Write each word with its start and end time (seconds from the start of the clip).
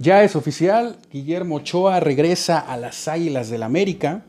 Ya 0.00 0.22
es 0.22 0.36
oficial, 0.36 0.96
Guillermo 1.10 1.56
Ochoa 1.56 1.98
regresa 1.98 2.60
a 2.60 2.76
las 2.76 3.08
Águilas 3.08 3.50
del 3.50 3.64
América. 3.64 4.22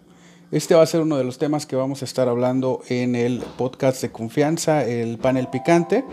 Este 0.52 0.74
va 0.74 0.82
a 0.82 0.88
ser 0.88 1.02
uno 1.02 1.16
de 1.16 1.24
los 1.24 1.38
temas 1.38 1.68
que 1.68 1.76
vamos 1.76 2.02
a 2.02 2.06
estar 2.06 2.28
hablando 2.28 2.82
en 2.90 3.14
el 3.14 3.44
podcast 3.56 4.02
de 4.02 4.12
confianza, 4.12 4.84
el 4.84 5.20
panel 5.20 5.48
picante, 5.50 6.04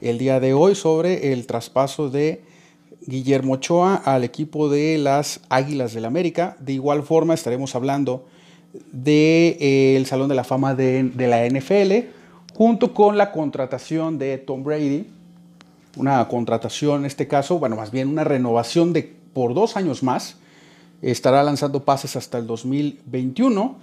el 0.00 0.18
día 0.18 0.38
de 0.38 0.54
hoy 0.54 0.76
sobre 0.76 1.32
el 1.32 1.44
traspaso 1.48 2.08
de 2.08 2.44
Guillermo 3.04 3.54
Ochoa 3.54 3.96
al 3.96 4.22
equipo 4.22 4.68
de 4.68 4.96
las 4.98 5.40
Águilas 5.48 5.92
del 5.92 6.04
América. 6.04 6.56
De 6.60 6.74
igual 6.74 7.02
forma 7.02 7.34
estaremos 7.34 7.74
hablando 7.74 8.26
del 8.92 9.02
de, 9.02 9.56
eh, 9.98 10.04
Salón 10.06 10.28
de 10.28 10.36
la 10.36 10.44
Fama 10.44 10.76
de 10.76 11.10
la 11.16 11.44
NFL, 11.44 12.12
junto 12.54 12.94
con 12.94 13.18
la 13.18 13.32
contratación 13.32 14.18
de 14.18 14.38
Tom 14.38 14.62
Brady 14.62 15.13
una 15.96 16.26
contratación 16.28 17.00
en 17.00 17.06
este 17.06 17.28
caso, 17.28 17.58
bueno, 17.58 17.76
más 17.76 17.90
bien 17.90 18.08
una 18.08 18.24
renovación 18.24 18.92
de 18.92 19.02
por 19.32 19.54
dos 19.54 19.76
años 19.76 20.02
más. 20.02 20.36
Estará 21.02 21.42
lanzando 21.42 21.84
pases 21.84 22.16
hasta 22.16 22.38
el 22.38 22.46
2021. 22.46 23.76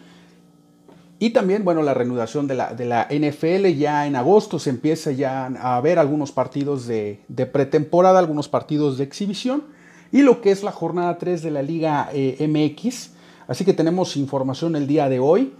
Y 1.20 1.30
también, 1.30 1.64
bueno, 1.64 1.84
la 1.84 1.94
reanudación 1.94 2.48
de 2.48 2.56
la, 2.56 2.74
de 2.74 2.86
la 2.86 3.08
NFL 3.12 3.68
ya 3.78 4.08
en 4.08 4.16
agosto 4.16 4.58
se 4.58 4.72
empieza 4.72 5.12
ya 5.12 5.46
a 5.46 5.80
ver 5.80 6.00
algunos 6.00 6.32
partidos 6.32 6.88
de, 6.88 7.20
de, 7.28 7.46
pretemporada, 7.46 8.18
algunos 8.18 8.50
partidos 8.50 8.98
de 8.98 9.04
exhibición 9.04 9.64
y 10.12 10.24
lo 10.24 10.42
que 10.42 10.50
es 10.50 10.64
la 10.64 10.72
jornada 10.72 11.20
3 11.20 11.44
de 11.44 11.52
la 11.52 11.62
Liga 11.62 12.10
eh, 12.12 12.48
MX. 12.48 13.12
Así 13.48 13.66
que 13.66 13.74
tenemos 13.74 14.18
información 14.18 14.76
el 14.76 14.88
día 14.88 15.10
de 15.10 15.20
hoy. 15.20 15.54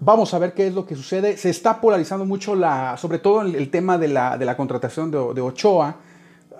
Vamos 0.00 0.32
a 0.32 0.38
ver 0.38 0.54
qué 0.54 0.68
es 0.68 0.74
lo 0.74 0.86
que 0.86 0.94
sucede. 0.94 1.36
Se 1.36 1.50
está 1.50 1.80
polarizando 1.80 2.24
mucho, 2.24 2.54
la, 2.54 2.96
sobre 2.96 3.18
todo 3.18 3.42
el, 3.42 3.70
tema 3.70 3.98
de 3.98 4.08
la, 4.08 4.38
de 4.38 4.44
la 4.44 4.56
contratación 4.56 5.10
de, 5.10 5.40
Ochoa. 5.40 5.96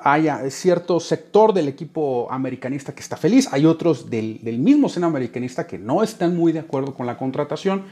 Hay 0.03 0.29
cierto 0.51 1.01
sector 1.01 1.53
del 1.53 1.69
equipo 1.69 2.29
americanista 2.31 2.95
que 2.95 3.01
está 3.01 3.17
feliz, 3.17 3.49
hay 3.53 3.67
otros 3.67 4.09
del, 4.09 4.41
del 4.45 4.59
mismo 4.59 4.89
seno 4.89 5.09
americanista 5.09 5.67
que 5.67 5.77
no 5.77 6.05
están 6.05 6.37
muy 6.37 6.53
de 6.53 6.61
acuerdo 6.61 6.95
con 6.95 7.05
la 7.05 7.17
contratación 7.17 7.83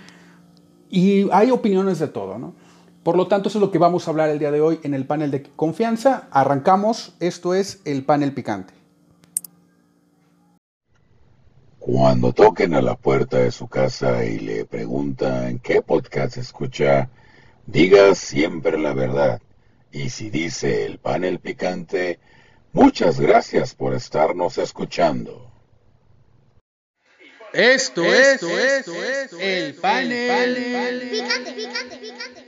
y 0.89 1.29
hay 1.33 1.51
opiniones 1.51 1.99
de 1.99 2.07
todo, 2.07 2.39
¿no? 2.39 2.55
Por 3.03 3.17
lo 3.17 3.29
tanto, 3.29 3.49
eso 3.49 3.59
es 3.59 3.63
lo 3.63 3.71
que 3.71 3.79
vamos 3.79 4.07
a 4.07 4.11
hablar 4.11 4.31
el 4.31 4.39
día 4.39 4.51
de 4.51 4.61
hoy 4.61 4.81
en 4.83 4.95
el 4.95 5.07
panel 5.07 5.31
de 5.31 5.43
confianza. 5.43 6.27
Arrancamos, 6.33 7.15
esto 7.21 7.55
es 7.55 7.81
el 7.85 8.05
panel 8.05 8.33
picante. 8.33 8.75
Cuando 11.87 12.33
toquen 12.33 12.75
a 12.75 12.83
la 12.83 12.97
puerta 12.97 13.39
de 13.39 13.53
su 13.53 13.69
casa 13.69 14.25
y 14.25 14.41
le 14.41 14.65
preguntan 14.65 15.61
qué 15.61 15.83
podcast 15.83 16.37
escucha, 16.37 17.09
diga 17.65 18.13
siempre 18.17 18.77
la 18.77 18.93
verdad. 18.93 19.41
Y 19.93 20.11
si 20.11 20.29
dice 20.29 20.85
el 20.85 20.99
panel 20.99 21.39
picante, 21.39 22.19
muchas 22.73 23.21
gracias 23.21 23.77
por 23.77 23.95
estarnos 23.95 24.59
escuchando. 24.59 25.49
Esto, 27.53 28.03
esto, 28.05 28.49
esto, 28.59 29.05
esto, 29.05 29.39
el 29.39 29.75
panel 29.75 31.09
picante, 31.09 31.53
picante, 31.53 31.99
picante. 31.99 32.46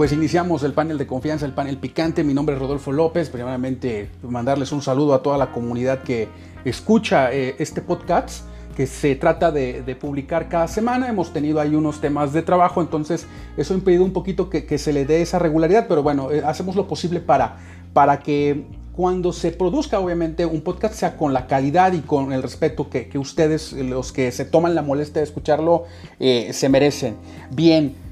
Pues 0.00 0.12
iniciamos 0.12 0.62
el 0.62 0.72
panel 0.72 0.96
de 0.96 1.06
confianza, 1.06 1.44
el 1.44 1.52
panel 1.52 1.76
picante. 1.76 2.24
Mi 2.24 2.32
nombre 2.32 2.54
es 2.54 2.62
Rodolfo 2.62 2.90
López. 2.90 3.28
Primeramente, 3.28 4.08
mandarles 4.22 4.72
un 4.72 4.80
saludo 4.80 5.12
a 5.12 5.22
toda 5.22 5.36
la 5.36 5.52
comunidad 5.52 6.02
que 6.04 6.26
escucha 6.64 7.30
eh, 7.34 7.56
este 7.58 7.82
podcast 7.82 8.46
que 8.74 8.86
se 8.86 9.14
trata 9.14 9.52
de, 9.52 9.94
publicar 10.00 10.48
cada 10.48 10.68
semana. 10.68 11.06
Hemos 11.10 11.34
tenido 11.34 11.60
ahí 11.60 11.74
unos 11.74 12.00
temas 12.00 12.32
de 12.32 12.40
trabajo, 12.40 12.80
entonces 12.80 13.26
eso 13.58 13.74
ha 13.74 13.76
impedido 13.76 14.02
un 14.02 14.14
poquito 14.14 14.48
que, 14.48 14.78
se 14.78 14.94
le 14.94 15.04
dé 15.04 15.20
esa 15.20 15.38
regularidad, 15.38 15.86
pero 15.86 16.02
bueno, 16.02 16.30
eh, 16.30 16.40
hacemos 16.46 16.76
lo 16.76 16.88
posible 16.88 17.20
para, 17.20 17.58
para 17.92 18.20
que 18.20 18.64
cuando 18.92 19.34
se 19.34 19.50
produzca 19.50 20.00
obviamente 20.00 20.46
un 20.46 20.62
podcast 20.62 20.94
sea 20.94 21.18
con 21.18 21.34
la 21.34 21.46
calidad 21.46 21.92
y 21.92 22.00
con 22.00 22.32
el 22.32 22.42
respeto 22.42 22.88
que, 22.88 23.10
que 23.10 23.18
ustedes, 23.18 23.74
los 23.74 24.12
que 24.12 24.32
se 24.32 24.46
toman 24.46 24.74
la 24.74 24.80
molestia 24.80 25.20
de 25.20 25.24
escucharlo, 25.24 25.84
eh, 26.18 26.54
se 26.54 26.70
merecen. 26.70 27.16
Bien. 27.50 28.08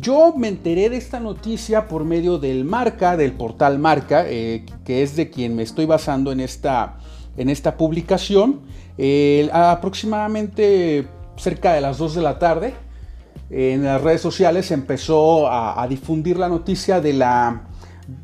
Yo 0.00 0.34
me 0.36 0.48
enteré 0.48 0.88
de 0.88 0.96
esta 0.96 1.20
noticia 1.20 1.86
por 1.86 2.04
medio 2.04 2.38
del 2.38 2.64
Marca, 2.64 3.16
del 3.16 3.32
portal 3.32 3.78
Marca, 3.78 4.24
eh, 4.26 4.64
que 4.84 5.02
es 5.02 5.16
de 5.16 5.30
quien 5.30 5.54
me 5.54 5.62
estoy 5.62 5.86
basando 5.86 6.32
en 6.32 6.40
esta, 6.40 6.96
en 7.36 7.48
esta 7.48 7.76
publicación. 7.76 8.60
Aproximadamente 9.52 11.08
cerca 11.36 11.74
de 11.74 11.80
las 11.80 11.98
2 11.98 12.14
de 12.14 12.22
la 12.22 12.38
tarde, 12.38 12.74
en 13.50 13.84
las 13.84 14.00
redes 14.00 14.20
sociales 14.20 14.70
empezó 14.70 15.50
a 15.50 15.86
difundir 15.88 16.38
la 16.38 16.48
noticia 16.48 17.00
de 17.00 17.12
la 17.12 17.71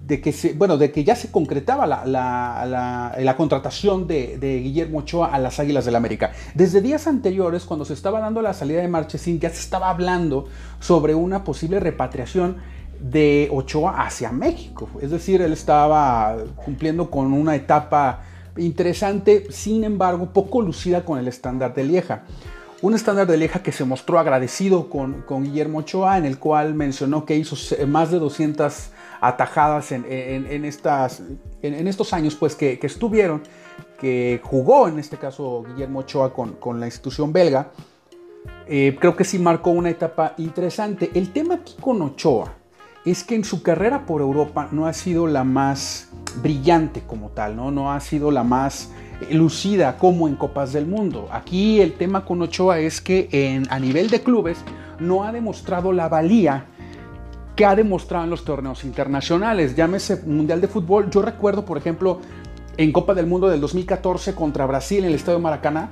de 0.06 0.20
que, 0.20 0.32
se, 0.32 0.54
bueno, 0.54 0.78
de 0.78 0.90
que 0.90 1.04
ya 1.04 1.14
se 1.14 1.30
concretaba 1.30 1.86
la, 1.86 2.04
la, 2.04 2.64
la, 2.66 3.16
la 3.18 3.36
contratación 3.36 4.06
de, 4.06 4.60
Guillermo 4.62 5.00
Ochoa 5.00 5.28
a 5.28 5.38
las 5.38 5.60
Águilas 5.60 5.84
del 5.84 5.96
América. 5.96 6.32
Desde 6.54 6.80
días 6.80 7.06
anteriores, 7.06 7.64
cuando 7.64 7.84
se 7.84 7.94
estaba 7.94 8.20
dando 8.20 8.42
la 8.42 8.54
salida 8.54 8.80
de 8.80 8.88
Marchesín, 8.88 9.38
ya 9.40 9.50
se 9.50 9.60
estaba 9.60 9.90
hablando 9.90 10.46
sobre 10.80 11.14
una 11.14 11.44
posible 11.44 11.80
repatriación 11.80 12.56
de 13.00 13.48
Ochoa 13.52 14.02
hacia 14.02 14.32
México. 14.32 14.88
Es 15.00 15.10
decir, 15.10 15.42
él 15.42 15.52
estaba 15.52 16.36
cumpliendo 16.64 17.10
con 17.10 17.32
una 17.32 17.54
etapa 17.54 18.22
interesante, 18.56 19.46
sin 19.50 19.84
embargo, 19.84 20.30
poco 20.32 20.62
lucida 20.62 21.04
con 21.04 21.18
el 21.18 21.28
estándar 21.28 21.74
de 21.74 21.84
Lieja. 21.84 22.22
Un 22.80 22.94
estándar 22.94 23.26
de 23.26 23.36
Lieja 23.36 23.62
que 23.62 23.72
se 23.72 23.84
mostró 23.84 24.18
agradecido 24.18 24.88
con, 24.88 25.22
con 25.22 25.44
Guillermo 25.44 25.78
Ochoa, 25.78 26.18
en 26.18 26.24
el 26.24 26.38
cual 26.38 26.74
mencionó 26.74 27.24
que 27.24 27.36
hizo 27.36 27.56
más 27.86 28.10
de 28.10 28.18
200 28.18 28.90
atajadas 29.20 29.92
en, 29.92 30.04
estas, 30.64 31.22
en, 31.62 31.88
estos 31.88 32.12
años 32.12 32.34
pues, 32.34 32.54
que, 32.54 32.78
estuvieron, 32.82 33.42
que 33.98 34.40
jugó 34.42 34.88
en 34.88 34.98
este 34.98 35.16
caso 35.16 35.64
Guillermo 35.66 36.00
Ochoa 36.00 36.32
con, 36.32 36.80
la 36.80 36.86
institución 36.86 37.32
belga, 37.32 37.72
eh, 38.66 38.96
creo 39.00 39.16
que 39.16 39.24
sí 39.24 39.38
marcó 39.38 39.70
una 39.70 39.90
etapa 39.90 40.34
interesante. 40.38 41.10
El 41.14 41.32
tema 41.32 41.54
aquí 41.54 41.74
con 41.80 42.02
Ochoa 42.02 42.54
es 43.04 43.24
que 43.24 43.34
en 43.34 43.44
su 43.44 43.62
carrera 43.62 44.06
por 44.06 44.20
Europa 44.20 44.68
no 44.70 44.86
ha 44.86 44.92
sido 44.92 45.26
la 45.26 45.44
más 45.44 46.10
brillante 46.42 47.02
como 47.06 47.30
tal, 47.30 47.56
no, 47.56 47.70
no 47.70 47.92
ha 47.92 48.00
sido 48.00 48.30
la 48.30 48.44
más 48.44 48.90
lucida 49.30 49.96
como 49.98 50.28
en 50.28 50.36
Copas 50.36 50.72
del 50.72 50.86
Mundo. 50.86 51.28
Aquí 51.32 51.80
el 51.80 51.94
tema 51.94 52.24
con 52.24 52.40
Ochoa 52.42 52.78
es 52.80 53.00
que 53.00 53.62
a 53.68 53.78
nivel 53.78 54.10
de 54.10 54.22
clubes 54.22 54.58
no 55.00 55.24
ha 55.24 55.32
demostrado 55.32 55.92
la 55.92 56.08
valía 56.08 56.66
que 57.58 57.66
ha 57.66 57.74
demostrado 57.74 58.22
en 58.22 58.30
los 58.30 58.44
torneos 58.44 58.84
internacionales, 58.84 59.74
llámese 59.74 60.22
Mundial 60.24 60.60
de 60.60 60.68
Fútbol. 60.68 61.10
Yo 61.10 61.22
recuerdo, 61.22 61.64
por 61.64 61.76
ejemplo, 61.76 62.20
en 62.76 62.92
Copa 62.92 63.14
del 63.14 63.26
Mundo 63.26 63.48
del 63.48 63.60
2014 63.60 64.36
contra 64.36 64.64
Brasil 64.64 65.00
en 65.00 65.06
el 65.06 65.16
Estadio 65.16 65.40
Maracaná, 65.40 65.90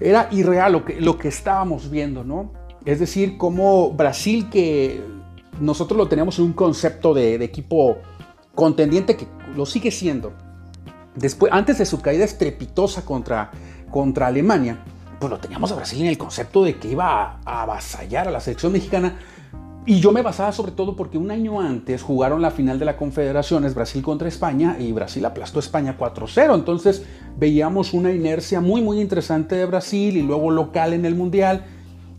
era 0.00 0.26
irreal 0.32 0.72
lo 0.72 0.84
que, 0.84 1.00
lo 1.00 1.18
que 1.18 1.28
estábamos 1.28 1.88
viendo, 1.88 2.24
¿no? 2.24 2.52
Es 2.84 2.98
decir, 2.98 3.38
como 3.38 3.92
Brasil, 3.92 4.50
que 4.50 5.00
nosotros 5.60 5.96
lo 5.96 6.08
teníamos 6.08 6.36
en 6.40 6.46
un 6.46 6.52
concepto 6.52 7.14
de, 7.14 7.38
de 7.38 7.44
equipo 7.44 7.98
contendiente 8.52 9.16
que 9.16 9.28
lo 9.54 9.66
sigue 9.66 9.92
siendo. 9.92 10.32
Después, 11.14 11.52
antes 11.52 11.78
de 11.78 11.86
su 11.86 12.00
caída 12.00 12.24
estrepitosa 12.24 13.04
contra, 13.04 13.52
contra 13.88 14.26
Alemania, 14.26 14.82
pues 15.20 15.30
lo 15.30 15.38
teníamos 15.38 15.70
a 15.70 15.76
Brasil 15.76 16.00
en 16.00 16.08
el 16.08 16.18
concepto 16.18 16.64
de 16.64 16.76
que 16.76 16.88
iba 16.88 17.22
a, 17.22 17.40
a 17.44 17.62
avasallar 17.62 18.26
a 18.26 18.32
la 18.32 18.40
selección 18.40 18.72
mexicana 18.72 19.16
y 19.86 20.00
yo 20.00 20.10
me 20.10 20.22
basaba 20.22 20.50
sobre 20.50 20.72
todo 20.72 20.96
porque 20.96 21.16
un 21.16 21.30
año 21.30 21.60
antes 21.60 22.02
jugaron 22.02 22.42
la 22.42 22.50
final 22.50 22.78
de 22.80 22.84
la 22.84 22.96
Confederaciones 22.96 23.72
Brasil 23.72 24.02
contra 24.02 24.26
España 24.26 24.76
y 24.80 24.90
Brasil 24.90 25.24
aplastó 25.24 25.60
a 25.60 25.62
España 25.62 25.96
4-0. 25.96 26.56
Entonces 26.56 27.04
veíamos 27.38 27.94
una 27.94 28.12
inercia 28.12 28.60
muy 28.60 28.82
muy 28.82 29.00
interesante 29.00 29.54
de 29.54 29.64
Brasil 29.64 30.16
y 30.16 30.22
luego 30.22 30.50
local 30.50 30.92
en 30.92 31.04
el 31.04 31.14
Mundial. 31.14 31.64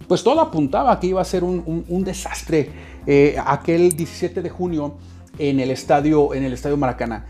Pues 0.07 0.23
todo 0.23 0.39
apuntaba 0.39 0.97
que 1.01 1.07
iba 1.07 1.21
a 1.21 1.25
ser 1.25 1.43
un 1.43 2.03
desastre 2.05 2.71
eh, 3.05 3.35
aquel 3.45 3.91
17 3.91 4.41
de 4.41 4.49
junio 4.49 4.95
en 5.37 5.59
el 5.59 5.69
estadio, 5.71 6.33
en 6.33 6.43
el 6.43 6.53
estadio 6.53 6.77
Maracaná. 6.77 7.25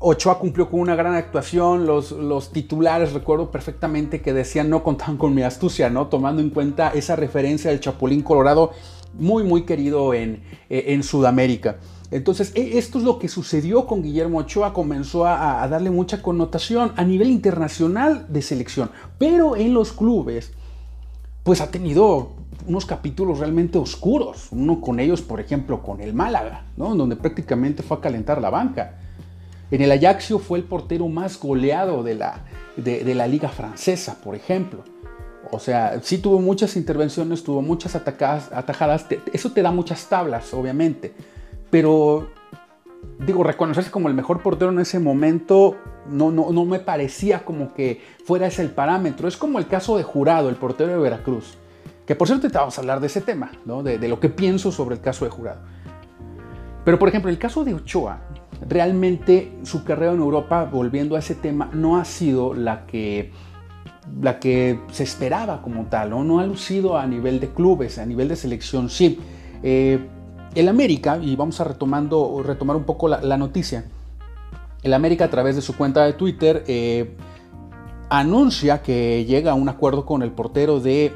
Ochoa 0.00 0.38
cumplió 0.38 0.68
con 0.68 0.80
una 0.80 0.96
gran 0.96 1.14
actuación, 1.14 1.86
los, 1.86 2.10
los, 2.10 2.52
titulares 2.52 3.12
recuerdo 3.12 3.50
perfectamente 3.50 4.20
que 4.20 4.32
decían 4.32 4.68
no 4.68 4.82
contaban 4.82 5.16
con 5.16 5.34
mi 5.34 5.42
astucia, 5.42 5.90
¿no? 5.90 6.08
Tomando 6.08 6.42
en 6.42 6.50
cuenta 6.50 6.90
esa 6.94 7.14
referencia 7.14 7.70
del 7.70 7.80
Chapulín 7.80 8.22
Colorado 8.22 8.72
muy, 9.14 9.44
muy 9.44 9.62
querido 9.62 10.14
en, 10.14 10.42
eh, 10.70 10.84
en 10.88 11.02
Sudamérica. 11.02 11.76
Entonces, 12.12 12.52
e, 12.54 12.78
esto 12.78 12.98
es 12.98 13.04
lo 13.04 13.18
que 13.18 13.26
sucedió 13.26 13.86
con 13.86 14.02
Guillermo 14.02 14.38
Ochoa, 14.38 14.74
comenzó 14.74 15.26
a, 15.26 15.66
darle 15.66 15.90
mucha 15.90 16.22
connotación 16.22 16.92
a 16.96 17.04
nivel 17.04 17.30
internacional 17.30 18.26
de 18.28 18.42
selección, 18.42 18.90
pero 19.18 19.56
en 19.56 19.72
los 19.72 19.92
clubes, 19.92 20.52
pues 21.42 21.60
ha 21.62 21.70
tenido 21.70 22.32
unos 22.66 22.84
capítulos 22.84 23.38
realmente 23.38 23.78
oscuros, 23.78 24.48
uno 24.52 24.80
con 24.80 25.00
ellos, 25.00 25.22
por 25.22 25.40
ejemplo, 25.40 25.82
con 25.82 26.00
el 26.00 26.12
Málaga, 26.12 26.66
¿no? 26.76 26.94
donde 26.94 27.16
prácticamente 27.16 27.82
fue 27.82 27.96
a 27.96 28.00
calentar 28.00 28.40
la 28.40 28.50
banca. 28.50 28.98
En 29.70 29.80
el 29.80 29.90
Ajaxio 29.90 30.38
fue 30.38 30.58
el 30.58 30.64
portero 30.64 31.08
más 31.08 31.40
goleado 31.40 32.02
de 32.02 32.14
la, 32.14 32.44
de 32.76 33.14
la 33.14 33.26
liga 33.26 33.48
francesa, 33.48 34.20
por 34.22 34.34
ejemplo 34.34 34.91
O 35.50 35.58
sea, 35.58 36.00
sí 36.02 36.18
tuvo 36.18 36.40
muchas 36.40 36.76
intervenciones, 36.76 37.42
tuvo 37.42 37.62
muchas 37.62 37.94
atacadas, 37.94 38.50
atajadas. 38.52 39.06
eso 39.32 39.52
te 39.52 39.62
da 39.62 39.70
muchas 39.70 40.08
tablas, 40.08 40.54
obviamente. 40.54 41.12
Pero, 41.70 42.28
digo, 43.18 43.42
reconocerse 43.42 43.90
como 43.90 44.08
el 44.08 44.14
mejor 44.14 44.42
portero 44.42 44.70
en 44.70 44.78
ese 44.78 44.98
momento 44.98 45.76
no, 46.08 46.30
no, 46.30 46.50
no 46.50 46.64
me 46.64 46.80
parecía 46.80 47.44
como 47.44 47.74
que 47.74 48.00
fuera 48.24 48.46
ese 48.46 48.62
el 48.62 48.70
parámetro. 48.70 49.28
Es 49.28 49.36
como 49.36 49.58
el 49.58 49.66
caso 49.66 49.96
de 49.96 50.02
Jurado, 50.02 50.48
el 50.48 50.56
portero 50.56 50.92
de 50.92 50.98
Veracruz. 50.98 51.58
Que 52.06 52.14
por 52.14 52.26
cierto 52.26 52.50
te 52.50 52.58
vamos 52.58 52.76
a 52.76 52.80
hablar 52.80 53.00
de 53.00 53.06
ese 53.06 53.20
tema, 53.20 53.52
¿no? 53.64 53.82
de, 53.82 53.98
de 53.98 54.08
lo 54.08 54.20
que 54.20 54.28
pienso 54.28 54.72
sobre 54.72 54.96
el 54.96 55.00
caso 55.00 55.24
de 55.24 55.30
Jurado. 55.30 55.60
Pero 56.84 56.98
por 56.98 57.08
ejemplo, 57.08 57.30
el 57.30 57.38
caso 57.38 57.64
de 57.64 57.74
Ochoa, 57.74 58.20
realmente 58.68 59.52
su 59.62 59.84
carrera 59.84 60.12
en 60.12 60.18
Europa, 60.18 60.64
volviendo 60.64 61.16
a 61.16 61.20
ese 61.20 61.34
tema, 61.34 61.70
no 61.72 61.96
ha 61.96 62.04
sido 62.04 62.54
la 62.54 62.86
que, 62.86 63.32
la 64.20 64.40
que 64.40 64.80
se 64.90 65.04
esperaba 65.04 65.62
como 65.62 65.86
tal, 65.86 66.10
¿no? 66.10 66.24
no 66.24 66.40
ha 66.40 66.46
lucido 66.46 66.98
a 66.98 67.06
nivel 67.06 67.40
de 67.40 67.50
clubes, 67.50 67.98
a 67.98 68.06
nivel 68.06 68.28
de 68.28 68.36
selección, 68.36 68.90
sí. 68.90 69.18
Eh, 69.62 69.98
el 70.54 70.68
América, 70.68 71.18
y 71.22 71.34
vamos 71.36 71.60
a 71.60 71.64
retomando, 71.64 72.42
retomar 72.44 72.76
un 72.76 72.84
poco 72.84 73.08
la, 73.08 73.36
noticia, 73.36 73.84
el 74.82 74.92
América 74.92 75.26
a 75.26 75.30
través 75.30 75.56
de 75.56 75.62
su 75.62 75.76
cuenta 75.76 76.04
de 76.04 76.12
Twitter 76.12 76.64
eh, 76.66 77.16
anuncia 78.10 78.82
que 78.82 79.24
llega 79.24 79.52
a 79.52 79.54
un 79.54 79.68
acuerdo 79.68 80.04
con 80.04 80.22
el 80.22 80.30
portero 80.30 80.80
de, 80.80 81.14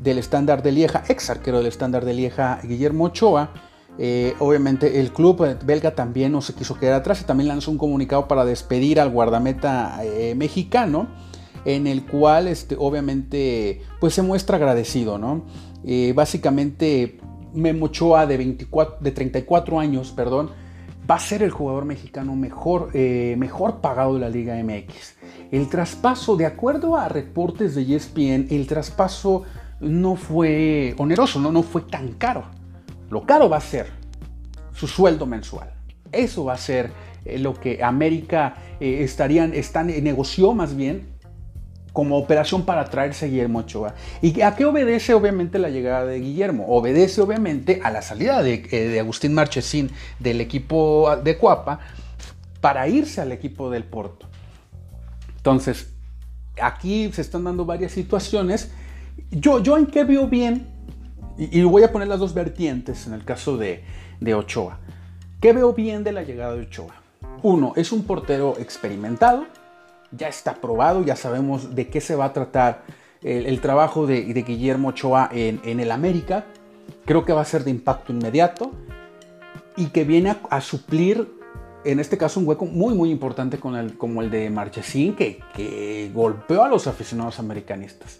del 0.00 0.18
estándar 0.18 0.62
de 0.62 0.72
Lieja, 0.72 1.02
ex 1.08 1.28
arquero 1.28 1.58
del 1.58 1.66
estándar 1.66 2.04
de 2.04 2.14
Lieja, 2.14 2.60
Guillermo 2.62 3.04
Ochoa, 3.04 3.50
eh, 3.98 4.34
obviamente 4.38 5.00
el 5.00 5.12
club 5.12 5.58
belga 5.64 5.94
también 5.96 6.32
no 6.32 6.40
se 6.40 6.54
quiso 6.54 6.78
quedar 6.78 6.94
atrás 6.94 7.20
y 7.20 7.24
también 7.24 7.48
lanzó 7.48 7.72
un 7.72 7.78
comunicado 7.78 8.28
para 8.28 8.44
despedir 8.44 9.00
al 9.00 9.10
guardameta 9.10 10.00
mexicano 10.36 11.08
en 11.74 11.86
el 11.86 12.04
cual 12.04 12.48
este, 12.48 12.76
obviamente 12.78 13.82
pues 14.00 14.14
se 14.14 14.22
muestra 14.22 14.56
agradecido, 14.56 15.18
¿no? 15.18 15.44
Eh, 15.84 16.12
básicamente 16.14 17.18
Memo 17.54 17.86
Ochoa 17.86 18.26
de, 18.26 18.36
24, 18.36 18.98
de 19.00 19.10
34 19.12 19.80
años, 19.80 20.12
perdón, 20.12 20.50
va 21.08 21.14
a 21.16 21.20
ser 21.20 21.42
el 21.42 21.50
jugador 21.50 21.84
mexicano 21.84 22.36
mejor, 22.36 22.94
mejor 22.94 23.80
pagado 23.80 24.14
de 24.14 24.20
la 24.20 24.28
Liga 24.28 24.62
MX. 24.62 25.14
El 25.50 25.68
traspaso, 25.68 26.36
de 26.36 26.44
acuerdo 26.44 26.96
a 26.96 27.08
reportes 27.08 27.74
de 27.74 27.96
ESPN, 27.96 28.48
el 28.50 28.66
traspaso 28.66 29.44
no 29.80 30.16
fue 30.16 30.94
oneroso, 30.98 31.40
no, 31.40 31.50
no 31.50 31.62
fue 31.62 31.82
tan 31.82 32.12
caro. 32.12 32.44
Lo 33.10 33.24
caro 33.24 33.48
va 33.48 33.56
a 33.58 33.62
ser 33.62 33.86
su 34.72 34.86
sueldo 34.86 35.26
mensual. 35.26 35.72
Eso 36.12 36.44
va 36.44 36.54
a 36.54 36.58
ser 36.58 36.90
eh, 37.24 37.38
lo 37.38 37.54
que 37.54 37.82
América 37.82 38.54
eh, 38.80 39.02
estarían, 39.02 39.54
están, 39.54 39.90
eh, 39.90 40.00
negoció 40.00 40.52
más 40.54 40.76
bien 40.76 41.17
como 41.98 42.16
operación 42.16 42.64
para 42.64 42.84
traerse 42.84 43.24
a 43.24 43.28
Guillermo 43.28 43.58
Ochoa. 43.58 43.92
¿Y 44.22 44.40
a 44.42 44.54
qué 44.54 44.64
obedece 44.64 45.14
obviamente 45.14 45.58
la 45.58 45.68
llegada 45.68 46.06
de 46.06 46.20
Guillermo? 46.20 46.64
Obedece 46.68 47.20
obviamente 47.20 47.80
a 47.82 47.90
la 47.90 48.02
salida 48.02 48.40
de, 48.40 48.58
de 48.58 49.00
Agustín 49.00 49.34
Marchesín 49.34 49.90
del 50.20 50.40
equipo 50.40 51.12
de 51.24 51.36
Cuapa 51.36 51.80
para 52.60 52.86
irse 52.86 53.20
al 53.20 53.32
equipo 53.32 53.68
del 53.68 53.82
Porto. 53.82 54.28
Entonces, 55.38 55.92
aquí 56.62 57.10
se 57.12 57.20
están 57.20 57.42
dando 57.42 57.64
varias 57.64 57.90
situaciones. 57.90 58.70
Yo, 59.32 59.60
yo 59.60 59.76
en 59.76 59.86
qué 59.86 60.04
veo 60.04 60.28
bien 60.28 60.68
y, 61.36 61.60
voy 61.64 61.82
a 61.82 61.90
poner 61.90 62.06
las 62.06 62.20
dos 62.20 62.32
vertientes 62.32 63.08
en 63.08 63.12
el 63.12 63.24
caso 63.24 63.56
de, 63.56 63.82
Ochoa. 64.36 64.78
¿Qué 65.40 65.52
veo 65.52 65.72
bien 65.72 66.04
de 66.04 66.12
la 66.12 66.22
llegada 66.22 66.54
de 66.54 66.60
Ochoa? 66.60 66.94
Uno, 67.42 67.72
es 67.74 67.90
un 67.90 68.04
portero 68.04 68.54
experimentado, 68.60 69.46
ya 70.12 70.28
está 70.28 70.54
probado, 70.54 71.04
ya 71.04 71.16
sabemos 71.16 71.74
de 71.74 71.88
qué 71.88 72.00
se 72.00 72.16
va 72.16 72.26
a 72.26 72.32
tratar 72.32 72.82
el, 73.22 73.60
trabajo 73.60 74.06
de, 74.06 74.22
Guillermo 74.22 74.88
Ochoa 74.88 75.28
en, 75.32 75.80
el 75.80 75.90
América. 75.90 76.46
Creo 77.04 77.24
que 77.24 77.32
va 77.32 77.42
a 77.42 77.44
ser 77.44 77.64
de 77.64 77.70
impacto 77.70 78.12
inmediato 78.12 78.72
y 79.76 79.86
que 79.86 80.04
viene 80.04 80.36
a, 80.50 80.60
suplir, 80.60 81.28
en 81.84 82.00
este 82.00 82.16
caso, 82.18 82.40
un 82.40 82.48
hueco 82.48 82.66
muy, 82.66 82.94
muy 82.94 83.10
importante 83.10 83.58
con 83.58 83.76
el, 83.76 83.96
como 83.96 84.22
el 84.22 84.30
de 84.30 84.50
Marchesín, 84.50 85.14
que, 85.14 85.40
que 85.54 86.10
golpeó 86.14 86.64
a 86.64 86.68
los 86.68 86.86
aficionados 86.86 87.38
americanistas. 87.38 88.18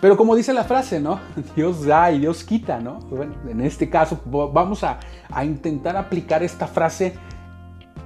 Pero 0.00 0.16
como 0.16 0.36
dice 0.36 0.52
la 0.52 0.64
frase, 0.64 1.00
¿no? 1.00 1.20
Dios 1.56 1.86
da 1.86 2.12
y 2.12 2.20
Dios 2.20 2.44
quita, 2.44 2.80
¿no? 2.80 2.98
Bueno, 3.00 3.34
en 3.48 3.60
este 3.62 3.88
caso 3.88 4.20
vamos 4.26 4.84
a, 4.84 4.98
intentar 5.44 5.96
aplicar 5.96 6.42
esta 6.42 6.66
frase 6.66 7.14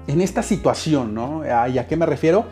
en 0.07 0.21
esta 0.21 0.43
situación, 0.43 1.15
¿no? 1.15 1.43
¿Y 1.45 1.79
a 1.79 1.87
qué 1.87 1.97
me 1.97 2.07
refiero? 2.07 2.47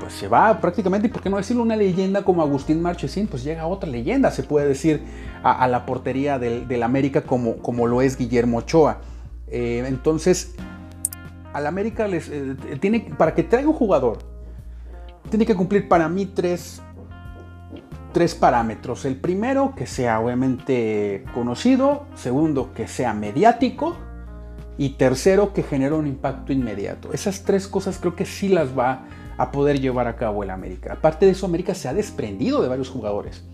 Pues 0.00 0.12
se 0.12 0.28
va 0.28 0.60
prácticamente, 0.60 1.08
y 1.08 1.10
por 1.10 1.22
qué 1.22 1.30
no 1.30 1.36
decirlo, 1.38 1.62
una 1.62 1.76
leyenda 1.76 2.22
como 2.22 2.42
Agustín 2.42 2.80
Marchesín, 2.80 3.26
pues 3.26 3.42
llega 3.42 3.66
otra 3.66 3.90
leyenda, 3.90 4.30
se 4.30 4.42
puede 4.42 4.68
decir, 4.68 5.02
a, 5.42 5.66
la 5.66 5.86
portería 5.86 6.38
del, 6.38 6.82
América 6.82 7.22
como, 7.22 7.56
como 7.58 7.86
lo 7.86 8.02
es 8.02 8.16
Guillermo 8.16 8.58
Ochoa. 8.58 9.00
Eh, 9.48 9.84
entonces, 9.86 10.54
al 11.52 11.66
América 11.66 12.06
les, 12.06 12.28
eh, 12.28 12.56
tiene, 12.80 13.12
para 13.16 13.34
que 13.34 13.42
traiga 13.42 13.68
un 13.68 13.74
jugador, 13.74 14.18
tiene 15.30 15.44
que 15.46 15.54
cumplir 15.54 15.88
para 15.88 16.08
mí 16.08 16.26
tres 16.26 16.80
tres 18.12 18.34
parámetros. 18.34 19.04
El 19.04 19.16
primero, 19.16 19.74
que 19.76 19.86
sea 19.86 20.20
obviamente 20.20 21.24
conocido. 21.34 22.06
Segundo, 22.14 22.72
que 22.74 22.88
sea 22.88 23.14
mediático. 23.14 23.96
Y 24.76 24.90
tercero, 24.90 25.52
que 25.52 25.62
genere 25.62 25.94
un 25.94 26.06
impacto 26.06 26.52
inmediato. 26.52 27.12
Esas 27.12 27.42
tres 27.42 27.66
cosas 27.66 27.98
creo 27.98 28.14
que 28.14 28.26
sí 28.26 28.48
las 28.48 28.76
va 28.78 29.06
a 29.38 29.50
poder 29.50 29.80
llevar 29.80 30.06
a 30.06 30.16
cabo 30.16 30.42
el 30.42 30.50
América. 30.50 30.94
Aparte 30.94 31.26
de 31.26 31.32
eso, 31.32 31.46
América 31.46 31.74
se 31.74 31.88
ha 31.88 31.94
desprendido 31.94 32.60
de 32.60 32.68
varios 32.68 32.90
jugadores. 32.90 33.44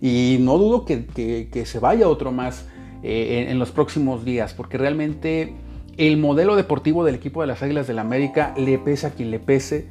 Y 0.00 0.38
no 0.40 0.58
dudo 0.58 0.84
que, 0.84 1.64
se 1.64 1.78
vaya 1.78 2.08
otro 2.08 2.32
más 2.32 2.66
eh, 3.02 3.46
en, 3.48 3.58
los 3.58 3.70
próximos 3.70 4.24
días, 4.24 4.52
porque 4.52 4.76
realmente 4.76 5.54
el 5.96 6.18
modelo 6.18 6.56
deportivo 6.56 7.04
del 7.04 7.14
equipo 7.14 7.40
de 7.40 7.46
las 7.46 7.62
Águilas 7.62 7.86
del 7.86 8.00
América, 8.00 8.52
le 8.58 8.78
pese 8.78 9.06
a 9.06 9.10
quien 9.10 9.30
le 9.30 9.38
pese, 9.38 9.86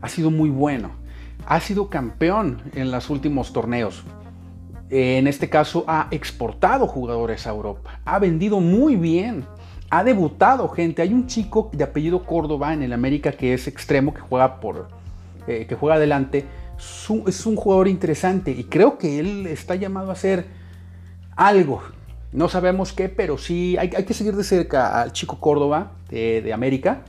ha 0.00 0.08
sido 0.08 0.30
muy 0.30 0.48
bueno 0.50 1.06
ha 1.46 1.60
sido 1.60 1.88
campeón 1.88 2.62
en 2.74 2.90
los 2.90 3.08
últimos 3.10 3.52
torneos. 3.52 4.02
En 4.90 5.26
este 5.26 5.48
caso 5.48 5.84
ha 5.88 6.08
exportado 6.10 6.86
jugadores 6.86 7.46
a 7.46 7.50
Europa, 7.50 8.00
ha 8.04 8.18
vendido 8.18 8.60
muy 8.60 8.96
bien, 8.96 9.44
ha 9.90 10.04
debutado 10.04 10.68
gente. 10.68 11.02
Hay 11.02 11.12
un 11.12 11.26
chico 11.26 11.70
de 11.72 11.84
apellido 11.84 12.24
Córdoba 12.24 12.74
en 12.74 12.82
el 12.82 12.92
América 12.92 13.32
que 13.32 13.54
es 13.54 13.66
extremo, 13.66 14.12
que 14.14 14.20
juega 14.20 14.60
por, 14.60 14.88
eh, 15.46 15.66
que 15.68 15.74
juega 15.74 15.96
adelante. 15.96 16.44
Es 16.78 17.46
un 17.46 17.56
jugador 17.56 17.88
interesante 17.88 18.50
y 18.50 18.64
creo 18.64 18.98
que 18.98 19.18
él 19.18 19.46
está 19.46 19.74
llamado 19.76 20.10
a 20.10 20.12
hacer 20.12 20.46
algo. 21.34 21.82
No 22.32 22.48
sabemos 22.48 22.92
qué, 22.92 23.08
pero 23.08 23.38
sí 23.38 23.76
hay, 23.78 23.88
que 23.88 24.12
seguir 24.12 24.36
de 24.36 24.44
cerca 24.44 25.00
al 25.00 25.12
chico 25.12 25.40
Córdoba 25.40 25.92
de 26.10 26.52
América 26.52 27.04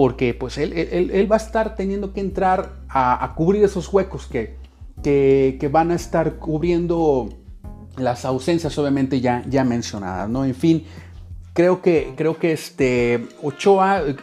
porque 0.00 0.32
pues 0.32 0.56
él, 0.56 0.72
él, 0.72 1.30
va 1.30 1.36
a 1.36 1.38
estar 1.38 1.74
teniendo 1.74 2.14
que 2.14 2.20
entrar 2.20 2.72
a, 2.88 3.34
cubrir 3.36 3.64
esos 3.64 3.92
huecos 3.92 4.26
que, 4.26 4.56
que, 5.02 5.68
van 5.70 5.90
a 5.90 5.94
estar 5.94 6.36
cubriendo 6.36 7.28
las 7.98 8.24
ausencias 8.24 8.78
obviamente 8.78 9.20
ya, 9.20 9.44
ya 9.46 9.62
mencionadas, 9.62 10.28
¿no? 10.30 10.46
En 10.46 10.54
fin, 10.54 10.84
creo 11.52 11.82
que, 11.82 12.14
creo 12.16 12.38
que 12.38 12.52
este 12.52 13.28
Ochoa 13.42 14.02
eh, 14.02 14.16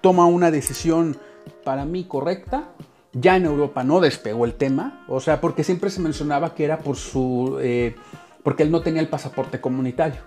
toma 0.00 0.26
una 0.26 0.50
decisión 0.50 1.16
para 1.64 1.84
mí 1.84 2.04
correcta. 2.04 2.70
Ya 3.12 3.36
en 3.36 3.46
Europa 3.46 3.82
no 3.82 4.00
despegó 4.00 4.44
el 4.44 4.54
tema, 4.54 5.04
o 5.08 5.20
sea, 5.20 5.40
porque 5.40 5.64
siempre 5.64 5.88
se 5.88 6.00
mencionaba 6.00 6.54
que 6.54 6.64
era 6.64 6.78
por 6.78 6.96
su, 6.96 7.58
eh, 7.62 7.96
porque 8.42 8.62
él 8.62 8.70
no 8.70 8.82
tenía 8.82 9.00
el 9.00 9.08
pasaporte 9.08 9.58
comunitario. 9.58 10.20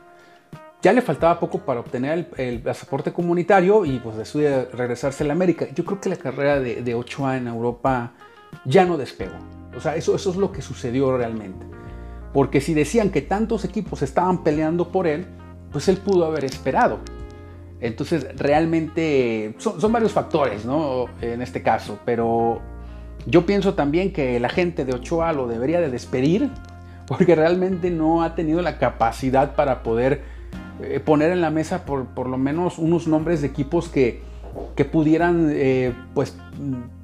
Ya 0.81 0.91
le 0.93 1.01
faltaba 1.01 1.39
poco 1.39 1.59
para 1.59 1.81
obtener 1.81 2.29
el, 2.37 2.61
pasaporte 2.61 3.13
comunitario 3.13 3.85
y 3.85 3.99
pues 3.99 4.17
decide 4.17 4.65
regresarse 4.65 5.23
a 5.23 5.27
la 5.27 5.33
América. 5.33 5.67
Yo 5.75 5.85
creo 5.85 6.01
que 6.01 6.09
la 6.09 6.15
carrera 6.15 6.59
de, 6.59 6.81
de 6.81 6.95
Ochoa 6.95 7.37
en 7.37 7.47
Europa 7.47 8.13
ya 8.65 8.85
no 8.85 8.97
despegó. 8.97 9.37
O 9.77 9.81
sea, 9.81 9.95
eso, 9.95 10.15
eso 10.15 10.31
es 10.31 10.37
lo 10.37 10.51
que 10.51 10.61
sucedió 10.61 11.15
realmente. 11.15 11.65
Porque 12.33 12.59
si 12.61 12.73
decían 12.73 13.09
que 13.11 13.21
tantos 13.21 13.65
equipos 13.65 14.01
estaban 14.01 14.43
peleando 14.43 14.91
por 14.91 15.05
él, 15.05 15.27
pues 15.71 15.87
él 15.87 15.97
pudo 15.97 16.25
haber 16.25 16.45
esperado. 16.45 16.99
Entonces, 17.81 18.27
realmente 18.35 19.55
son, 19.57 19.79
son, 19.79 19.91
varios 19.91 20.11
factores, 20.11 20.65
¿no? 20.65 21.05
En 21.21 21.41
este 21.41 21.61
caso, 21.63 21.99
pero 22.03 22.59
yo 23.25 23.45
pienso 23.45 23.73
también 23.73 24.11
que 24.11 24.39
la 24.39 24.49
gente 24.49 24.85
de 24.85 24.93
Ochoa 24.93 25.31
lo 25.33 25.47
debería 25.47 25.79
de 25.79 25.89
despedir, 25.89 26.49
porque 27.07 27.35
realmente 27.35 27.89
no 27.89 28.23
ha 28.23 28.35
tenido 28.35 28.61
la 28.61 28.77
capacidad 28.77 29.55
para 29.55 29.81
poder 29.83 30.21
eh, 30.81 30.99
poner 30.99 31.31
en 31.31 31.41
la 31.41 31.49
mesa 31.49 31.85
por, 31.85 32.05
por, 32.05 32.27
lo 32.27 32.37
menos 32.37 32.77
unos 32.77 33.07
nombres 33.07 33.41
de 33.41 33.47
equipos 33.47 33.89
que, 33.89 34.21
que 34.75 34.85
pudieran 34.85 35.49
eh, 35.51 35.93
pues, 36.13 36.37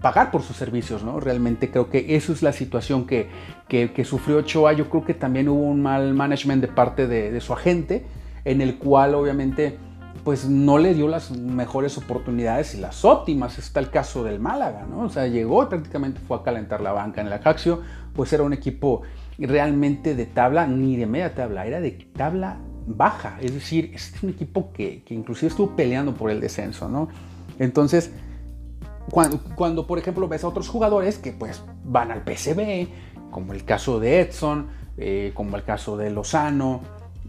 pagar 0.01 0.31
por 0.31 0.43
sus 0.43 0.55
servicios, 0.55 1.03
¿no? 1.03 1.19
Realmente 1.19 1.69
creo 1.69 1.89
que 1.89 2.15
eso 2.15 2.31
es 2.31 2.41
la 2.41 2.53
situación 2.53 3.05
que, 3.05 3.27
que, 3.67 4.05
sufrió 4.05 4.37
Ochoa. 4.37 4.73
Yo 4.73 4.89
creo 4.89 5.03
que 5.03 5.13
también 5.13 5.49
hubo 5.49 5.61
un 5.61 5.81
mal 5.81 6.13
management 6.13 6.61
de 6.61 6.67
parte 6.69 7.07
de, 7.07 7.31
de, 7.31 7.41
su 7.41 7.53
agente, 7.53 8.05
en 8.45 8.61
el 8.61 8.77
cual 8.77 9.15
obviamente 9.15 9.77
pues 10.23 10.47
no 10.47 10.79
le 10.79 10.95
dio 10.95 11.07
las 11.07 11.31
mejores 11.31 11.97
oportunidades 11.99 12.73
y 12.73 12.79
las 12.79 13.05
óptimas. 13.05 13.59
Está 13.59 13.79
el 13.79 13.91
caso 13.91 14.23
del 14.23 14.39
Málaga, 14.39 14.85
¿no? 14.89 15.01
O 15.01 15.09
sea, 15.09 15.27
llegó 15.27 15.63
y 15.63 15.67
prácticamente 15.67 16.19
fue 16.19 16.37
a 16.37 16.43
calentar 16.43 16.81
la 16.81 16.93
banca 16.93 17.21
en 17.21 17.27
el 17.27 17.33
Ajaxio, 17.33 17.81
pues 18.13 18.33
era 18.33 18.41
un 18.41 18.53
equipo 18.53 19.03
realmente 19.37 20.15
de 20.15 20.25
tabla, 20.25 20.65
ni 20.65 20.95
de 20.95 21.05
media 21.05 21.35
tabla, 21.35 21.67
era 21.67 21.79
de 21.79 21.91
tabla 21.91 22.57
baja. 22.87 23.37
Es 23.39 23.53
decir, 23.53 23.91
es 23.93 24.13
un 24.23 24.29
equipo 24.31 24.71
que, 24.73 25.03
que 25.03 25.13
inclusive 25.13 25.49
estuvo 25.49 25.75
peleando 25.75 26.15
por 26.15 26.31
el 26.31 26.39
descenso, 26.39 26.89
¿no? 26.89 27.07
Entonces, 27.59 28.11
cuando, 29.11 29.39
cuando, 29.55 29.85
por 29.85 29.99
ejemplo 29.99 30.27
ves 30.27 30.43
a 30.43 30.47
otros 30.47 30.67
jugadores 30.69 31.19
que 31.19 31.31
pues 31.31 31.61
van 31.83 32.11
al 32.11 32.23
PCB, 32.23 32.87
como 33.29 33.53
el 33.53 33.63
caso 33.63 33.99
de 33.99 34.21
Edson, 34.21 34.67
eh, 34.97 35.31
como 35.35 35.57
el 35.57 35.63
caso 35.63 35.97
de 35.97 36.09
Lozano, 36.09 36.81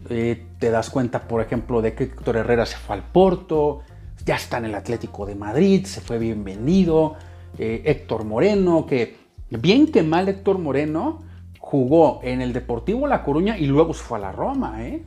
eh, 0.09 0.45
te 0.59 0.69
das 0.69 0.89
cuenta, 0.89 1.27
por 1.27 1.41
ejemplo, 1.41 1.81
de 1.81 1.93
que 1.93 2.05
Héctor 2.05 2.37
Herrera 2.37 2.65
se 2.65 2.77
fue 2.77 2.95
al 2.95 3.03
Porto, 3.03 3.81
ya 4.25 4.35
está 4.35 4.57
en 4.57 4.65
el 4.65 4.75
Atlético 4.75 5.25
de 5.25 5.35
Madrid, 5.35 5.85
se 5.85 6.01
fue 6.01 6.19
bienvenido. 6.19 7.15
Eh, 7.57 7.81
Héctor 7.85 8.23
Moreno, 8.23 8.85
que 8.85 9.17
bien 9.49 9.91
que 9.91 10.03
mal 10.03 10.27
Héctor 10.29 10.59
Moreno 10.59 11.23
jugó 11.59 12.19
en 12.23 12.41
el 12.41 12.53
Deportivo 12.53 13.07
La 13.07 13.23
Coruña 13.23 13.57
y 13.57 13.65
luego 13.65 13.93
se 13.93 14.03
fue 14.03 14.17
a 14.17 14.21
la 14.21 14.31
Roma, 14.31 14.85
¿eh? 14.85 15.03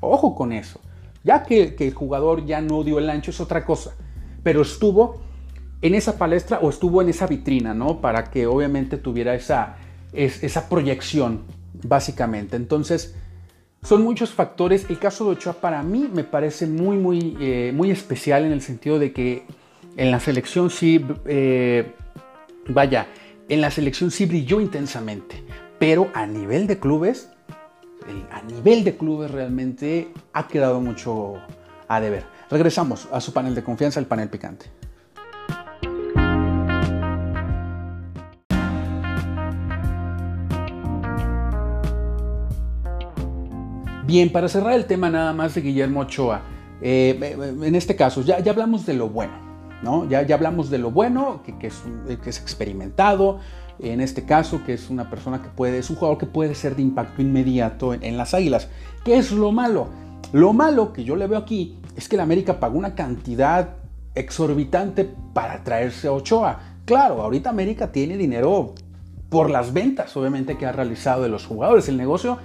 Ojo 0.00 0.34
con 0.34 0.52
eso. 0.52 0.80
Ya 1.24 1.42
que, 1.42 1.74
que 1.74 1.88
el 1.88 1.94
jugador 1.94 2.46
ya 2.46 2.60
no 2.60 2.82
dio 2.84 2.98
el 2.98 3.10
ancho 3.10 3.30
es 3.30 3.40
otra 3.40 3.64
cosa, 3.64 3.94
pero 4.42 4.62
estuvo 4.62 5.20
en 5.82 5.94
esa 5.94 6.16
palestra 6.16 6.60
o 6.60 6.70
estuvo 6.70 7.02
en 7.02 7.08
esa 7.08 7.26
vitrina, 7.26 7.74
¿no? 7.74 8.00
Para 8.00 8.24
que 8.24 8.46
obviamente 8.46 8.96
tuviera 8.96 9.34
esa, 9.34 9.76
esa 10.12 10.68
proyección, 10.68 11.42
básicamente. 11.84 12.56
Entonces, 12.56 13.14
son 13.82 14.02
muchos 14.02 14.30
factores. 14.30 14.86
El 14.88 14.98
caso 14.98 15.24
de 15.24 15.32
Ochoa 15.32 15.54
para 15.54 15.82
mí 15.82 16.08
me 16.12 16.24
parece 16.24 16.66
muy, 16.66 16.96
muy, 16.96 17.36
eh, 17.40 17.72
muy 17.74 17.90
especial 17.90 18.44
en 18.44 18.52
el 18.52 18.62
sentido 18.62 18.98
de 18.98 19.12
que 19.12 19.44
en 19.96 20.10
la 20.10 20.20
selección 20.20 20.70
sí, 20.70 21.04
eh, 21.26 21.92
vaya, 22.68 23.06
en 23.48 23.60
la 23.60 23.70
selección 23.70 24.10
sí 24.10 24.26
brilló 24.26 24.60
intensamente, 24.60 25.42
pero 25.78 26.10
a 26.14 26.26
nivel 26.26 26.66
de 26.66 26.78
clubes, 26.78 27.28
a 28.30 28.42
nivel 28.42 28.84
de 28.84 28.96
clubes 28.96 29.30
realmente 29.30 30.08
ha 30.32 30.48
quedado 30.48 30.80
mucho 30.80 31.34
a 31.88 32.00
deber. 32.00 32.24
Regresamos 32.50 33.08
a 33.12 33.20
su 33.20 33.32
panel 33.32 33.54
de 33.54 33.62
confianza, 33.62 34.00
el 34.00 34.06
panel 34.06 34.28
picante. 34.28 34.66
Bien, 44.12 44.30
para 44.30 44.46
cerrar 44.50 44.74
el 44.74 44.84
tema 44.84 45.08
nada 45.08 45.32
más 45.32 45.54
de 45.54 45.62
Guillermo 45.62 46.00
Ochoa, 46.00 46.42
eh, 46.82 47.34
en 47.62 47.74
este 47.74 47.96
caso 47.96 48.20
ya, 48.20 48.40
ya 48.40 48.52
hablamos 48.52 48.84
de 48.84 48.92
lo 48.92 49.08
bueno, 49.08 49.32
¿no? 49.82 50.06
Ya, 50.06 50.20
ya 50.20 50.34
hablamos 50.34 50.68
de 50.68 50.76
lo 50.76 50.90
bueno, 50.90 51.42
que, 51.42 51.66
es, 51.66 51.82
que, 52.22 52.28
es, 52.28 52.38
experimentado, 52.38 53.38
en 53.78 54.02
este 54.02 54.26
caso, 54.26 54.64
que 54.66 54.74
es 54.74 54.90
una 54.90 55.08
persona 55.08 55.40
que 55.40 55.48
puede, 55.48 55.78
es 55.78 55.88
un 55.88 55.96
jugador 55.96 56.18
que 56.18 56.26
puede 56.26 56.54
ser 56.54 56.76
de 56.76 56.82
impacto 56.82 57.22
inmediato 57.22 57.94
en, 57.94 58.18
las 58.18 58.34
águilas. 58.34 58.68
¿Qué 59.02 59.16
es 59.16 59.32
lo 59.32 59.50
malo? 59.50 59.88
Lo 60.34 60.52
malo 60.52 60.92
que 60.92 61.04
yo 61.04 61.16
le 61.16 61.26
veo 61.26 61.38
aquí 61.38 61.78
es 61.96 62.06
que 62.06 62.18
la 62.18 62.24
América 62.24 62.60
pagó 62.60 62.76
una 62.76 62.94
cantidad 62.94 63.76
exorbitante 64.14 65.08
para 65.32 65.64
traerse 65.64 66.08
a 66.08 66.12
Ochoa. 66.12 66.60
Claro, 66.84 67.22
ahorita 67.22 67.48
América 67.48 67.90
tiene 67.92 68.18
dinero 68.18 68.74
por 69.30 69.48
las 69.48 69.72
ventas, 69.72 70.14
obviamente, 70.18 70.58
que 70.58 70.66
ha 70.66 70.72
realizado 70.72 71.22
de 71.22 71.30
los 71.30 71.46
jugadores. 71.46 71.88
El 71.88 71.96
negocio 71.96 72.36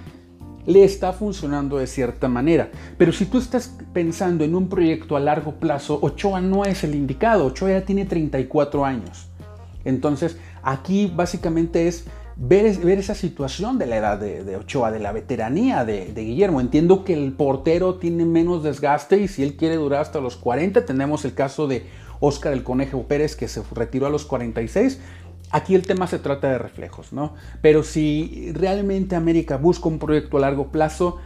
le 0.68 0.84
está 0.84 1.14
funcionando 1.14 1.78
de 1.78 1.86
cierta 1.86 2.28
manera. 2.28 2.70
Pero 2.98 3.10
si 3.10 3.24
tú 3.24 3.38
estás 3.38 3.74
pensando 3.94 4.44
en 4.44 4.54
un 4.54 4.68
proyecto 4.68 5.16
a 5.16 5.20
largo 5.20 5.52
plazo, 5.52 5.98
Ochoa 6.02 6.42
no 6.42 6.66
es 6.66 6.84
el 6.84 6.94
indicado. 6.94 7.46
Ochoa 7.46 7.70
ya 7.70 7.84
tiene 7.86 8.04
34 8.04 8.84
años. 8.84 9.28
Entonces, 9.86 10.36
aquí 10.62 11.10
básicamente 11.16 11.88
es 11.88 12.04
ver, 12.36 12.66
esa 12.98 13.14
situación 13.14 13.78
de 13.78 13.86
la 13.86 13.96
edad 13.96 14.18
de, 14.18 14.56
Ochoa, 14.56 14.92
de 14.92 14.98
la 14.98 15.12
veteranía 15.12 15.86
de, 15.86 16.12
de, 16.12 16.22
Guillermo. 16.22 16.60
Entiendo 16.60 17.02
que 17.02 17.14
el 17.14 17.32
portero 17.32 17.94
tiene 17.94 18.26
menos 18.26 18.62
desgaste 18.62 19.22
y 19.22 19.28
si 19.28 19.42
él 19.42 19.56
quiere 19.56 19.76
durar 19.76 20.02
hasta 20.02 20.20
los 20.20 20.36
40, 20.36 20.84
tenemos 20.84 21.24
el 21.24 21.32
caso 21.32 21.66
de 21.66 21.86
Oscar 22.20 22.52
el 22.52 22.62
Conejo 22.62 23.04
Pérez 23.04 23.36
que 23.36 23.48
se 23.48 23.62
retiró 23.74 24.06
a 24.06 24.10
los 24.10 24.26
46 24.26 25.00
Aquí 25.50 25.74
el 25.74 25.86
tema 25.86 26.06
se 26.06 26.18
trata 26.18 26.50
de 26.50 26.58
reflejos, 26.58 27.12
¿no? 27.12 27.34
Pero 27.62 27.82
si 27.82 28.52
realmente 28.52 29.16
América 29.16 29.56
busca 29.56 29.88
un 29.88 29.98
proyecto 29.98 30.36
a 30.36 30.40
largo 30.40 30.70
plazo 30.70 31.18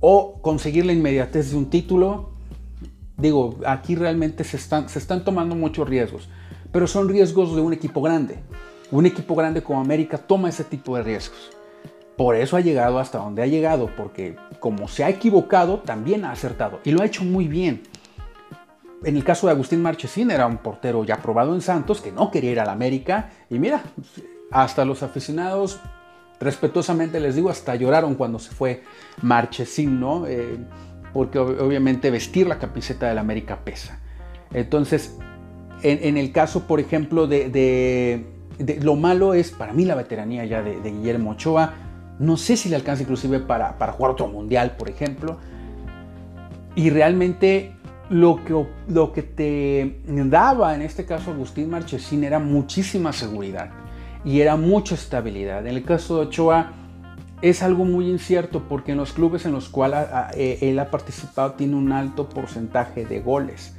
o 0.00 0.40
conseguir 0.42 0.86
la 0.86 0.92
inmediatez 0.92 1.50
de 1.50 1.56
un 1.56 1.68
título, 1.68 2.30
digo, 3.16 3.58
aquí 3.66 3.96
realmente 3.96 4.44
se 4.44 4.56
están, 4.56 4.88
se 4.88 4.98
están 4.98 5.24
tomando 5.24 5.56
muchos 5.56 5.88
riesgos, 5.88 6.28
pero 6.70 6.86
son 6.86 7.08
riesgos 7.08 7.54
de 7.56 7.62
un 7.62 7.72
equipo 7.72 8.00
grande. 8.00 8.38
Un 8.92 9.06
equipo 9.06 9.34
grande 9.34 9.62
como 9.62 9.80
América 9.80 10.18
toma 10.18 10.48
ese 10.48 10.62
tipo 10.62 10.96
de 10.96 11.02
riesgos. 11.02 11.50
Por 12.16 12.36
eso 12.36 12.56
ha 12.56 12.60
llegado 12.60 12.98
hasta 12.98 13.18
donde 13.18 13.42
ha 13.42 13.46
llegado, 13.46 13.90
porque 13.96 14.36
como 14.60 14.86
se 14.86 15.02
ha 15.02 15.10
equivocado, 15.10 15.80
también 15.80 16.24
ha 16.24 16.30
acertado 16.30 16.78
y 16.84 16.92
lo 16.92 17.02
ha 17.02 17.06
hecho 17.06 17.24
muy 17.24 17.48
bien. 17.48 17.82
En 19.06 19.16
el 19.16 19.22
caso 19.22 19.46
de 19.46 19.52
Agustín 19.52 19.82
Marchesín 19.82 20.32
era 20.32 20.48
un 20.48 20.56
portero 20.56 21.04
ya 21.04 21.18
probado 21.18 21.54
en 21.54 21.60
Santos 21.60 22.00
que 22.00 22.10
no 22.10 22.32
quería 22.32 22.50
ir 22.50 22.58
a 22.58 22.64
la 22.64 22.72
América 22.72 23.30
y 23.48 23.60
mira, 23.60 23.84
hasta 24.50 24.84
los 24.84 25.04
aficionados 25.04 25.78
respetuosamente 26.40 27.20
les 27.20 27.36
digo, 27.36 27.48
hasta 27.48 27.76
lloraron 27.76 28.16
cuando 28.16 28.40
se 28.40 28.50
fue 28.50 28.82
Marchesín, 29.22 30.00
¿no? 30.00 30.26
Eh, 30.26 30.58
porque 31.12 31.38
obviamente 31.38 32.10
vestir 32.10 32.48
la 32.48 32.58
camiseta 32.58 33.06
de 33.06 33.14
la 33.14 33.20
América 33.20 33.60
pesa. 33.64 34.00
Entonces, 34.52 35.16
en, 35.82 36.16
el 36.16 36.32
caso, 36.32 36.66
por 36.66 36.80
ejemplo, 36.80 37.28
de, 37.28 38.26
lo 38.82 38.96
malo 38.96 39.34
es 39.34 39.52
para 39.52 39.72
mí 39.72 39.84
la 39.84 39.94
veteranía 39.94 40.44
ya 40.46 40.62
de, 40.62 40.80
Guillermo 40.82 41.30
Ochoa. 41.30 41.74
No 42.18 42.36
sé 42.36 42.56
si 42.56 42.68
le 42.68 42.74
alcanza 42.74 43.04
inclusive 43.04 43.38
para, 43.38 43.78
para 43.78 43.92
jugar 43.92 44.10
otro 44.10 44.26
mundial, 44.26 44.74
por 44.76 44.90
ejemplo. 44.90 45.38
Y 46.74 46.90
realmente 46.90 47.75
lo 48.08 48.44
que, 48.44 48.66
lo 48.88 49.12
que 49.12 49.22
te 49.22 50.00
daba, 50.04 50.74
en 50.74 50.82
este 50.82 51.04
caso 51.04 51.32
Agustín 51.32 51.70
Marchesín, 51.70 52.24
era 52.24 52.38
muchísima 52.38 53.12
seguridad 53.12 53.70
y 54.24 54.40
era 54.40 54.56
mucha 54.56 54.94
estabilidad. 54.94 55.66
En 55.66 55.76
el 55.76 55.84
caso 55.84 56.16
de 56.16 56.26
Ochoa 56.26 56.72
es 57.42 57.62
algo 57.62 57.84
muy 57.84 58.08
incierto 58.08 58.62
porque 58.68 58.92
en 58.92 58.98
los 58.98 59.12
clubes 59.12 59.44
en 59.44 59.52
los 59.52 59.68
cuales 59.68 60.06
eh, 60.34 60.58
él 60.62 60.78
ha 60.78 60.90
participado 60.90 61.52
tiene 61.52 61.76
un 61.76 61.92
alto 61.92 62.28
porcentaje 62.28 63.04
de 63.04 63.20
goles 63.20 63.74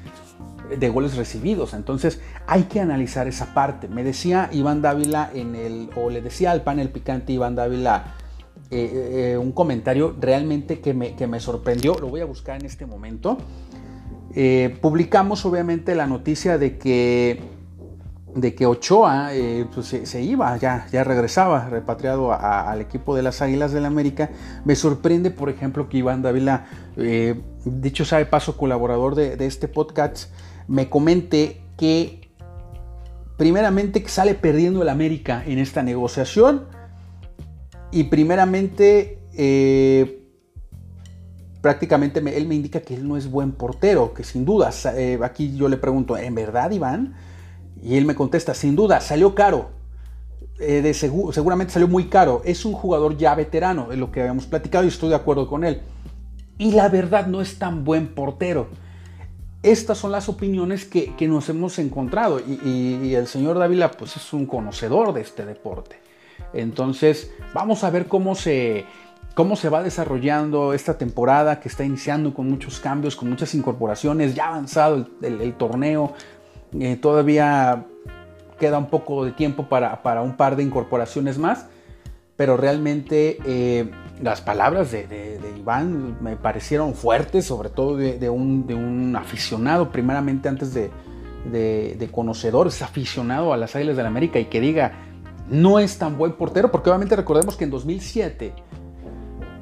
de 0.78 0.90
goles 0.90 1.16
recibidos. 1.16 1.74
Entonces 1.74 2.20
hay 2.46 2.64
que 2.64 2.80
analizar 2.80 3.28
esa 3.28 3.54
parte. 3.54 3.88
Me 3.88 4.04
decía 4.04 4.50
Iván 4.52 4.82
Dávila 4.82 5.32
en 5.34 5.56
el, 5.56 5.90
o 5.96 6.10
le 6.10 6.22
decía 6.22 6.52
al 6.52 6.64
panel 6.64 6.90
picante 6.90 7.34
Iván 7.34 7.56
Dávila 7.56 8.16
eh, 8.70 9.32
eh, 9.34 9.38
un 9.38 9.54
comentario 9.54 10.14
realmente 10.20 10.82
que 10.82 10.94
me, 10.94 11.16
que 11.16 11.28
me 11.28 11.40
sorprendió. 11.40 11.98
Lo 12.00 12.08
voy 12.08 12.22
a 12.22 12.26
buscar 12.26 12.60
en 12.60 12.66
este 12.66 12.86
momento. 12.86 13.38
Eh, 14.40 14.78
publicamos 14.82 15.44
obviamente 15.48 15.96
la 15.96 16.06
noticia 16.06 16.60
de 16.60 16.78
que, 16.78 17.40
de 18.36 18.54
que 18.54 18.68
Ochoa 18.68 19.34
eh, 19.34 19.66
pues, 19.74 19.88
se, 19.88 20.22
iba, 20.22 20.56
ya, 20.58 20.86
ya 20.92 21.04
regresaba 21.04 21.68
repatriado 21.70 22.32
al 22.32 22.80
equipo 22.80 23.16
de 23.16 23.24
las 23.24 23.42
Águilas 23.42 23.72
del 23.72 23.82
la 23.82 23.88
América. 23.88 24.30
Me 24.64 24.76
sorprende, 24.76 25.32
por 25.32 25.50
ejemplo, 25.50 25.90
que 25.90 25.98
Iván 25.98 26.22
Dávila, 26.22 26.68
eh, 26.98 27.42
dicho 27.66 28.06
sea 28.06 28.20
de 28.20 28.28
paso, 28.28 28.58
colaborador 28.58 29.16
de, 29.16 29.44
este 29.44 29.68
podcast, 29.68 30.32
me 30.68 30.88
comente 30.88 31.64
que 31.76 32.30
primeramente 33.38 34.04
que 34.04 34.10
sale 34.10 34.36
perdiendo 34.36 34.84
el 34.84 34.90
América 34.90 35.42
en 35.48 35.58
esta 35.58 35.82
negociación 35.82 36.68
y 37.92 38.04
primeramente 38.04 39.18
prácticamente 41.68 42.20
él 42.20 42.48
me 42.48 42.56
indica 42.56 42.80
que 42.80 42.94
él 42.94 43.06
no 43.06 43.18
es 43.18 43.30
buen 43.30 43.52
portero, 43.52 44.14
que 44.14 44.24
sin 44.24 44.46
duda, 44.46 44.72
eh, 44.96 45.20
aquí 45.22 45.54
yo 45.54 45.68
le 45.68 45.76
pregunto, 45.76 46.16
¿en 46.18 46.34
verdad 46.34 46.72
Iván? 46.72 47.14
Y 47.84 47.98
él 47.98 48.06
me 48.06 48.16
contesta, 48.16 48.54
sin 48.54 48.74
duda, 48.74 49.02
salió 49.02 49.36
caro. 49.36 49.72
Eh, 50.60 50.82
de 50.82 50.94
seguramente 50.94 51.74
salió 51.74 51.90
muy 51.90 52.06
caro. 52.06 52.42
Es 52.46 52.64
un 52.64 52.72
jugador 52.72 53.18
ya 53.18 53.36
veterano, 53.36 53.92
es 53.92 53.98
lo 53.98 54.14
que 54.14 54.22
habíamos 54.22 54.46
platicado 54.46 54.86
y 54.86 54.88
estoy 54.88 55.10
de 55.10 55.16
acuerdo 55.16 55.46
con 55.46 55.66
él. 55.66 55.82
Y 56.58 56.72
la 56.72 56.88
verdad 56.88 57.28
no 57.28 57.42
es 57.42 57.60
tan 57.60 57.84
buen 57.84 58.16
portero. 58.16 58.70
Estas 59.62 59.98
son 59.98 60.14
las 60.14 60.30
opiniones 60.30 60.86
que, 60.86 61.14
nos 61.28 61.50
hemos 61.50 61.80
encontrado 61.80 62.40
y, 62.40 63.02
y 63.04 63.14
el 63.14 63.28
señor 63.28 63.60
Dávila 63.60 63.92
pues 63.92 64.16
es 64.16 64.32
un 64.32 64.46
conocedor 64.46 65.12
de 65.12 65.20
este 65.20 65.46
deporte. 65.46 65.98
Entonces 66.54 67.34
vamos 67.54 67.84
a 67.84 67.90
ver 67.90 68.08
cómo 68.08 68.36
se, 68.36 68.86
cómo 69.38 69.56
se 69.56 69.70
va 69.70 69.84
desarrollando 69.84 70.74
esta 70.74 70.98
temporada 70.98 71.60
que 71.60 71.70
está 71.70 71.84
iniciando 71.84 72.34
con 72.34 72.50
muchos 72.50 72.80
cambios, 72.80 73.16
con 73.16 73.30
muchas 73.30 73.54
incorporaciones, 73.54 74.34
ya 74.34 74.48
avanzado 74.48 75.08
el, 75.22 75.54
torneo, 75.54 76.14
eh, 76.80 76.96
todavía 76.96 77.86
queda 78.60 78.80
un 78.80 78.88
poco 78.88 79.26
de 79.26 79.34
tiempo 79.34 79.70
para, 79.70 80.24
un 80.24 80.36
par 80.36 80.56
de 80.56 80.64
incorporaciones 80.64 81.38
más, 81.38 81.68
pero 82.36 82.58
realmente 82.58 83.38
eh, 83.46 83.92
las 84.24 84.42
palabras 84.42 84.92
de, 84.92 85.40
Iván 85.56 86.18
me 86.20 86.36
parecieron 86.36 86.96
fuertes, 86.96 87.46
sobre 87.46 87.70
todo 87.70 87.96
de, 87.96 88.30
un, 88.32 89.16
aficionado, 89.16 89.92
primeramente 89.92 90.50
antes 90.50 90.74
de, 90.74 90.90
de, 91.46 92.10
conocedor, 92.12 92.66
es 92.66 92.82
aficionado 92.82 93.54
a 93.54 93.58
las 93.58 93.76
Águilas 93.76 93.98
del 93.98 94.06
la 94.06 94.10
América 94.10 94.40
y 94.40 94.46
que 94.46 94.60
diga, 94.60 94.94
no 95.48 95.78
es 95.78 96.00
tan 96.00 96.18
buen 96.18 96.32
portero, 96.32 96.72
porque 96.72 96.90
obviamente 96.90 97.16
recordemos 97.16 97.56
que 97.56 97.66
en 97.66 97.70
2007, 97.70 98.54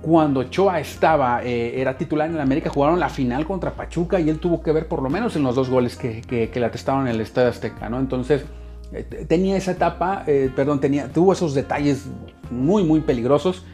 cuando 0.05 0.41
Ochoa 0.41 0.79
estaba, 0.79 1.43
eh, 1.43 1.81
era 1.81 1.97
titular 1.97 2.29
en 2.29 2.35
el 2.35 2.41
América, 2.41 2.69
jugaron 2.69 2.99
la 2.99 3.09
final 3.09 3.43
contra 3.43 3.73
Pachuca 3.73 4.19
y 4.19 4.29
él 4.29 4.37
tuvo 4.37 4.61
que 4.61 4.71
ver 4.71 4.87
por 4.87 5.01
lo 5.01 5.09
menos 5.09 5.35
en 5.35 5.41
los 5.41 5.55
dos 5.55 5.67
goles 5.67 5.95
que, 5.95 6.21
que, 6.21 6.59
le 6.59 6.65
atestaron 6.67 7.07
en 7.07 7.15
el 7.15 7.21
Estadio 7.21 7.49
Azteca, 7.49 7.89
¿no? 7.89 7.99
Entonces, 7.99 8.45
eh, 8.91 9.01
tenía 9.27 9.57
esa 9.57 9.71
etapa, 9.71 10.23
eh, 10.27 10.51
perdón, 10.55 10.79
tenía, 10.79 11.11
tuvo 11.11 11.33
esos 11.33 11.55
detalles 11.55 12.05
muy, 12.51 12.83
muy 12.83 12.99
peligrosos. 12.99 13.65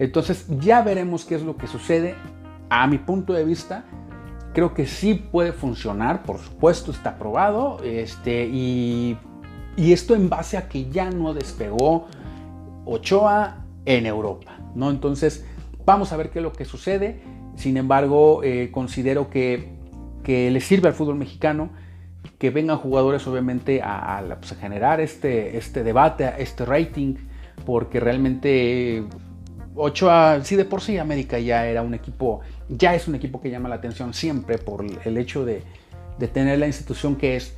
Entonces, 0.00 0.48
ya 0.58 0.82
veremos 0.82 1.24
qué 1.24 1.36
es 1.36 1.42
lo 1.42 1.56
que 1.56 1.68
sucede. 1.68 2.16
A 2.68 2.88
mi 2.88 2.98
punto 2.98 3.32
de 3.32 3.44
vista, 3.44 3.84
creo 4.54 4.74
que 4.74 4.86
sí 4.86 5.14
puede 5.14 5.52
funcionar, 5.52 6.24
por 6.24 6.38
supuesto, 6.40 6.90
está 6.90 7.16
probado, 7.16 7.78
este, 7.84 8.46
y, 8.46 9.16
y 9.76 9.92
esto 9.92 10.16
en 10.16 10.28
base 10.28 10.56
a 10.56 10.68
que 10.68 10.90
ya 10.90 11.12
no 11.12 11.32
despegó 11.32 12.08
Ochoa 12.86 13.58
en 13.84 14.06
Europa, 14.06 14.58
¿no? 14.74 14.90
Entonces, 14.90 15.44
vamos 15.86 16.12
a 16.12 16.16
ver 16.18 16.30
qué 16.30 16.40
es 16.40 16.42
lo 16.42 16.52
que 16.52 16.66
sucede. 16.66 17.22
Sin 17.56 17.78
embargo, 17.78 18.42
eh, 18.42 18.70
considero 18.70 19.30
que, 19.30 19.70
que 20.22 20.50
le 20.50 20.60
sirve 20.60 20.88
al 20.88 20.94
fútbol 20.94 21.14
mexicano 21.14 21.70
que 22.38 22.50
vengan 22.50 22.76
jugadores 22.76 23.26
obviamente 23.26 23.80
a, 23.82 24.22
pues, 24.38 24.52
a, 24.52 24.56
generar 24.56 25.00
este, 25.00 25.56
este 25.56 25.82
debate, 25.82 26.34
este 26.38 26.66
rating, 26.66 27.14
porque 27.64 27.98
realmente 27.98 29.04
Ochoa, 29.74 30.40
sí 30.42 30.56
de 30.56 30.64
por 30.64 30.82
sí 30.82 30.98
América 30.98 31.38
ya 31.38 31.66
era 31.66 31.80
un 31.82 31.94
equipo, 31.94 32.40
ya 32.68 32.94
es 32.94 33.08
un 33.08 33.14
equipo 33.14 33.40
que 33.40 33.50
llama 33.50 33.68
la 33.68 33.76
atención 33.76 34.12
siempre 34.12 34.58
por 34.58 34.84
el 35.04 35.16
hecho 35.16 35.46
de, 35.46 35.62
de 36.18 36.28
tener 36.28 36.58
la 36.58 36.66
institución 36.66 37.16
que 37.16 37.36
es, 37.36 37.56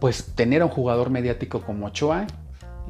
pues 0.00 0.34
tener 0.34 0.62
a 0.62 0.66
un 0.66 0.70
jugador 0.70 1.08
mediático 1.10 1.62
como 1.62 1.86
Ochoa, 1.86 2.26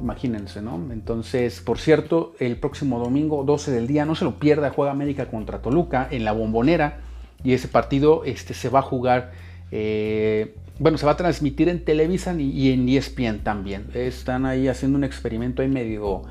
imagínense, 0.03 0.61
¿no? 0.61 0.79
Entonces, 0.91 1.61
por 1.61 1.79
cierto, 1.79 2.33
el 2.39 2.57
próximo 2.57 2.99
domingo 2.99 3.43
12 3.43 3.71
del 3.71 3.87
día, 3.87 4.05
no 4.05 4.15
se 4.15 4.25
lo 4.25 4.37
pierda, 4.39 4.69
juega 4.69 4.91
América 4.91 5.27
contra 5.27 5.61
Toluca 5.61 6.07
en 6.11 6.25
la 6.25 6.33
bombonera 6.33 6.99
y 7.43 7.53
ese 7.53 7.67
partido 7.67 8.23
este, 8.25 8.53
se 8.53 8.69
va 8.69 8.79
a 8.79 8.83
jugar 8.83 9.31
eh, 9.71 10.55
bueno, 10.79 10.97
se 10.97 11.05
va 11.05 11.13
a 11.13 11.17
transmitir 11.17 11.69
en 11.69 11.85
Televisa 11.85 12.33
y 12.33 12.71
en 12.71 12.89
ESPN 12.89 13.39
también. 13.39 13.87
Están 13.93 14.45
ahí 14.45 14.67
haciendo 14.67 14.97
un 14.97 15.03
experimento 15.03 15.61
ahí 15.61 15.67
medio, 15.67 16.23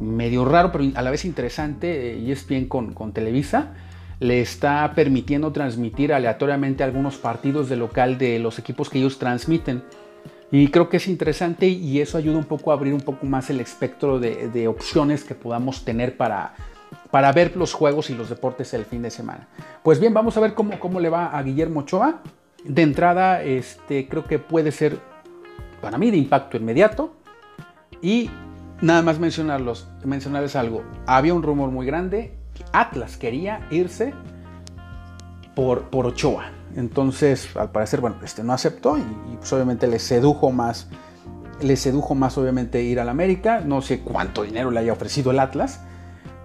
medio 0.00 0.44
raro, 0.44 0.72
pero 0.72 0.84
a 0.94 1.02
la 1.02 1.10
vez 1.10 1.24
interesante. 1.24 2.30
ESPN 2.30 2.66
con, 2.66 2.94
con 2.94 3.12
Televisa 3.12 3.74
le 4.18 4.40
está 4.40 4.92
permitiendo 4.94 5.52
transmitir 5.52 6.12
aleatoriamente 6.12 6.84
algunos 6.84 7.16
partidos 7.16 7.68
de 7.68 7.76
local 7.76 8.18
de 8.18 8.38
los 8.38 8.58
equipos 8.58 8.90
que 8.90 8.98
ellos 8.98 9.18
transmiten. 9.18 9.82
Y 10.50 10.68
creo 10.68 10.88
que 10.88 10.96
es 10.96 11.06
interesante 11.06 11.68
y 11.68 12.00
eso 12.00 12.18
ayuda 12.18 12.38
un 12.38 12.44
poco 12.44 12.70
a 12.70 12.74
abrir 12.74 12.92
un 12.92 13.00
poco 13.00 13.26
más 13.26 13.50
el 13.50 13.60
espectro 13.60 14.18
de, 14.18 14.68
opciones 14.68 15.24
que 15.24 15.34
podamos 15.34 15.84
tener 15.84 16.16
para, 16.16 16.54
para 17.10 17.32
ver 17.32 17.56
los 17.56 17.72
juegos 17.72 18.10
y 18.10 18.14
los 18.14 18.28
deportes 18.28 18.74
el 18.74 18.84
fin 18.84 19.02
de 19.02 19.10
semana. 19.10 19.48
Pues 19.82 20.00
bien, 20.00 20.12
vamos 20.12 20.36
a 20.36 20.40
ver 20.40 20.54
cómo, 20.54 20.78
cómo 20.80 20.98
le 20.98 21.08
va 21.08 21.26
a 21.26 21.42
Guillermo 21.42 21.80
Ochoa 21.80 22.22
de 22.64 22.82
entrada, 22.82 23.42
este, 23.42 24.08
creo 24.08 24.24
que 24.26 24.38
puede 24.38 24.72
ser 24.72 24.98
para 25.80 25.98
mí 25.98 26.10
de 26.10 26.16
impacto 26.16 26.56
inmediato. 26.56 27.14
Y 28.02 28.30
nada 28.80 29.02
más 29.02 29.18
mencionarlos, 29.18 29.88
mencionarles 30.04 30.56
algo. 30.56 30.82
Había 31.06 31.34
un 31.34 31.42
rumor 31.42 31.70
muy 31.70 31.86
grande 31.86 32.40
Atlas 32.72 33.16
quería 33.16 33.66
irse 33.70 34.12
por, 35.54 35.90
por 35.90 36.06
Ochoa. 36.06 36.50
Entonces, 36.76 37.56
al 37.56 37.70
parecer, 37.70 38.00
bueno, 38.00 38.16
este 38.22 38.42
no 38.44 38.52
aceptó 38.52 38.98
y, 38.98 39.02
pues, 39.36 39.52
obviamente 39.52 39.86
le 39.86 39.98
sedujo 39.98 40.50
más, 40.52 40.88
le 41.60 41.76
sedujo 41.76 42.14
más 42.14 42.38
obviamente 42.38 42.82
ir 42.82 43.00
al 43.00 43.08
América. 43.08 43.60
No 43.60 43.82
sé 43.82 44.00
cuánto 44.00 44.42
dinero 44.42 44.70
le 44.70 44.80
haya 44.80 44.92
ofrecido 44.92 45.30
el 45.30 45.40
Atlas, 45.40 45.80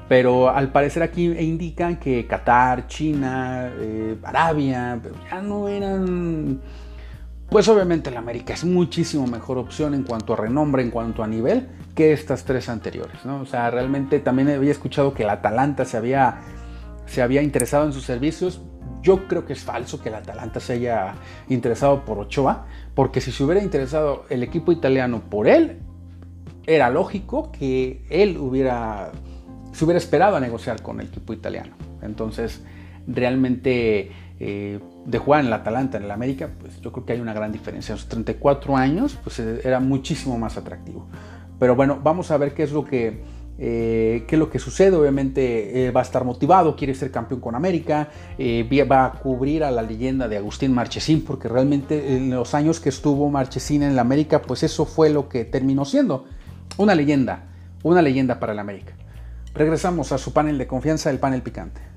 pero 0.08 0.50
al 0.50 0.72
parecer 0.72 1.04
aquí 1.04 1.26
indican 1.26 1.98
que 1.98 2.28
Qatar, 2.28 2.88
China, 2.88 3.72
eh, 3.80 4.18
Arabia, 4.24 5.00
ya 5.30 5.42
no 5.42 5.68
eran... 5.68 6.62
Pues 7.50 7.68
obviamente 7.68 8.10
la 8.10 8.20
América 8.20 8.54
es 8.54 8.66
muchísimo 8.66 9.28
mejor 9.28 9.60
opción 9.60 9.94
en 9.94 10.04
cuanto 10.04 10.34
a 10.34 10.36
renombre, 10.36 10.82
en 10.82 10.90
cuanto 10.90 11.24
a 11.24 11.28
nivel, 11.28 11.70
que 11.94 12.12
estas 12.12 12.44
tres 12.44 12.70
anteriores. 12.70 13.24
¿no? 13.24 13.42
O 13.42 13.46
sea, 13.46 13.70
realmente 13.70 14.20
también 14.20 14.50
había 14.50 14.72
escuchado 14.72 15.14
que 15.14 15.24
el 15.24 15.30
Atalanta 15.30 15.86
se 15.86 15.96
había, 15.96 16.42
se 17.06 17.22
había 17.22 17.44
interesado 17.44 17.86
en 17.86 17.94
sus 17.94 18.04
servicios. 18.04 18.62
Yo 19.06 19.28
creo 19.28 19.46
que 19.46 19.54
es 19.54 19.64
falso 19.64 20.02
que 20.02 20.10
el 20.10 20.16
Atalanta 20.16 20.60
se 20.60 20.74
haya 20.74 21.14
interesado 21.48 22.04
por 22.04 22.18
Ochoa, 22.18 22.66
porque 22.96 23.22
si 23.22 23.32
se 23.32 23.44
hubiera 23.44 23.62
interesado 23.62 24.26
el 24.30 24.42
equipo 24.42 24.72
italiano 24.72 25.22
por 25.30 25.48
él, 25.48 25.78
era 26.66 26.90
lógico 26.90 27.52
que 27.52 28.04
él 28.10 28.38
hubiera 28.38 29.12
se 29.74 29.86
hubiera 29.86 30.00
esperado 30.00 30.38
a 30.38 30.40
negociar 30.40 30.82
con 30.82 31.02
el 31.02 31.08
equipo 31.08 31.34
italiano. 31.34 31.76
Entonces, 32.02 32.64
realmente 33.08 34.12
eh, 34.40 34.80
de 35.06 35.18
jugar 35.20 35.42
en 35.42 35.48
el 35.48 35.54
Atalanta, 35.54 35.98
en 35.98 36.06
el 36.06 36.12
América, 36.12 36.50
pues 36.60 36.82
yo 36.82 36.92
creo 36.92 37.06
que 37.06 37.14
hay 37.14 37.20
una 37.20 37.34
gran 37.34 37.52
diferencia. 37.52 37.94
A 37.94 37.98
los 37.98 38.08
34 38.08 38.76
años, 38.76 39.20
pues 39.22 39.38
eh, 39.40 39.60
era 39.64 39.80
muchísimo 39.80 40.40
más 40.40 40.58
atractivo. 40.58 41.08
Pero 41.60 41.76
bueno, 41.76 42.00
vamos 42.02 42.32
a 42.32 42.38
ver 42.38 42.54
qué 42.54 42.64
es 42.64 42.72
lo 42.72 42.86
que, 42.86 43.22
eh, 43.58 44.26
qué 44.28 44.36
es 44.36 44.40
lo 44.40 44.50
que 44.50 44.60
sucede. 44.60 44.96
Obviamente 44.96 45.92
va 45.96 46.02
a 46.02 46.04
estar 46.04 46.24
motivado, 46.24 46.76
quiere 46.76 46.94
ser 46.96 47.12
campeón 47.12 47.40
con 47.40 47.56
América, 47.56 48.10
va 48.92 49.06
a 49.06 49.12
cubrir 49.14 49.64
a 49.64 49.72
la 49.72 49.82
leyenda 49.82 50.28
de 50.28 50.38
Agustín 50.38 50.74
Marchesín, 50.74 51.24
porque 51.24 51.48
realmente 51.48 52.16
en 52.16 52.30
los 52.30 52.54
años 52.54 52.80
que 52.80 52.90
estuvo 52.90 53.30
Marchesín 53.30 53.84
en 53.84 53.92
el 53.92 54.00
América, 54.00 54.42
pues 54.42 54.64
eso 54.64 54.86
fue 54.86 55.10
lo 55.10 55.30
que 55.30 55.46
terminó 55.46 55.86
siendo 55.86 56.26
una 56.78 56.96
leyenda, 56.96 57.44
una 57.84 58.02
leyenda 58.02 58.40
para 58.40 58.54
el 58.54 58.60
América. 58.60 58.94
Regresamos 59.54 60.12
a 60.12 60.18
su 60.18 60.34
panel 60.34 60.58
de 60.58 60.68
confianza, 60.68 61.10
el 61.10 61.20
panel 61.20 61.42
picante. 61.42 61.95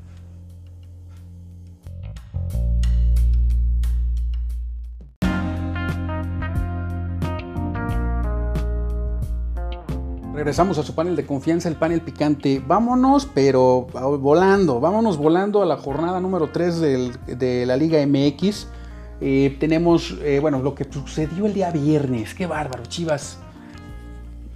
Regresamos 10.39 10.79
a 10.79 10.85
su 10.85 10.95
panel 10.95 11.17
de 11.17 11.27
confianza, 11.27 11.69
el 11.69 11.75
panel 11.75 12.01
picante. 12.01 12.63
Vámonos, 12.65 13.27
pero 13.27 13.89
volando, 14.21 14.79
vámonos 14.79 15.17
volando 15.17 15.63
a 15.63 15.67
la 15.67 15.77
jornada 15.77 16.21
número 16.21 16.51
3 16.53 16.81
de 17.27 17.67
la 17.67 17.77
Liga 17.77 17.99
MX. 18.07 18.69
Eh, 19.21 19.57
tenemos, 19.59 20.17
eh, 20.23 20.39
bueno, 20.39 20.61
lo 20.61 20.77
que 20.77 20.85
sucedió 20.89 21.47
el 21.47 21.55
día 21.55 21.73
viernes. 21.73 22.37
Qué 22.37 22.47
bárbaro, 22.47 22.85
Chivas 22.85 23.41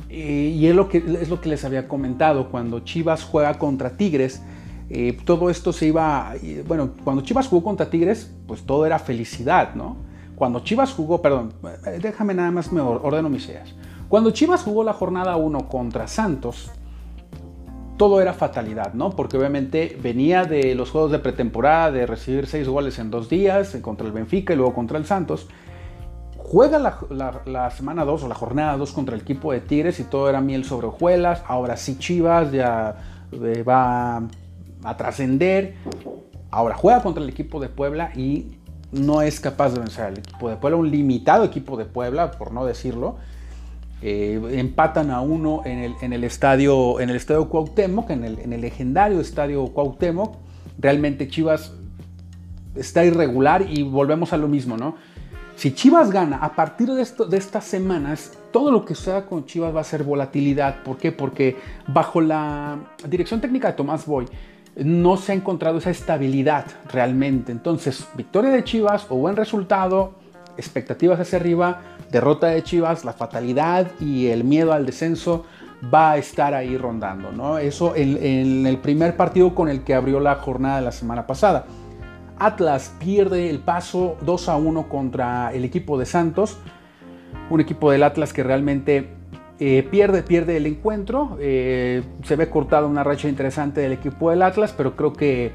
eh, 0.09 0.55
y 0.57 0.69
es 0.69 0.77
lo, 0.77 0.89
que, 0.89 0.99
es 0.99 1.29
lo 1.29 1.41
que 1.41 1.49
les 1.49 1.65
había 1.65 1.89
comentado, 1.89 2.49
cuando 2.53 2.79
Chivas 2.79 3.25
juega 3.25 3.59
contra 3.59 3.97
Tigres, 3.97 4.41
todo 5.25 5.51
esto 5.51 5.73
se 5.73 5.87
iba, 5.87 6.35
bueno, 6.69 6.91
cuando 7.03 7.23
Chivas 7.25 7.49
jugó 7.49 7.65
contra 7.65 7.91
Tigres, 7.91 8.33
pues 8.47 8.63
todo 8.63 8.87
era 8.87 9.01
felicidad, 9.01 9.75
¿no? 9.75 9.97
Cuando 10.37 10.61
Chivas 10.61 10.93
jugó, 10.93 11.21
perdón, 11.21 11.55
déjame 12.01 12.35
nada 12.35 12.53
más 12.53 12.71
me 12.71 12.81
ordeno 12.81 13.29
mis 13.29 13.49
ideas. 13.49 13.75
Cuando 14.13 14.31
Chivas 14.31 14.63
jugó 14.63 14.85
la 14.85 14.93
jornada 14.93 15.37
1 15.37 15.71
contra 15.71 16.07
Santos, 16.07 16.71
todo 17.97 18.21
era 18.21 18.35
fatalidad, 18.35 18.93
¿no? 18.93 19.09
Porque 19.09 19.39
obviamente 19.39 19.97
venía 20.03 20.45
de 20.45 20.75
los 20.75 20.91
juegos 20.91 21.13
de 21.13 21.19
pretemporada, 21.19 21.91
de 21.91 22.05
recibir 22.05 22.47
seis 22.47 22.69
goles 22.69 22.99
en 22.99 23.11
dos 23.11 23.31
días, 23.31 23.75
contra 23.81 24.07
el 24.07 24.13
Benfica 24.13 24.53
y 24.53 24.57
luego 24.57 24.75
contra 24.75 24.99
el 24.99 25.07
Santos. 25.07 25.49
Juega 26.37 26.79
la, 26.79 27.71
semana 27.71 28.05
2 28.05 28.25
o 28.25 28.29
la 28.29 28.35
jornada 28.35 28.77
2 28.77 28.93
contra 28.93 29.15
el 29.15 29.23
equipo 29.23 29.51
de 29.51 29.61
Tigres 29.61 29.99
y 29.99 30.05
todo 30.05 30.29
era 30.29 30.43
miel 30.43 30.67
sobre 30.67 30.89
hojuelas. 30.89 31.43
Ahora 31.47 31.79
sí 31.79 31.97
Chivas 31.99 32.53
ya 32.53 32.97
eh, 33.33 33.63
va 33.63 34.19
a 34.85 34.97
trascender. 34.99 35.77
Ahora 36.51 36.75
juega 36.75 37.03
contra 37.03 37.23
el 37.23 37.31
equipo 37.31 37.61
de 37.61 37.71
Puebla 37.71 38.13
y 38.15 38.59
no 38.91 39.23
es 39.23 39.41
capaz 39.41 39.71
de 39.71 39.79
vencer 39.79 40.05
al 40.05 40.19
equipo 40.19 40.51
de 40.51 40.57
Puebla. 40.57 40.77
Un 40.77 40.91
limitado 40.91 41.45
equipo 41.45 41.79
de 41.79 41.87
Puebla, 41.87 42.33
por 42.33 42.53
no 42.53 42.67
decirlo. 42.67 43.17
Eh, 44.03 44.41
empatan 44.59 45.11
a 45.13 45.21
uno 45.21 45.63
en 45.65 46.13
el, 46.13 46.25
estadio, 46.25 46.99
en 47.01 47.11
el 47.11 47.17
estadio 47.17 47.49
Cuauhtémoc, 47.49 48.11
en 48.11 48.25
el, 48.25 48.39
en 48.41 48.53
el 48.53 48.61
legendario 48.61 49.21
estadio 49.21 49.67
Cuauhtémoc. 49.69 50.35
Realmente 50.79 51.29
Chivas 51.29 51.73
está 52.75 53.05
irregular 53.05 53.65
y 53.69 53.83
volvemos 53.83 54.33
a 54.33 54.37
lo 54.37 54.49
mismo, 54.49 54.77
¿no? 54.77 54.97
Si 55.55 55.73
Chivas 55.73 56.11
gana 56.11 56.39
a 56.39 56.57
partir 56.57 56.89
de 56.89 57.37
estas 57.37 57.65
semanas, 57.65 58.37
todo 58.51 58.73
lo 58.73 58.85
que 58.85 58.95
suceda 58.95 59.27
con 59.27 59.47
Chivas 59.47 59.75
va 59.75 59.83
a 59.83 59.85
ser 59.85 60.03
volatilidad. 60.03 60.83
¿Por 60.83 60.97
qué? 60.97 61.13
Porque 61.13 61.57
bajo 61.87 62.21
la 62.21 62.79
dirección 63.09 63.41
técnica 63.41 63.69
de 63.69 63.75
Tomás 63.75 64.07
Boy 64.07 64.27
no 64.77 65.17
se 65.17 65.33
ha 65.33 65.35
encontrado 65.35 65.79
esa 65.79 65.91
estabilidad 65.91 66.67
realmente. 66.91 67.53
Entonces, 67.53 68.09
victoria 68.17 68.51
de 68.51 68.65
Chivas 68.65 69.07
o 69.11 69.17
buen 69.17 69.37
resultado, 69.37 70.15
expectativas 70.57 71.21
hacia 71.21 71.39
arriba, 71.39 71.81
derrota 72.11 72.49
de 72.49 72.63
Chivas, 72.63 73.05
la 73.05 73.13
fatalidad 73.13 73.91
y 74.01 74.27
el 74.29 74.45
miedo 74.45 74.73
al 74.73 74.87
descenso 74.87 75.45
va 75.93 76.13
a 76.13 76.19
estar 76.19 76.55
ahí 76.55 76.77
rondando, 76.77 77.33
¿no? 77.33 77.59
Eso 77.59 77.95
en, 77.97 78.67
el 78.67 78.79
primer 78.79 79.17
partido 79.17 79.55
con 79.55 79.69
el 79.69 79.83
que 79.83 79.95
abrió 79.95 80.21
la 80.21 80.37
jornada 80.37 80.77
de 80.77 80.83
la 80.83 80.93
semana 80.93 81.27
pasada. 81.27 81.67
Atlas 82.39 82.95
pierde 82.99 83.51
el 83.51 83.61
paso 83.61 84.17
2 84.23 84.49
a 84.49 84.57
1 84.57 84.89
contra 84.89 85.53
el 85.53 85.65
equipo 85.65 85.99
de 85.99 86.07
Santos, 86.07 86.59
un 87.51 87.61
equipo 87.61 87.91
del 87.91 88.03
Atlas 88.03 88.33
que 88.33 88.43
realmente 88.43 89.11
eh, 89.59 89.87
pierde, 89.89 90.23
pierde 90.23 90.57
el 90.57 90.67
encuentro, 90.67 91.37
eh, 91.41 92.03
se 92.23 92.37
ve 92.37 92.49
cortada 92.49 92.87
una 92.87 93.05
racha 93.05 93.29
interesante 93.29 93.81
del 93.81 93.93
equipo 93.93 94.31
del 94.31 94.43
Atlas, 94.43 94.75
pero 94.77 94.97
creo 94.97 95.13
que, 95.13 95.53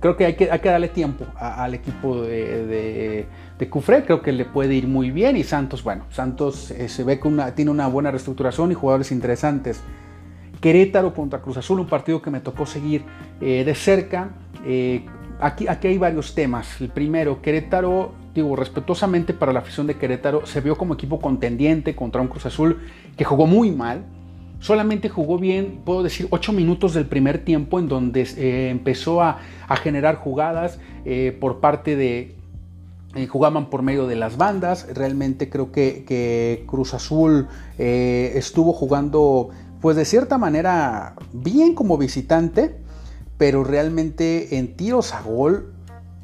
creo 0.00 0.16
que, 0.16 0.26
hay, 0.26 0.34
que 0.34 0.50
hay 0.50 0.58
que 0.60 0.68
darle 0.68 0.88
tiempo 0.88 1.26
al 1.36 1.74
equipo 1.74 2.22
de, 2.22 2.66
de, 2.66 3.26
Cufré, 3.68 4.04
creo 4.04 4.22
que 4.22 4.32
le 4.32 4.44
puede 4.44 4.74
ir 4.74 4.88
muy 4.88 5.10
bien 5.10 5.36
y 5.36 5.44
Santos, 5.44 5.82
bueno, 5.82 6.04
Santos 6.10 6.70
eh, 6.70 6.88
se 6.88 7.04
ve 7.04 7.20
que 7.20 7.30
tiene 7.54 7.70
una 7.70 7.86
buena 7.88 8.10
reestructuración 8.10 8.72
y 8.72 8.74
jugadores 8.74 9.12
interesantes. 9.12 9.82
Querétaro 10.60 11.14
contra 11.14 11.40
Cruz 11.40 11.56
Azul, 11.56 11.80
un 11.80 11.86
partido 11.86 12.20
que 12.20 12.30
me 12.30 12.40
tocó 12.40 12.66
seguir 12.66 13.02
de 13.40 13.74
cerca. 13.74 14.28
Aquí, 15.40 15.66
aquí, 15.66 15.88
hay 15.88 15.96
varios 15.96 16.34
temas. 16.34 16.78
El 16.82 16.90
primero, 16.90 17.40
Querétaro 17.40 18.12
digo, 18.34 18.56
respetuosamente 18.56 19.34
para 19.34 19.52
la 19.52 19.60
afición 19.60 19.86
de 19.86 19.96
Querétaro, 19.96 20.46
se 20.46 20.60
vio 20.60 20.76
como 20.76 20.94
equipo 20.94 21.20
contendiente 21.20 21.94
contra 21.94 22.20
un 22.20 22.28
Cruz 22.28 22.46
Azul 22.46 22.78
que 23.16 23.24
jugó 23.24 23.46
muy 23.46 23.70
mal. 23.70 24.04
Solamente 24.60 25.08
jugó 25.08 25.38
bien, 25.38 25.80
puedo 25.84 26.02
decir, 26.02 26.26
ocho 26.30 26.52
minutos 26.52 26.92
del 26.92 27.06
primer 27.06 27.44
tiempo 27.44 27.78
en 27.78 27.88
donde 27.88 28.28
eh, 28.36 28.68
empezó 28.70 29.22
a, 29.22 29.38
generar 29.82 30.16
jugadas 30.16 30.78
eh, 31.04 31.36
por 31.40 31.60
parte 31.60 31.96
de... 31.96 32.36
Eh, 33.14 33.26
jugaban 33.26 33.70
por 33.70 33.82
medio 33.82 34.06
de 34.06 34.16
las 34.16 34.36
bandas. 34.36 34.86
Realmente 34.94 35.48
creo 35.50 35.72
que, 35.72 36.64
Cruz 36.66 36.94
Azul 36.94 37.48
estuvo 37.78 38.72
jugando, 38.72 39.50
pues 39.80 39.96
de 39.96 40.04
cierta 40.04 40.38
manera, 40.38 41.14
bien 41.32 41.74
como 41.74 41.98
visitante, 41.98 42.76
pero 43.36 43.64
realmente 43.64 44.58
en 44.58 44.76
tiros 44.76 45.12
a 45.14 45.22
gol 45.22 45.72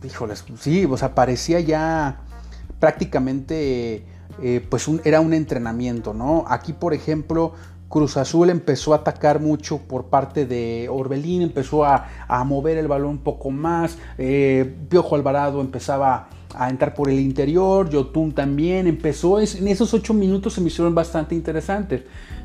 híjoles, 0.07 0.44
sí, 0.61 0.85
o 0.85 0.96
sea, 0.96 1.14
parecía 1.14 1.61
ya 1.61 2.20
prácticamente, 2.79 4.05
eh, 4.42 4.66
pues 4.68 4.88
era 5.05 5.20
un 5.20 5.33
entrenamiento, 5.33 6.14
¿no? 6.14 6.44
Aquí, 6.49 6.72
por 6.72 6.94
ejemplo, 6.94 7.53
Cruz 7.88 8.16
Azul 8.16 8.51
empezó 8.51 8.92
a 8.92 8.99
atacar 8.99 9.40
mucho 9.40 9.79
por 9.79 10.07
parte 10.07 10.44
de 10.46 10.88
Orbelín, 10.90 11.42
empezó 11.42 11.85
a, 11.85 12.09
mover 12.44 12.79
el 12.79 12.88
balón 12.88 13.11
un 13.11 13.18
poco 13.18 13.51
más, 13.51 13.99
eh, 14.18 14.75
Piojo 14.88 15.14
Alvarado 15.14 15.61
empezaba 15.61 16.29
a 16.57 16.71
entrar 16.71 16.95
por 16.95 17.11
el 17.11 17.21
interior, 17.21 17.88
Yotun 17.90 18.33
también 18.33 18.87
empezó, 18.87 19.38
en 19.38 19.69
esos 19.69 19.92
ocho 19.95 20.14
minutos 20.14 20.55
se 20.55 20.61
me 20.61 20.69
hicieron 20.69 20.95
bastante 20.95 21.35
interesantes. 21.35 22.03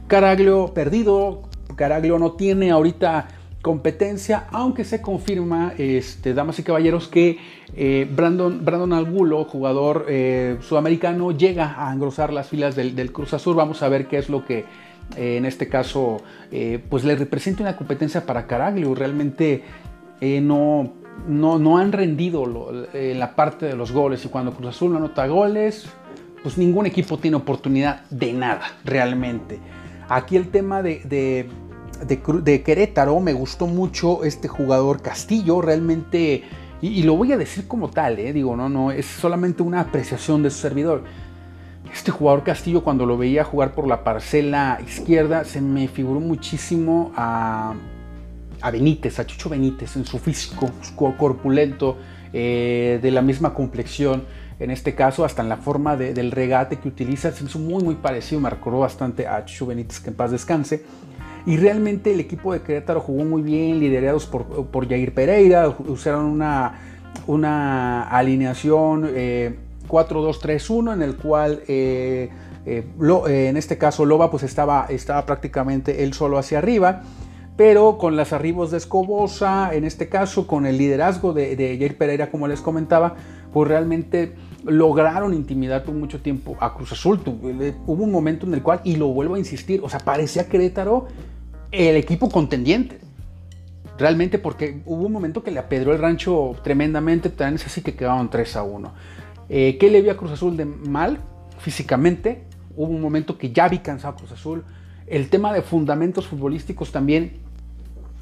Caraglio 0.07 0.73
perdido, 0.73 1.43
Caraglio 1.75 2.19
no 2.19 2.33
tiene 2.33 2.71
ahorita 2.71 3.27
competencia, 3.61 4.47
aunque 4.51 4.83
se 4.83 5.01
confirma, 5.01 5.73
este, 5.77 6.33
damas 6.33 6.57
y 6.59 6.63
caballeros, 6.63 7.07
que 7.07 7.37
eh, 7.75 8.09
Brandon, 8.13 8.63
Brandon 8.65 8.93
Algulo, 8.93 9.45
jugador 9.45 10.05
eh, 10.09 10.57
sudamericano, 10.61 11.31
llega 11.31 11.87
a 11.87 11.93
engrosar 11.93 12.33
las 12.33 12.49
filas 12.49 12.75
del, 12.75 13.11
Cruz 13.11 13.33
Azul. 13.33 13.55
Vamos 13.55 13.83
a 13.83 13.89
ver 13.89 14.07
qué 14.07 14.17
es 14.17 14.29
lo 14.29 14.45
que 14.45 14.65
eh, 15.15 15.37
en 15.37 15.45
este 15.45 15.67
caso 15.67 16.21
pues 16.89 17.05
le 17.05 17.15
representa 17.15 17.63
una 17.63 17.77
competencia 17.77 18.25
para 18.25 18.45
Caraglio. 18.45 18.93
Realmente 18.93 19.63
no, 20.41 20.91
no, 21.27 21.59
no, 21.59 21.77
han 21.77 21.91
rendido 21.91 22.45
en 22.93 23.19
la 23.19 23.35
parte 23.35 23.65
de 23.65 23.75
los 23.75 23.91
goles 23.91 24.25
y 24.25 24.29
cuando 24.29 24.53
Cruz 24.53 24.69
Azul 24.69 24.91
no 24.91 24.97
anota 24.97 25.27
goles, 25.27 25.87
pues 26.43 26.57
ningún 26.57 26.85
equipo 26.85 27.17
tiene 27.17 27.37
oportunidad 27.37 28.05
de 28.09 28.33
nada, 28.33 28.63
realmente. 28.83 29.59
Aquí 30.09 30.35
el 30.35 30.49
tema 30.49 30.81
de 30.81 31.47
de, 32.05 32.63
Querétaro, 32.63 33.19
me 33.19 33.33
gustó 33.33 33.67
mucho 33.67 34.23
este 34.23 34.47
jugador 34.47 35.01
Castillo, 35.01 35.61
realmente, 35.61 36.43
y, 36.81 37.03
lo 37.03 37.15
voy 37.15 37.31
a 37.31 37.37
decir 37.37 37.67
como 37.67 37.89
tal, 37.89 38.19
eh, 38.19 38.33
digo, 38.33 38.55
no, 38.55 38.69
no, 38.69 38.91
es 38.91 39.05
solamente 39.05 39.63
una 39.63 39.81
apreciación 39.81 40.43
de 40.43 40.49
su 40.49 40.59
servidor. 40.59 41.03
Este 41.93 42.11
jugador 42.11 42.43
Castillo, 42.43 42.83
cuando 42.83 43.05
lo 43.05 43.17
veía 43.17 43.43
jugar 43.43 43.73
por 43.73 43.87
la 43.87 44.03
parcela 44.03 44.79
izquierda, 44.85 45.43
se 45.43 45.61
me 45.61 45.87
figuró 45.87 46.19
muchísimo 46.19 47.11
a, 47.15 47.75
a 48.61 48.71
Benítez, 48.71 49.19
a 49.19 49.25
Chucho 49.25 49.49
Benítez, 49.49 49.95
en 49.95 50.05
su 50.05 50.19
físico, 50.19 50.71
corpulento, 51.17 51.97
eh, 52.33 52.99
de 53.01 53.11
la 53.11 53.21
misma 53.21 53.53
complexión 53.53 54.23
en 54.61 54.69
este 54.69 54.93
caso 54.93 55.25
hasta 55.25 55.41
en 55.41 55.49
la 55.49 55.57
forma 55.57 55.97
del 55.97 56.31
regate 56.31 56.77
que 56.77 56.87
utiliza, 56.87 57.31
se 57.31 57.43
hizo 57.43 57.57
muy 57.57 57.83
muy 57.83 57.95
parecido, 57.95 58.39
me 58.39 58.49
recordó 58.49 58.79
bastante 58.79 59.27
a 59.27 59.43
Chucho 59.43 59.65
Benítez, 59.65 59.99
que 59.99 60.11
en 60.11 60.15
paz 60.15 60.29
descanse. 60.29 60.83
Y 61.47 61.57
realmente 61.57 62.13
el 62.13 62.19
equipo 62.19 62.53
de 62.53 62.61
Querétaro 62.61 63.01
jugó 63.01 63.25
muy 63.25 63.41
bien, 63.41 63.79
liderados 63.79 64.27
por, 64.27 64.67
por 64.67 64.87
Jair 64.87 65.15
Pereira, 65.15 65.67
usaron 65.87 66.25
una, 66.25 66.79
una 67.25 68.03
alineación 68.03 69.09
4-2-3-1 69.87 70.91
eh, 70.91 70.93
en 70.93 71.01
el 71.01 71.15
cual 71.15 71.63
eh, 71.67 72.29
en 72.67 73.57
este 73.57 73.79
caso 73.79 74.05
Loba 74.05 74.29
pues 74.29 74.43
estaba, 74.43 74.85
estaba 74.89 75.25
prácticamente 75.25 76.03
él 76.03 76.13
solo 76.13 76.37
hacia 76.37 76.59
arriba 76.59 77.01
pero 77.63 77.99
con 77.99 78.15
las 78.15 78.33
arribos 78.33 78.71
de 78.71 78.77
Escobosa, 78.77 79.75
en 79.75 79.83
este 79.83 80.09
caso 80.09 80.47
con 80.47 80.65
el 80.65 80.79
liderazgo 80.79 81.31
de, 81.31 81.77
Jair 81.77 81.95
Pereira, 81.95 82.31
como 82.31 82.47
les 82.47 82.59
comentaba, 82.59 83.17
pues 83.53 83.69
realmente 83.69 84.33
lograron 84.65 85.35
intimidar 85.35 85.83
por 85.83 85.93
mucho 85.93 86.21
tiempo 86.21 86.57
a 86.59 86.73
Cruz 86.73 86.93
Azul. 86.93 87.19
Hubo 87.23 88.03
un 88.03 88.11
momento 88.11 88.47
en 88.47 88.55
el 88.55 88.63
cual, 88.63 88.81
y 88.83 88.95
lo 88.95 89.09
vuelvo 89.09 89.35
a 89.35 89.37
insistir, 89.37 89.79
o 89.83 89.89
sea, 89.89 89.99
parecía 89.99 90.49
Querétaro 90.49 91.05
el 91.71 91.97
equipo 91.97 92.31
contendiente. 92.31 92.97
Realmente 93.95 94.39
porque 94.39 94.81
hubo 94.87 95.05
un 95.05 95.11
momento 95.11 95.43
que 95.43 95.51
le 95.51 95.59
apedró 95.59 95.93
el 95.93 95.99
rancho 95.99 96.55
tremendamente, 96.63 97.29
tan 97.29 97.53
es 97.53 97.67
así 97.67 97.81
que 97.81 97.93
quedaron 97.93 98.31
3 98.31 98.55
a 98.55 98.63
1. 98.63 98.91
Eh, 99.49 99.77
¿Qué 99.79 99.91
le 99.91 100.01
vi 100.01 100.09
a 100.09 100.17
Cruz 100.17 100.31
Azul 100.31 100.57
de 100.57 100.65
mal 100.65 101.19
físicamente? 101.59 102.41
Hubo 102.75 102.89
un 102.89 103.01
momento 103.01 103.37
que 103.37 103.51
ya 103.51 103.67
vi 103.69 103.77
cansado 103.77 104.15
a 104.15 104.17
Cruz 104.17 104.31
Azul. 104.31 104.63
El 105.05 105.29
tema 105.29 105.53
de 105.53 105.61
fundamentos 105.61 106.25
futbolísticos 106.25 106.91
también 106.91 107.50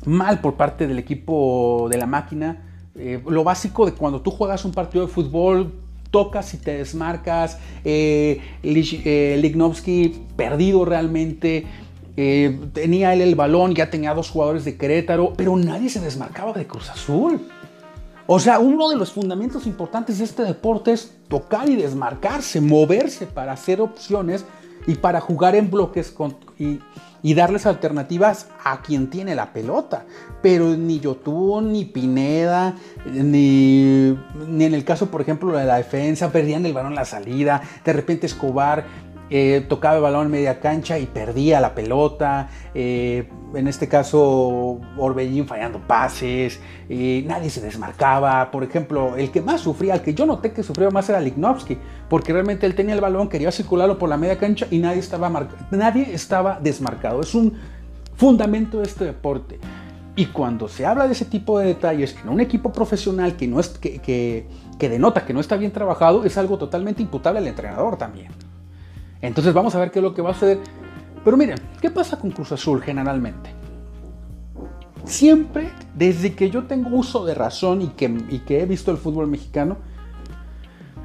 mal 0.10 0.42
por 0.42 0.56
parte 0.56 0.88
del 0.88 1.00
equipo 1.00 1.88
de 1.90 1.98
la 1.98 2.06
máquina. 2.06 2.64
Eh, 2.96 3.22
lo 3.28 3.44
básico 3.44 3.86
de 3.86 3.94
cuando 3.94 4.22
tú 4.22 4.32
juegas 4.32 4.66
un 4.66 4.72
partido 4.72 5.06
de 5.06 5.12
fútbol, 5.12 5.74
tocas 6.12 6.54
y 6.54 6.58
te 6.58 6.78
desmarcas. 6.78 7.58
Eh, 7.86 8.42
Lignovsky 8.64 10.26
perdido 10.36 10.84
realmente. 10.84 11.66
Eh, 12.18 12.60
tenía 12.74 13.14
él 13.14 13.22
el 13.22 13.36
balón, 13.36 13.74
ya 13.76 13.90
tenía 13.90 14.14
dos 14.14 14.30
jugadores 14.30 14.66
de 14.66 14.76
Querétaro, 14.76 15.34
pero 15.38 15.56
nadie 15.56 15.90
se 15.90 16.02
desmarcaba 16.02 16.52
de 16.52 16.68
Cruz 16.68 16.90
Azul. 16.90 17.48
O 18.28 18.40
sea, 18.40 18.60
uno 18.60 18.90
de 18.90 18.96
los 18.96 19.12
fundamentos 19.12 19.66
importantes 19.66 20.20
de 20.20 20.26
este 20.26 20.44
deporte 20.44 20.92
es 20.92 21.14
tocar 21.30 21.70
y 21.70 21.76
desmarcarse, 21.76 22.60
moverse 22.60 23.26
para 23.26 23.54
hacer 23.54 23.80
opciones 23.80 24.46
y 24.90 24.96
para 24.96 25.22
jugar 25.22 25.56
en 25.56 25.70
bloques 25.70 26.16
y, 26.58 26.80
darles 27.36 27.68
alternativas 27.68 28.48
a 28.64 28.82
quien 28.82 29.12
tiene 29.12 29.36
la 29.36 29.54
pelota. 29.54 30.06
Pero 30.42 30.76
ni 30.76 31.00
Yotun, 31.00 31.72
ni 31.72 31.86
Pineda, 31.86 32.74
ni, 33.06 34.18
ni 34.48 34.66
en 34.66 34.74
el 34.74 34.84
caso, 34.84 35.12
por 35.12 35.22
ejemplo, 35.22 35.52
de 35.52 35.64
la 35.66 35.76
defensa, 35.76 36.32
perdían 36.32 36.66
el 36.66 36.74
balón 36.74 36.96
la 36.96 37.06
salida. 37.06 37.62
De 37.86 37.94
repente 37.94 38.26
Escobar 38.26 38.86
eh, 39.30 39.66
tocaba 39.68 39.98
el 39.98 40.02
balón 40.02 40.26
en 40.26 40.32
media 40.32 40.60
cancha 40.60 40.98
y 40.98 41.06
perdía 41.06 41.60
la 41.60 41.76
pelota. 41.76 42.50
Eh, 42.74 43.30
en 43.54 43.68
este 43.68 43.88
caso, 43.88 44.80
Orbellín 44.98 45.48
fallando 45.48 45.80
pases. 45.80 46.60
nadie 46.90 47.50
se 47.50 47.62
desmarcaba. 47.62 48.52
Por 48.52 48.64
ejemplo, 48.64 49.16
el 49.18 49.32
que 49.32 49.42
más 49.42 49.62
sufría, 49.62 49.96
el 49.96 50.02
que 50.02 50.14
yo 50.14 50.26
noté 50.26 50.52
que 50.52 50.64
sufrió 50.64 50.92
más 50.92 51.10
era 51.10 51.20
Lignovsky, 51.20 51.78
porque 52.10 52.34
realmente 52.34 52.66
él 52.66 52.76
tenía 52.76 52.96
el 52.96 53.02
balón, 53.02 53.30
quería 53.30 53.52
circularlo 53.52 53.98
por 53.98 54.10
la 54.10 54.18
media 54.18 54.38
cancha 54.38 54.68
y 54.70 54.80
nadie 54.80 55.00
estaba, 55.00 55.30
nadie 55.72 56.14
estaba 56.14 56.60
desmarcado. 56.60 57.22
Es 57.22 57.36
un 57.36 57.54
fundamento 58.16 58.80
de 58.80 58.84
este 58.84 59.06
deporte. 59.06 59.60
Y 60.16 60.26
cuando 60.26 60.68
se 60.68 60.86
habla 60.86 61.06
de 61.08 61.14
ese 61.14 61.24
tipo 61.26 61.60
de 61.60 61.68
detalles 61.68 62.16
en 62.22 62.30
un 62.30 62.42
equipo 62.42 62.74
profesional 62.74 63.38
que, 63.38 63.48
no 63.48 63.60
es, 63.60 63.70
que, 63.70 64.00
que 64.00 64.90
denota 64.90 65.26
que 65.26 65.34
no 65.34 65.40
está 65.40 65.56
bien 65.56 65.72
trabajado, 65.72 66.26
es 66.26 66.38
algo 66.38 66.58
totalmente 66.58 67.02
imputable 67.02 67.40
al 67.40 67.48
entrenador 67.48 67.98
también. 67.98 68.49
Entonces 69.22 69.54
vamos 69.54 69.76
a 69.76 69.80
ver 69.80 69.92
qué 69.92 70.00
es 70.00 70.04
lo 70.04 70.14
que 70.14 70.22
va 70.22 70.32
a 70.32 70.34
suceder. 70.34 70.60
Pero 71.24 71.38
miren, 71.38 71.58
¿qué 71.82 71.90
pasa 71.90 72.18
con 72.18 72.32
Cruz 72.32 72.52
Azul 72.52 72.82
generalmente? 72.82 73.52
Siempre, 75.06 75.72
desde 75.96 76.34
que 76.34 76.50
yo 76.50 76.64
tengo 76.64 76.96
uso 76.96 77.26
de 77.26 77.34
razón 77.34 77.82
y 77.82 77.88
que, 77.90 78.42
que 78.46 78.62
he 78.62 78.66
visto 78.66 78.92
el 78.92 78.98
fútbol 78.98 79.28
mexicano, 79.28 79.78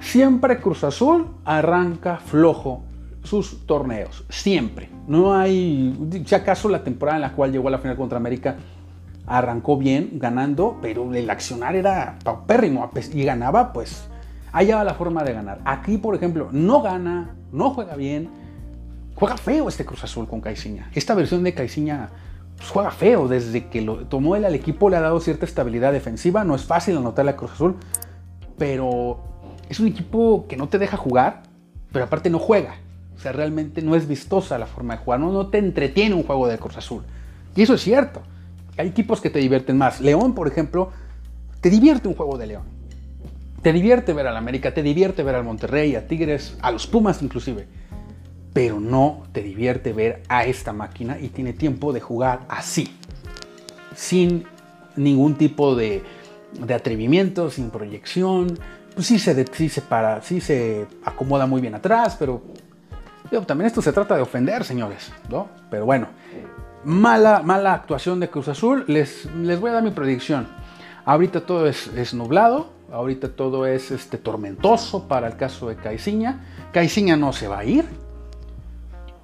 siempre 0.00 0.61
Cruz 0.61 0.85
Azul 0.85 1.27
arranca 1.44 2.18
flojo 2.18 2.85
sus 3.22 3.66
torneos. 3.66 4.24
Siempre. 4.29 4.90
No 5.09 5.35
hay, 5.35 5.96
si 6.24 6.35
acaso 6.35 6.68
la 6.68 6.85
temporada 6.85 7.16
en 7.16 7.22
la 7.22 7.33
cual 7.33 7.53
llegó 7.53 7.68
a 7.68 7.72
la 7.72 7.79
final 7.79 7.96
contra 7.96 8.18
América 8.18 8.57
arrancó 9.27 9.77
bien, 9.77 10.11
ganando, 10.14 10.79
pero 10.83 11.12
el 11.14 11.31
accionar 11.31 11.77
era 11.77 12.18
paupérrimo 12.24 12.90
y 13.12 13.24
ganaba, 13.24 13.72
pues 13.72 14.09
allá 14.55 14.77
va 14.77 14.85
la 14.85 14.95
forma 14.95 15.23
de 15.25 15.35
ganar. 15.35 15.61
Aquí, 15.64 15.99
por 15.99 16.14
ejemplo, 16.14 16.49
no 16.53 16.81
gana, 16.81 17.35
no 17.53 17.71
juega 17.71 17.97
bien 17.97 18.45
juega 19.14 19.37
feo 19.37 19.69
este 19.69 19.85
Cruz 19.85 20.05
Azul 20.05 20.27
con 20.27 20.40
Caiciña. 20.40 20.90
Esta 20.95 21.14
versión 21.14 21.43
de 21.45 21.55
Caiciña 21.55 22.11
pues, 22.57 22.69
juega 22.69 22.90
feo. 22.90 23.29
Desde 23.29 23.69
que 23.69 23.81
lo 23.81 24.07
tomó 24.07 24.37
él 24.37 24.45
al 24.45 24.55
equipo 24.55 24.90
le 24.90 24.97
ha 24.97 25.01
dado 25.01 25.21
cierta 25.21 25.45
estabilidad 25.45 25.93
defensiva. 25.93 26.45
No 26.45 26.55
es 26.55 26.64
fácil 26.64 26.97
anotarle 26.97 27.33
a 27.33 27.37
Cruz 27.37 27.53
Azul, 27.53 27.77
pero 28.59 29.21
es 29.69 29.81
un 29.81 29.88
equipo 29.88 30.47
que 30.49 30.57
no 30.57 30.69
te 30.69 30.79
deja 30.79 30.97
jugar, 30.97 31.43
pero 31.93 32.05
aparte 32.05 32.31
no 32.31 32.38
juega. 32.38 32.77
O 33.17 33.19
sea, 33.19 33.33
realmente 33.33 33.81
no 33.81 33.95
es 33.95 34.09
vistosa 34.09 34.59
la 34.59 34.67
forma 34.67 34.97
de 34.97 35.05
jugar. 35.05 35.21
No, 35.21 35.33
no 35.33 35.47
te 35.47 35.59
entretiene 35.59 36.14
un 36.14 36.25
juego 36.25 36.49
de 36.49 36.59
Cruz 36.59 36.77
Azul. 36.77 37.03
Y 37.55 37.62
eso 37.62 37.75
es 37.75 37.81
cierto. 37.81 38.23
Hay 38.77 38.88
equipos 38.88 39.21
que 39.21 39.31
te 39.31 39.38
divierten 39.38 39.79
más. 39.79 40.01
León, 40.01 40.35
por 40.35 40.49
ejemplo, 40.49 40.90
te 41.61 41.71
divierte 41.71 42.09
un 42.09 42.14
juego 42.14 42.37
de 42.37 42.49
León. 42.49 42.74
Te 43.64 43.72
divierte 43.72 44.12
ver 44.12 44.27
al 44.27 44.37
América, 44.37 44.74
te 44.74 44.83
divierte 44.83 45.22
ver 45.22 45.37
al 45.37 45.42
Monterrey, 45.42 45.96
a 45.96 46.07
Tigres, 46.07 46.55
a 46.61 46.70
los 46.70 46.87
Pumas 46.87 47.22
inclusive. 47.22 47.66
Pero 48.53 48.79
no 48.79 49.22
te 49.33 49.42
divierte 49.42 49.94
ver 49.94 50.22
a 50.29 50.44
esta 50.44 50.74
máquina 50.74 51.18
y 51.18 51.29
tiene 51.29 51.55
tiempo 51.55 51.94
de 51.94 52.03
jugar 52.03 52.40
así. 52.50 52.94
Sin 53.96 54.44
ningún 54.96 55.37
tipo 55.37 55.74
de, 55.74 56.03
atrevimiento, 56.74 57.50
sin 57.50 57.70
proyección. 57.70 58.59
Pues 58.94 59.07
sí 59.07 59.18
se, 59.18 59.46
sí 59.46 59.70
se 59.70 59.81
para, 59.81 60.20
sí 60.20 60.42
se 60.42 60.87
acomoda 61.03 61.46
muy 61.46 61.62
bien 61.62 61.74
atrás, 61.74 62.16
pero 62.18 62.42
también 63.46 63.68
esto 63.68 63.81
se 63.81 63.94
trata 63.94 64.14
de 64.14 64.20
ofender, 64.20 64.62
señores, 64.64 65.11
¿no? 65.31 65.48
Pero 65.70 65.87
bueno, 65.87 66.09
mala, 66.85 67.40
mala 67.42 67.72
actuación 67.72 68.20
de 68.20 68.29
Cruz 68.29 68.48
Azul. 68.48 68.85
Les, 68.88 69.24
les 69.37 69.59
voy 69.59 69.70
a 69.70 69.72
dar 69.72 69.83
mi 69.83 69.90
predicción. 69.90 70.48
Ahorita 71.07 71.44
todo 71.44 71.66
es, 71.66 72.14
nublado, 72.14 72.74
ahorita 72.94 73.30
todo 73.30 73.66
es 73.66 73.90
este, 73.90 74.18
tormentoso 74.18 75.09
para 75.09 75.26
el 75.26 75.37
caso 75.37 75.68
de 75.68 75.76
Caiciña. 75.76 76.44
Caiciña 76.72 77.16
no 77.16 77.33
se 77.33 77.48
va 77.48 77.59
a 77.59 77.64
ir. 77.64 77.85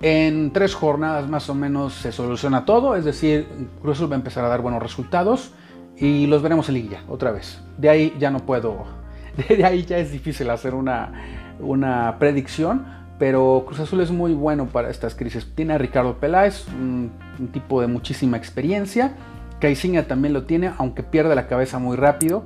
En 0.02 0.52
tres 0.52 0.74
jornadas 0.74 1.28
más 1.28 1.48
o 1.50 1.54
menos 1.54 1.94
se 1.94 2.10
soluciona 2.10 2.64
todo, 2.64 2.96
es 2.96 3.04
decir, 3.04 3.46
Cruz 3.82 3.98
Azul 3.98 4.10
va 4.10 4.14
a 4.14 4.18
empezar 4.18 4.44
a 4.44 4.48
dar 4.48 4.62
buenos 4.62 4.82
resultados 4.82 5.52
y 5.96 6.26
los 6.26 6.42
veremos 6.42 6.68
en 6.68 6.76
liguilla 6.76 7.02
otra 7.08 7.30
vez. 7.30 7.60
De 7.76 7.90
ahí 7.90 8.16
ya 8.18 8.30
no 8.30 8.40
puedo, 8.40 8.84
de 9.48 9.64
ahí 9.64 9.84
ya 9.84 9.98
es 9.98 10.10
difícil 10.10 10.48
hacer 10.48 10.74
una, 10.74 11.12
una 11.60 12.16
predicción, 12.18 12.86
pero 13.18 13.64
Cruz 13.66 13.80
Azul 13.80 14.00
es 14.00 14.10
muy 14.10 14.32
bueno 14.32 14.66
para 14.66 14.88
estas 14.88 15.14
crisis. 15.14 15.46
Tiene 15.54 15.74
a 15.74 15.78
Ricardo 15.78 16.18
Peláez, 16.18 16.66
un, 16.68 17.12
tipo 17.52 17.82
de 17.82 17.86
muchísima 17.86 18.38
experiencia. 18.38 19.12
Caiciña 19.60 20.04
también 20.04 20.32
lo 20.32 20.44
tiene, 20.44 20.72
aunque 20.78 21.02
pierde 21.02 21.34
la 21.34 21.46
cabeza 21.46 21.78
muy 21.78 21.98
rápido. 21.98 22.44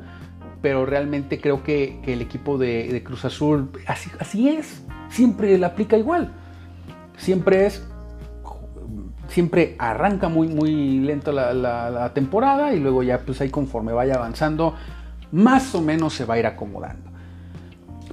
Pero 0.64 0.87
realmente 0.87 1.42
creo 1.42 1.62
que, 1.62 2.00
el 2.07 2.22
equipo 2.22 2.57
de, 2.57 3.03
Cruz 3.05 3.27
Azul 3.27 3.70
así, 3.87 4.11
así, 4.18 4.48
es. 4.48 4.83
Siempre 5.11 5.59
la 5.59 5.66
aplica 5.66 5.98
igual. 5.98 6.33
Siempre 7.18 7.66
es. 7.66 7.87
Siempre 9.29 9.77
arranca 9.79 10.31
muy, 10.31 10.48
muy 10.48 11.00
lento 11.00 11.33
la, 11.33 12.11
temporada 12.14 12.72
y 12.72 12.81
luego 12.81 13.03
ya, 13.03 13.18
pues 13.18 13.42
ahí 13.42 13.50
conforme 13.50 13.92
vaya 13.92 14.14
avanzando, 14.14 14.74
más 15.33 15.74
o 15.74 15.83
menos 15.83 16.14
se 16.14 16.24
va 16.24 16.33
a 16.33 16.38
ir 16.38 16.46
acomodando. 16.46 17.11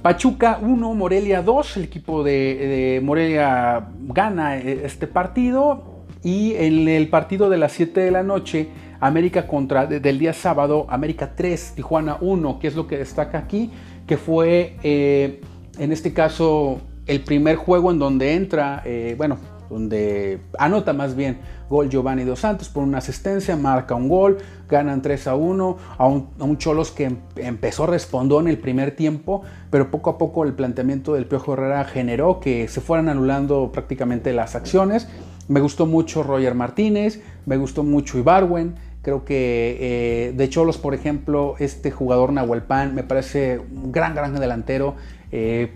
Pachuca 0.02 0.58
1, 0.60 0.94
Morelia 0.94 1.40
2, 1.40 1.78
el 1.78 1.84
equipo 1.84 2.22
de, 2.22 3.00
Morelia 3.02 3.88
gana 4.08 4.58
eh, 4.58 4.82
este 4.84 5.06
partido 5.06 6.04
y 6.22 6.52
en 6.56 6.86
el 6.86 7.08
partido 7.08 7.48
de 7.48 7.56
las 7.56 7.72
7 7.72 7.98
de 7.98 8.10
la 8.10 8.22
noche, 8.22 8.68
América 9.02 9.48
contra, 9.48 9.86
del 9.86 10.18
día 10.20 10.32
sábado, 10.32 10.86
América 10.88 11.32
3, 11.34 11.72
Tijuana 11.74 12.18
1, 12.20 12.60
que 12.60 12.68
es 12.68 12.76
lo 12.76 12.86
que 12.86 12.98
destaca 12.98 13.36
aquí, 13.36 13.72
que 14.06 14.16
fue 14.16 14.76
eh, 14.84 15.40
en 15.76 15.90
este 15.90 16.12
caso 16.12 16.80
el 17.06 17.24
primer 17.24 17.56
juego 17.56 17.90
en 17.90 17.98
donde 17.98 18.34
entra, 18.34 18.80
eh, 18.84 19.16
bueno, 19.18 19.38
donde 19.68 20.42
anota 20.56 20.92
más 20.92 21.16
bien 21.16 21.38
gol 21.68 21.88
Giovanni 21.88 22.22
Dos 22.22 22.40
Santos 22.40 22.68
por 22.68 22.84
una 22.84 22.98
asistencia, 22.98 23.56
marca 23.56 23.96
un 23.96 24.08
gol, 24.08 24.38
ganan 24.68 25.02
3 25.02 25.26
a 25.26 25.34
1 25.34 25.76
a 25.98 26.06
un, 26.06 26.58
Cholos 26.58 26.92
que 26.92 27.06
em, 27.06 27.16
empezó, 27.34 27.86
respondió 27.86 28.38
en 28.38 28.46
el 28.46 28.58
primer 28.58 28.94
tiempo, 28.94 29.42
pero 29.70 29.90
poco 29.90 30.10
a 30.10 30.18
poco 30.18 30.44
el 30.44 30.52
planteamiento 30.52 31.14
del 31.14 31.26
Piojo 31.26 31.54
Herrera 31.54 31.84
generó 31.84 32.38
que 32.38 32.68
se 32.68 32.80
fueran 32.80 33.08
anulando 33.08 33.72
prácticamente 33.72 34.32
las 34.32 34.54
acciones. 34.54 35.08
Me 35.48 35.60
gustó 35.60 35.86
mucho 35.86 36.22
Roger 36.22 36.54
Martínez, 36.54 37.20
me 37.46 37.56
gustó 37.56 37.82
mucho 37.82 38.16
Ibarwen, 38.16 38.76
creo 39.02 39.24
que 39.24 39.76
eh, 39.80 40.32
de 40.32 40.48
Cholos, 40.48 40.78
por 40.78 40.94
ejemplo, 40.94 41.56
este 41.58 41.90
jugador 41.90 42.32
Nahuelpan 42.32 42.94
me 42.94 43.02
parece 43.02 43.58
un 43.58 43.92
gran, 43.92 44.14
gran 44.14 44.38
delantero 44.38 44.94
eh, 45.30 45.74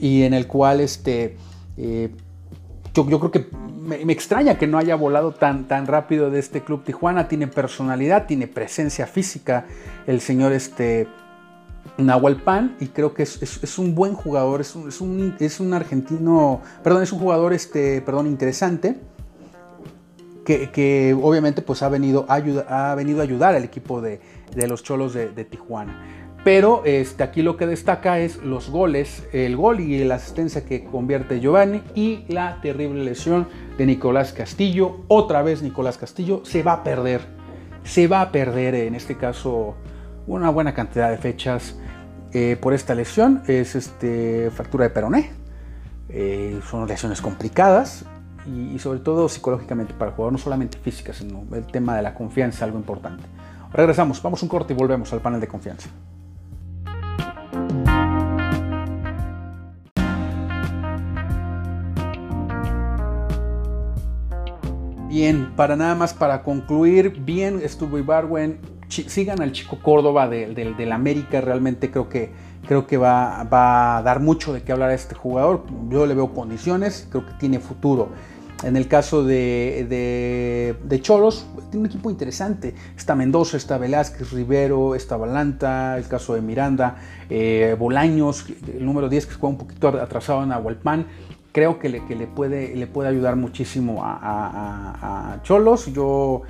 y 0.00 0.22
en 0.22 0.34
el 0.34 0.46
cual 0.46 0.80
este... 0.80 1.36
Eh, 1.76 2.10
yo, 2.94 3.06
creo 3.06 3.30
que 3.30 3.46
me, 3.80 4.12
extraña 4.12 4.58
que 4.58 4.66
no 4.66 4.76
haya 4.76 4.96
volado 4.96 5.32
tan, 5.32 5.68
tan 5.68 5.86
rápido 5.86 6.30
de 6.30 6.40
este 6.40 6.62
club 6.62 6.82
Tijuana. 6.82 7.28
Tiene 7.28 7.46
personalidad, 7.46 8.26
tiene 8.26 8.48
presencia 8.48 9.06
física 9.06 9.66
el 10.08 10.20
señor 10.20 10.52
este, 10.52 11.06
Nahual 11.96 12.42
Pan 12.42 12.76
y 12.80 12.86
creo 12.86 13.14
que 13.14 13.22
es, 13.22 13.78
un 13.78 13.94
buen 13.94 14.14
jugador, 14.14 14.60
es 14.60 14.74
un, 14.74 14.88
es 15.38 15.60
un, 15.60 15.74
argentino, 15.74 16.60
perdón, 16.82 17.02
es 17.02 17.12
un 17.12 17.18
jugador 17.18 17.52
este, 17.52 18.00
perdón, 18.02 18.26
interesante. 18.26 18.96
Que, 20.48 21.14
obviamente 21.20 21.60
pues 21.60 21.82
ha 21.82 21.90
venido, 21.90 22.24
a 22.28 22.36
ha 22.36 22.94
venido 22.94 23.20
ayudar 23.20 23.54
al 23.54 23.64
equipo 23.64 24.00
de, 24.00 24.20
los 24.66 24.82
Cholos 24.82 25.12
de, 25.12 25.28
de 25.28 25.44
Tijuana. 25.44 26.02
Pero 26.44 26.82
este, 26.86 27.22
aquí 27.22 27.42
lo 27.42 27.56
que 27.56 27.66
destaca 27.66 28.20
es 28.20 28.38
los 28.38 28.70
goles, 28.70 29.26
el 29.32 29.56
gol 29.56 29.80
y 29.80 30.02
la 30.04 30.14
asistencia 30.14 30.64
que 30.64 30.84
convierte 30.84 31.40
Giovanni 31.40 31.82
y 31.94 32.24
la 32.28 32.60
terrible 32.62 33.04
lesión 33.04 33.48
de 33.76 33.84
Nicolás 33.84 34.32
Castillo. 34.32 35.00
Otra 35.08 35.42
vez 35.42 35.62
Nicolás 35.62 35.98
Castillo 35.98 36.42
se 36.44 36.62
va 36.62 36.72
a 36.72 36.84
perder, 36.84 37.20
se 37.82 38.06
va 38.06 38.22
a 38.22 38.32
perder 38.32 38.76
en 38.76 38.94
este 38.94 39.16
caso 39.16 39.74
una 40.26 40.48
buena 40.48 40.74
cantidad 40.74 41.10
de 41.10 41.18
fechas 41.18 41.76
eh, 42.32 42.56
por 42.60 42.72
esta 42.72 42.94
lesión. 42.94 43.42
Es 43.46 43.74
este, 43.74 44.50
fractura 44.50 44.84
de 44.84 44.90
peroné, 44.90 45.30
eh, 46.08 46.60
son 46.70 46.88
lesiones 46.88 47.20
complicadas 47.20 48.06
y, 48.48 48.78
sobre 48.78 49.00
todo 49.00 49.28
psicológicamente 49.28 49.94
para 49.94 50.10
el 50.10 50.16
jugador, 50.16 50.32
no 50.32 50.38
solamente 50.38 50.78
física, 50.78 51.12
sino 51.12 51.44
el 51.52 51.66
tema 51.66 51.96
de 51.96 52.02
la 52.02 52.14
confianza, 52.14 52.64
algo 52.64 52.78
importante. 52.78 53.24
Regresamos, 53.72 54.22
vamos 54.22 54.42
un 54.42 54.48
corte 54.48 54.72
y 54.72 54.76
volvemos 54.76 55.12
al 55.12 55.20
panel 55.20 55.40
de 55.40 55.48
confianza. 55.48 55.90
Bien, 65.08 65.52
para 65.56 65.74
nada 65.74 65.94
más 65.94 66.14
para 66.14 66.42
concluir, 66.42 67.20
bien 67.20 67.60
estuvo 67.62 67.98
Ibarwen. 67.98 68.60
Sigan 68.88 69.42
al 69.42 69.52
chico 69.52 69.78
Córdoba 69.82 70.28
del 70.28 70.92
América, 70.92 71.40
realmente 71.40 71.90
creo 71.90 72.08
que, 72.08 72.32
creo 72.66 72.86
que 72.86 72.96
va, 72.98 73.40
a 73.40 74.02
dar 74.02 74.20
mucho 74.20 74.52
de 74.52 74.62
qué 74.62 74.72
hablar 74.72 74.90
a 74.90 74.94
este 74.94 75.14
jugador. 75.14 75.64
Yo 75.88 76.06
le 76.06 76.14
veo 76.14 76.32
condiciones, 76.32 77.06
creo 77.10 77.26
que 77.26 77.32
tiene 77.34 77.58
futuro. 77.58 78.10
En 78.64 78.76
el 78.76 78.88
caso 78.88 79.22
de, 79.22 80.76
de, 80.82 81.00
Cholos, 81.00 81.46
tiene 81.70 81.80
un 81.80 81.86
equipo 81.86 82.10
interesante. 82.10 82.74
Está 82.96 83.14
Mendoza, 83.14 83.56
está 83.56 83.78
Velázquez, 83.78 84.32
Rivero, 84.32 84.96
está 84.96 85.16
Balanta, 85.16 85.96
el 85.96 86.08
caso 86.08 86.34
de 86.34 86.40
Miranda, 86.40 86.96
eh, 87.30 87.76
Bolaños, 87.78 88.46
el 88.66 88.84
número 88.84 89.08
10 89.08 89.26
que 89.26 89.34
juega 89.34 89.48
un 89.48 89.58
poquito 89.58 89.88
atrasado 89.88 90.42
en 90.42 90.52
Agualpan 90.52 91.06
creo 91.52 91.78
que 91.78 91.88
le, 91.88 92.04
que 92.06 92.14
le, 92.14 92.26
puede, 92.26 92.76
le 92.76 92.86
puede 92.86 93.08
ayudar 93.08 93.34
muchísimo 93.36 94.00
a, 94.04 95.40
Cholos. 95.42 95.92
Yo, 95.92 96.42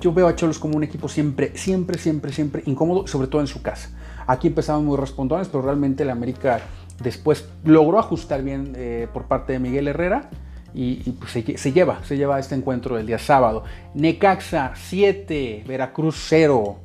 yo 0.00 0.12
veo 0.12 0.28
a 0.28 0.36
Cholos 0.36 0.58
como 0.58 0.76
un 0.76 0.84
equipo 0.84 1.08
siempre, 1.08 1.56
siempre, 1.56 1.98
siempre, 1.98 2.30
siempre 2.32 2.62
incómodo, 2.66 3.06
sobre 3.06 3.28
todo 3.28 3.40
en 3.40 3.46
su 3.46 3.62
casa. 3.62 3.90
Aquí 4.26 4.48
empezaban 4.48 4.84
muy 4.84 4.98
respondones, 4.98 5.48
pero 5.48 5.62
realmente 5.62 6.02
el 6.02 6.10
América 6.10 6.60
después 7.02 7.48
logró 7.64 7.98
ajustar 7.98 8.42
bien 8.42 8.74
eh, 8.76 9.08
por 9.12 9.24
parte 9.24 9.54
de 9.54 9.60
Miguel 9.60 9.88
Herrera. 9.88 10.28
Y, 10.74 10.96
pues 11.12 11.32
se, 11.32 11.72
lleva, 11.72 12.04
se 12.04 12.16
lleva 12.16 12.38
este 12.38 12.54
encuentro 12.54 12.96
del 12.96 13.06
día 13.06 13.18
sábado. 13.18 13.64
Necaxa 13.94 14.72
7, 14.74 15.64
Veracruz 15.66 16.16
0. 16.28 16.78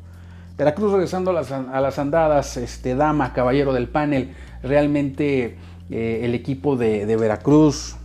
Veracruz 0.58 0.92
regresando 0.92 1.32
a 1.32 1.34
las, 1.34 1.52
a 1.52 1.82
las 1.82 2.00
andadas, 2.00 2.58
este, 2.58 2.96
Dama, 2.96 3.34
caballero 3.34 3.74
del 3.74 3.90
panel, 3.90 4.34
realmente 4.64 5.58
eh, 5.90 6.22
el 6.24 6.34
equipo 6.34 6.76
de, 6.76 7.16
Veracruz, 7.16 7.96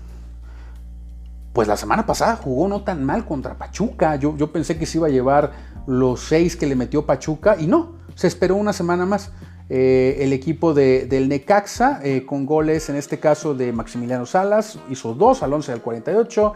pues 1.53 1.67
la 1.67 1.77
semana 1.77 2.05
pasada 2.05 2.37
jugó 2.37 2.69
no 2.69 2.83
tan 2.83 3.05
mal 3.05 3.25
contra 3.25 3.57
Pachuca. 3.57 4.17
Yo, 4.17 4.37
yo 4.37 4.53
pensé 4.53 4.79
que 4.79 4.87
se 4.87 4.99
iba 4.99 5.07
a 5.07 5.11
llevar 5.11 5.53
los 5.87 6.21
seis 6.21 6.57
que 6.57 6.67
le 6.67 6.77
metió 6.77 7.07
Pachuca 7.07 7.57
y 7.59 7.67
no, 7.67 7.95
se 8.15 8.27
esperó 8.27 8.57
una 8.57 8.73
semana 8.73 9.07
más. 9.07 9.33
Eh, 9.71 10.19
el 10.21 10.33
equipo 10.33 10.75
del 10.75 11.29
Necaxa, 11.29 12.01
eh, 12.03 12.27
con 12.27 12.45
goles 12.45 12.91
en 12.91 12.97
este 12.97 13.19
caso 13.19 13.55
de 13.55 13.73
Maximiliano 13.73 14.27
Salas, 14.27 14.79
hizo 14.91 15.15
dos 15.15 15.43
al 15.43 15.53
11 15.53 15.73
al 15.73 15.81
48. 15.81 16.55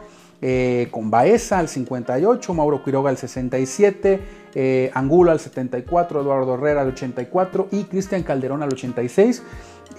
con 0.90 1.10
Baeza 1.10 1.58
al 1.58 1.68
58, 1.68 2.52
Mauro 2.52 2.84
Quiroga 2.84 3.08
al 3.08 3.16
67, 3.16 4.90
Angulo 4.92 5.30
al 5.30 5.40
74, 5.40 6.20
Eduardo 6.20 6.54
Herrera 6.54 6.82
al 6.82 6.88
84 6.88 7.68
y 7.70 7.84
Cristian 7.84 8.22
Calderón 8.24 8.62
al 8.62 8.70
86. 8.70 9.42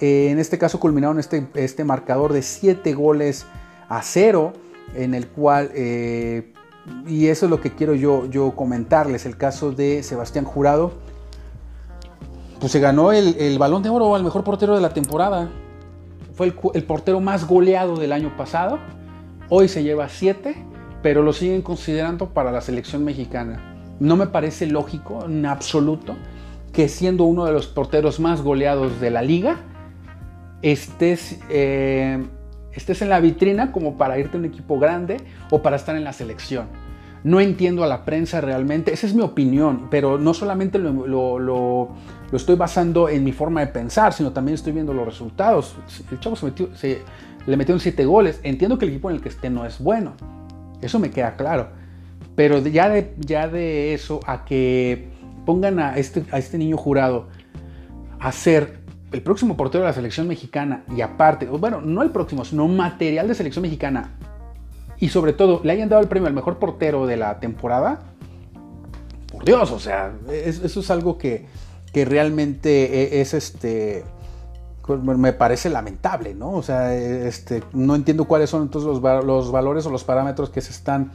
Eh, 0.00 0.28
en 0.30 0.38
este 0.38 0.58
caso 0.58 0.78
culminaron 0.78 1.18
este, 1.18 1.46
este 1.54 1.84
marcador 1.84 2.32
de 2.32 2.42
7 2.42 2.92
goles 2.94 3.46
a 3.88 4.02
0, 4.02 4.52
en 4.94 5.14
el 5.14 5.28
cual, 5.28 5.70
eh, 5.74 6.52
y 7.06 7.28
eso 7.28 7.46
es 7.46 7.50
lo 7.50 7.60
que 7.60 7.72
quiero 7.72 7.94
yo, 7.94 8.26
yo 8.26 8.52
comentarles, 8.54 9.26
el 9.26 9.36
caso 9.36 9.72
de 9.72 10.02
Sebastián 10.02 10.44
Jurado, 10.44 10.92
pues 12.60 12.72
se 12.72 12.80
ganó 12.80 13.12
el, 13.12 13.58
balón 13.58 13.82
de 13.82 13.88
oro 13.88 14.14
al 14.14 14.24
mejor 14.24 14.44
portero 14.44 14.74
de 14.74 14.80
la 14.80 14.90
temporada. 14.90 15.50
Fue 16.34 16.52
el, 16.74 16.84
portero 16.84 17.20
más 17.20 17.46
goleado 17.46 17.96
del 17.96 18.12
año 18.12 18.36
pasado. 18.36 18.78
Hoy 19.48 19.68
se 19.68 19.82
lleva 19.82 20.08
7, 20.08 20.54
pero 21.02 21.22
lo 21.22 21.32
siguen 21.32 21.62
considerando 21.62 22.30
para 22.30 22.52
la 22.52 22.60
selección 22.60 23.04
mexicana. 23.04 23.74
No 24.00 24.16
me 24.16 24.26
parece 24.26 24.66
lógico 24.66 25.24
en 25.24 25.46
absoluto 25.46 26.14
que 26.72 26.88
siendo 26.88 27.24
uno 27.24 27.46
de 27.46 27.52
los 27.52 27.66
porteros 27.66 28.20
más 28.20 28.42
goleados 28.42 29.00
de 29.00 29.10
la 29.10 29.22
liga, 29.22 29.56
estés, 30.62 31.38
eh, 31.48 32.22
estés 32.72 33.02
en 33.02 33.08
la 33.08 33.20
vitrina 33.20 33.72
como 33.72 33.96
para 33.96 34.18
irte 34.18 34.36
a 34.36 34.40
un 34.40 34.46
equipo 34.46 34.78
grande 34.78 35.18
o 35.50 35.62
para 35.62 35.76
estar 35.76 35.96
en 35.96 36.04
la 36.04 36.12
selección. 36.12 36.66
No 37.24 37.40
entiendo 37.40 37.82
a 37.82 37.86
la 37.86 38.04
prensa 38.04 38.40
realmente, 38.40 38.92
esa 38.92 39.06
es 39.06 39.14
mi 39.14 39.22
opinión, 39.22 39.88
pero 39.90 40.18
no 40.18 40.32
solamente 40.32 40.78
lo, 40.78 41.88
estoy 42.32 42.56
basando 42.56 43.08
en 43.08 43.22
mi 43.24 43.32
forma 43.32 43.60
de 43.60 43.68
pensar, 43.68 44.12
sino 44.12 44.32
también 44.32 44.54
estoy 44.54 44.72
viendo 44.72 44.92
los 44.92 45.06
resultados. 45.06 45.76
El 46.10 46.20
chavo 46.20 46.36
se, 46.36 46.46
metió, 46.46 46.74
se 46.74 47.02
le 47.46 47.56
metieron 47.56 47.80
siete 47.80 48.04
goles. 48.04 48.40
Entiendo 48.42 48.78
que 48.78 48.84
el 48.84 48.92
equipo 48.92 49.10
en 49.10 49.16
el 49.16 49.22
que 49.22 49.28
esté 49.28 49.50
no 49.50 49.64
es 49.64 49.78
bueno, 49.78 50.14
eso 50.80 50.98
me 50.98 51.10
queda 51.10 51.36
claro. 51.36 51.68
Pero 52.34 52.58
ya 52.58 52.88
de, 52.88 53.14
ya 53.18 53.48
de 53.48 53.94
eso 53.94 54.20
a 54.26 54.44
que 54.44 55.08
pongan 55.44 55.78
a 55.78 55.96
este, 55.96 56.24
a 56.32 56.38
este 56.38 56.58
niño 56.58 56.76
jurado 56.76 57.28
a 58.18 58.32
ser 58.32 58.80
el 59.12 59.22
próximo 59.22 59.56
portero 59.56 59.84
de 59.84 59.88
la 59.90 59.94
selección 59.94 60.26
mexicana 60.26 60.84
y 60.94 61.00
aparte, 61.00 61.46
bueno, 61.46 61.80
no 61.80 62.02
el 62.02 62.10
próximo, 62.10 62.44
sino 62.44 62.66
material 62.66 63.28
de 63.28 63.34
selección 63.34 63.62
mexicana 63.62 64.10
y 64.98 65.08
sobre 65.08 65.32
todo 65.32 65.60
le 65.62 65.72
hayan 65.72 65.88
dado 65.88 66.02
el 66.02 66.08
premio 66.08 66.26
al 66.26 66.34
mejor 66.34 66.58
portero 66.58 67.06
de 67.06 67.16
la 67.16 67.38
temporada, 67.38 68.00
por 69.30 69.44
Dios, 69.44 69.70
o 69.70 69.78
sea, 69.78 70.12
eso 70.30 70.80
es 70.80 70.90
algo 70.90 71.18
que, 71.18 71.46
que 71.96 72.04
realmente 72.04 73.16
e, 73.16 73.22
es 73.22 73.32
este 73.32 74.04
me 74.86 75.32
parece 75.32 75.70
lamentable, 75.70 76.34
¿no? 76.34 76.52
O 76.52 76.62
sea, 76.62 76.94
este, 76.94 77.62
no 77.72 77.94
entiendo 77.94 78.26
cuáles 78.26 78.50
son 78.50 78.64
entonces 78.64 78.86
los, 78.86 79.24
los 79.24 79.50
valores 79.50 79.86
o 79.86 79.90
los 79.90 80.04
parámetros 80.04 80.50
que 80.50 80.60
se 80.60 80.72
están 80.72 81.10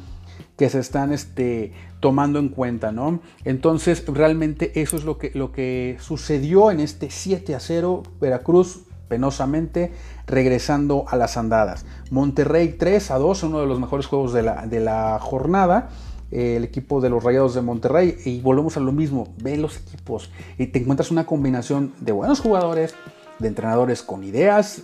que 0.57 0.71
se 0.71 0.79
están 0.79 1.13
este, 1.13 1.73
tomando 1.99 2.39
en 2.39 2.49
cuenta, 2.49 2.91
¿no? 2.91 3.19
Entonces, 3.45 4.03
realmente 4.07 4.81
eso 4.81 4.97
es 4.97 5.03
lo 5.03 5.19
que, 5.19 5.29
lo 5.35 5.51
que 5.51 5.97
sucedió 5.99 6.71
en 6.71 6.79
este 6.79 7.11
7 7.11 7.53
a 7.53 7.59
0, 7.59 8.01
Veracruz 8.19 8.81
penosamente 9.07 9.91
regresando 10.25 11.05
a 11.09 11.15
las 11.15 11.37
andadas. 11.37 11.85
Monterrey 12.09 12.69
3 12.79 13.11
a 13.11 13.19
2, 13.19 13.43
uno 13.43 13.61
de 13.61 13.67
los 13.67 13.79
mejores 13.79 14.07
juegos 14.07 14.33
de 14.33 14.41
la, 14.41 14.65
de 14.65 14.79
la 14.79 15.19
jornada. 15.19 15.89
El 16.31 16.63
equipo 16.63 17.01
de 17.01 17.09
los 17.09 17.23
Rayados 17.23 17.53
de 17.53 17.61
Monterrey 17.61 18.17
y 18.25 18.39
volvemos 18.41 18.77
a 18.77 18.79
lo 18.79 18.91
mismo, 18.91 19.33
ve 19.41 19.57
los 19.57 19.77
equipos 19.77 20.31
y 20.57 20.67
te 20.67 20.79
encuentras 20.79 21.11
una 21.11 21.25
combinación 21.25 21.93
de 21.99 22.13
buenos 22.13 22.39
jugadores, 22.39 22.95
de 23.39 23.47
entrenadores 23.47 24.01
con 24.01 24.23
ideas, 24.23 24.83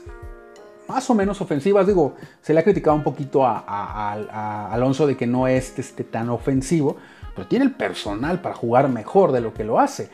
más 0.87 1.09
o 1.09 1.15
menos 1.15 1.41
ofensivas. 1.41 1.87
Digo, 1.87 2.15
se 2.41 2.53
le 2.53 2.59
ha 2.59 2.63
criticado 2.63 2.95
un 2.95 3.03
poquito 3.03 3.45
a, 3.45 4.71
Alonso 4.71 5.07
de 5.07 5.15
que 5.15 5.27
no 5.27 5.47
es 5.47 5.77
este, 5.79 6.03
tan 6.03 6.29
ofensivo, 6.29 6.97
pero 7.35 7.47
tiene 7.47 7.65
el 7.65 7.71
personal 7.71 8.41
para 8.41 8.55
jugar 8.55 8.89
mejor 8.89 9.31
de 9.31 9.41
lo 9.41 9.53
que 9.53 9.63
lo 9.63 9.79
hace. 9.79 10.09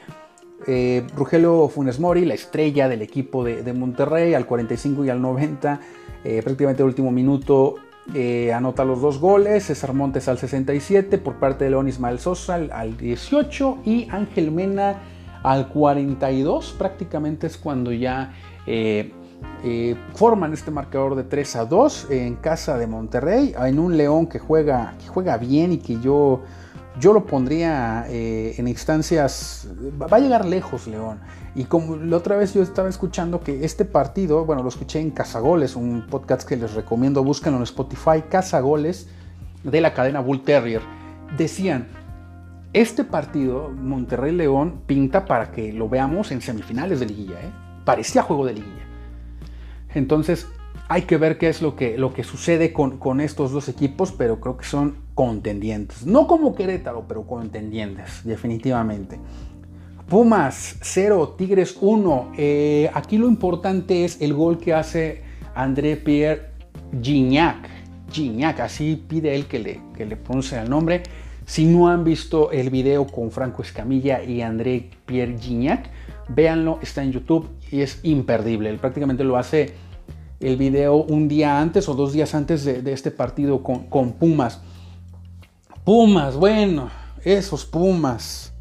Eh, 0.67 1.05
Rugelio 1.15 1.67
Funes 1.67 1.99
Mori, 1.99 2.25
la 2.25 2.33
estrella 2.35 2.87
del 2.87 3.01
equipo 3.01 3.43
de, 3.43 3.73
Monterrey, 3.73 4.33
al 4.33 4.45
45 4.45 5.05
y 5.05 5.09
al 5.09 5.21
90, 5.21 5.79
eh, 6.23 6.41
prácticamente 6.41 6.83
el 6.83 6.87
último 6.87 7.11
minuto, 7.11 7.75
eh, 8.13 8.51
anota 8.53 8.83
los 8.83 9.01
dos 9.01 9.19
goles. 9.19 9.65
César 9.65 9.93
Montes 9.93 10.27
al 10.27 10.37
67 10.37 11.17
por 11.17 11.35
parte 11.35 11.65
de 11.65 11.71
León 11.71 11.87
Ismael 11.87 12.19
Sosa 12.19 12.55
al, 12.55 12.97
18 12.97 13.79
y 13.85 14.07
Ángel 14.11 14.51
Mena 14.51 15.01
al 15.43 15.69
42. 15.69 16.75
Prácticamente 16.77 17.47
es 17.47 17.57
cuando 17.57 17.91
ya 17.91 18.33
eh, 18.67 19.13
forman 20.13 20.53
este 20.53 20.71
marcador 20.71 21.15
de 21.15 21.23
3 21.23 21.55
a 21.55 21.65
2 21.65 22.07
en 22.11 22.35
casa 22.35 22.77
de 22.77 22.87
Monterrey, 22.87 23.53
en 23.57 23.79
un 23.79 23.95
León 23.97 24.27
que 24.27 24.39
juega, 24.39 24.95
que 24.99 25.07
juega 25.07 25.37
bien 25.37 25.71
y 25.71 25.77
que 25.77 25.99
yo, 25.99 26.41
yo 26.99 27.13
lo 27.13 27.25
pondría 27.25 28.05
eh, 28.09 28.55
en 28.57 28.67
instancias, 28.67 29.67
va 30.01 30.17
a 30.17 30.19
llegar 30.19 30.45
lejos 30.45 30.87
León. 30.87 31.19
Y 31.55 31.65
como 31.65 31.95
la 31.95 32.17
otra 32.17 32.35
vez 32.35 32.53
yo 32.53 32.61
estaba 32.61 32.89
escuchando 32.89 33.41
que 33.41 33.63
este 33.65 33.85
partido, 33.85 34.45
bueno, 34.45 34.63
lo 34.63 34.69
escuché 34.69 34.99
en 34.99 35.11
Cazagoles, 35.11 35.75
un 35.75 36.07
podcast 36.07 36.47
que 36.47 36.55
les 36.55 36.73
recomiendo, 36.73 37.23
búsquenlo 37.23 37.57
en 37.57 37.63
Spotify, 37.63 38.23
Cazagoles 38.29 39.07
de 39.63 39.81
la 39.81 39.93
cadena 39.93 40.19
Bull 40.19 40.43
Terrier, 40.43 40.81
decían, 41.37 41.87
este 42.73 43.03
partido, 43.03 43.69
Monterrey-León, 43.69 44.81
pinta 44.87 45.25
para 45.25 45.51
que 45.51 45.71
lo 45.71 45.87
veamos 45.87 46.31
en 46.31 46.41
semifinales 46.41 46.99
de 46.99 47.05
liguilla, 47.05 47.39
¿eh? 47.39 47.51
parecía 47.85 48.23
juego 48.23 48.45
de 48.45 48.53
liguilla. 48.53 48.87
Entonces 49.93 50.47
hay 50.89 51.03
que 51.03 51.17
ver 51.17 51.37
qué 51.37 51.49
es 51.49 51.61
lo 51.61 51.75
que, 51.75 51.97
lo 51.97 52.13
que 52.13 52.23
sucede 52.23 52.73
con, 52.73 53.21
estos 53.21 53.51
dos 53.51 53.69
equipos, 53.69 54.11
pero 54.11 54.39
creo 54.39 54.57
que 54.57 54.65
son 54.65 54.95
contendientes. 55.13 56.05
No 56.05 56.27
como 56.27 56.55
Querétaro, 56.55 57.05
pero 57.07 57.25
contendientes, 57.25 58.21
definitivamente. 58.23 59.19
Pumas 60.07 60.77
0, 60.81 61.35
Tigres 61.37 61.77
1. 61.79 62.33
Eh, 62.37 62.89
aquí 62.93 63.17
lo 63.17 63.27
importante 63.27 64.05
es 64.05 64.21
el 64.21 64.33
gol 64.33 64.57
que 64.57 64.73
hace 64.73 65.23
André 65.55 65.97
Pierre 65.97 66.51
Gignac. 67.01 67.69
Gignac, 68.11 68.59
así 68.59 69.03
pide 69.07 69.35
él 69.35 69.47
que 69.47 69.59
le, 69.59 69.81
que 69.95 70.05
le 70.05 70.17
pronuncie 70.17 70.59
el 70.59 70.69
nombre. 70.69 71.03
Si 71.45 71.65
no 71.65 71.89
han 71.89 72.03
visto 72.03 72.51
el 72.51 72.69
video 72.69 73.05
con 73.05 73.31
Franco 73.31 73.63
Escamilla 73.63 74.23
y 74.23 74.41
André 74.41 74.89
Pierre 75.05 75.37
Gignac, 75.37 75.89
véanlo, 76.29 76.79
está 76.81 77.03
en 77.03 77.11
YouTube 77.11 77.49
y 77.71 77.81
es 77.81 77.99
imperdible. 78.03 78.69
Él 78.69 78.77
prácticamente 78.77 79.23
lo 79.23 79.37
hace 79.37 79.73
el 80.39 80.57
video 80.57 80.95
un 80.95 81.27
día 81.27 81.59
antes 81.59 81.87
o 81.89 81.93
dos 81.93 82.13
días 82.13 82.35
antes 82.35 82.65
de, 82.65 82.91
este 82.91 83.11
partido 83.11 83.63
con, 83.63 84.13
Pumas. 84.13 84.61
Pumas, 85.83 86.37
bueno, 86.37 86.89
esos 87.25 87.65
Pumas, 87.65 88.53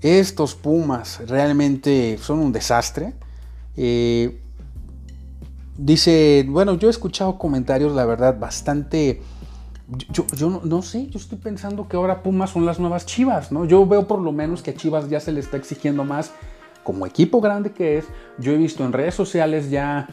estos 0.00 0.56
Pumas 0.56 1.20
realmente 1.28 2.18
son 2.18 2.40
un 2.40 2.50
desastre. 2.52 3.14
Eh, 3.76 4.40
dice, 5.76 6.44
bueno, 6.48 6.74
yo 6.74 6.88
he 6.88 6.90
escuchado 6.90 7.38
comentarios, 7.38 7.92
la 7.94 8.04
verdad, 8.04 8.36
bastante... 8.38 9.22
Yo, 10.12 10.24
no, 10.64 10.82
sé, 10.82 11.08
yo 11.08 11.18
estoy 11.18 11.38
pensando 11.38 11.88
que 11.88 11.96
ahora 11.96 12.22
Pumas 12.22 12.50
son 12.50 12.64
las 12.64 12.78
nuevas 12.78 13.06
Chivas, 13.06 13.50
¿no? 13.50 13.64
Yo 13.64 13.86
veo 13.86 14.06
por 14.06 14.20
lo 14.20 14.30
menos 14.30 14.62
que 14.62 14.70
a 14.70 14.74
Chivas 14.74 15.08
ya 15.08 15.18
se 15.18 15.32
le 15.32 15.40
está 15.40 15.56
exigiendo 15.56 16.04
más 16.04 16.32
como 16.84 17.06
equipo 17.06 17.40
grande 17.40 17.72
que 17.72 17.98
es, 17.98 18.04
yo 18.38 18.52
he 18.52 18.56
visto 18.56 18.84
en 18.84 18.92
redes 18.92 19.14
sociales 19.14 19.68
ya, 19.68 20.08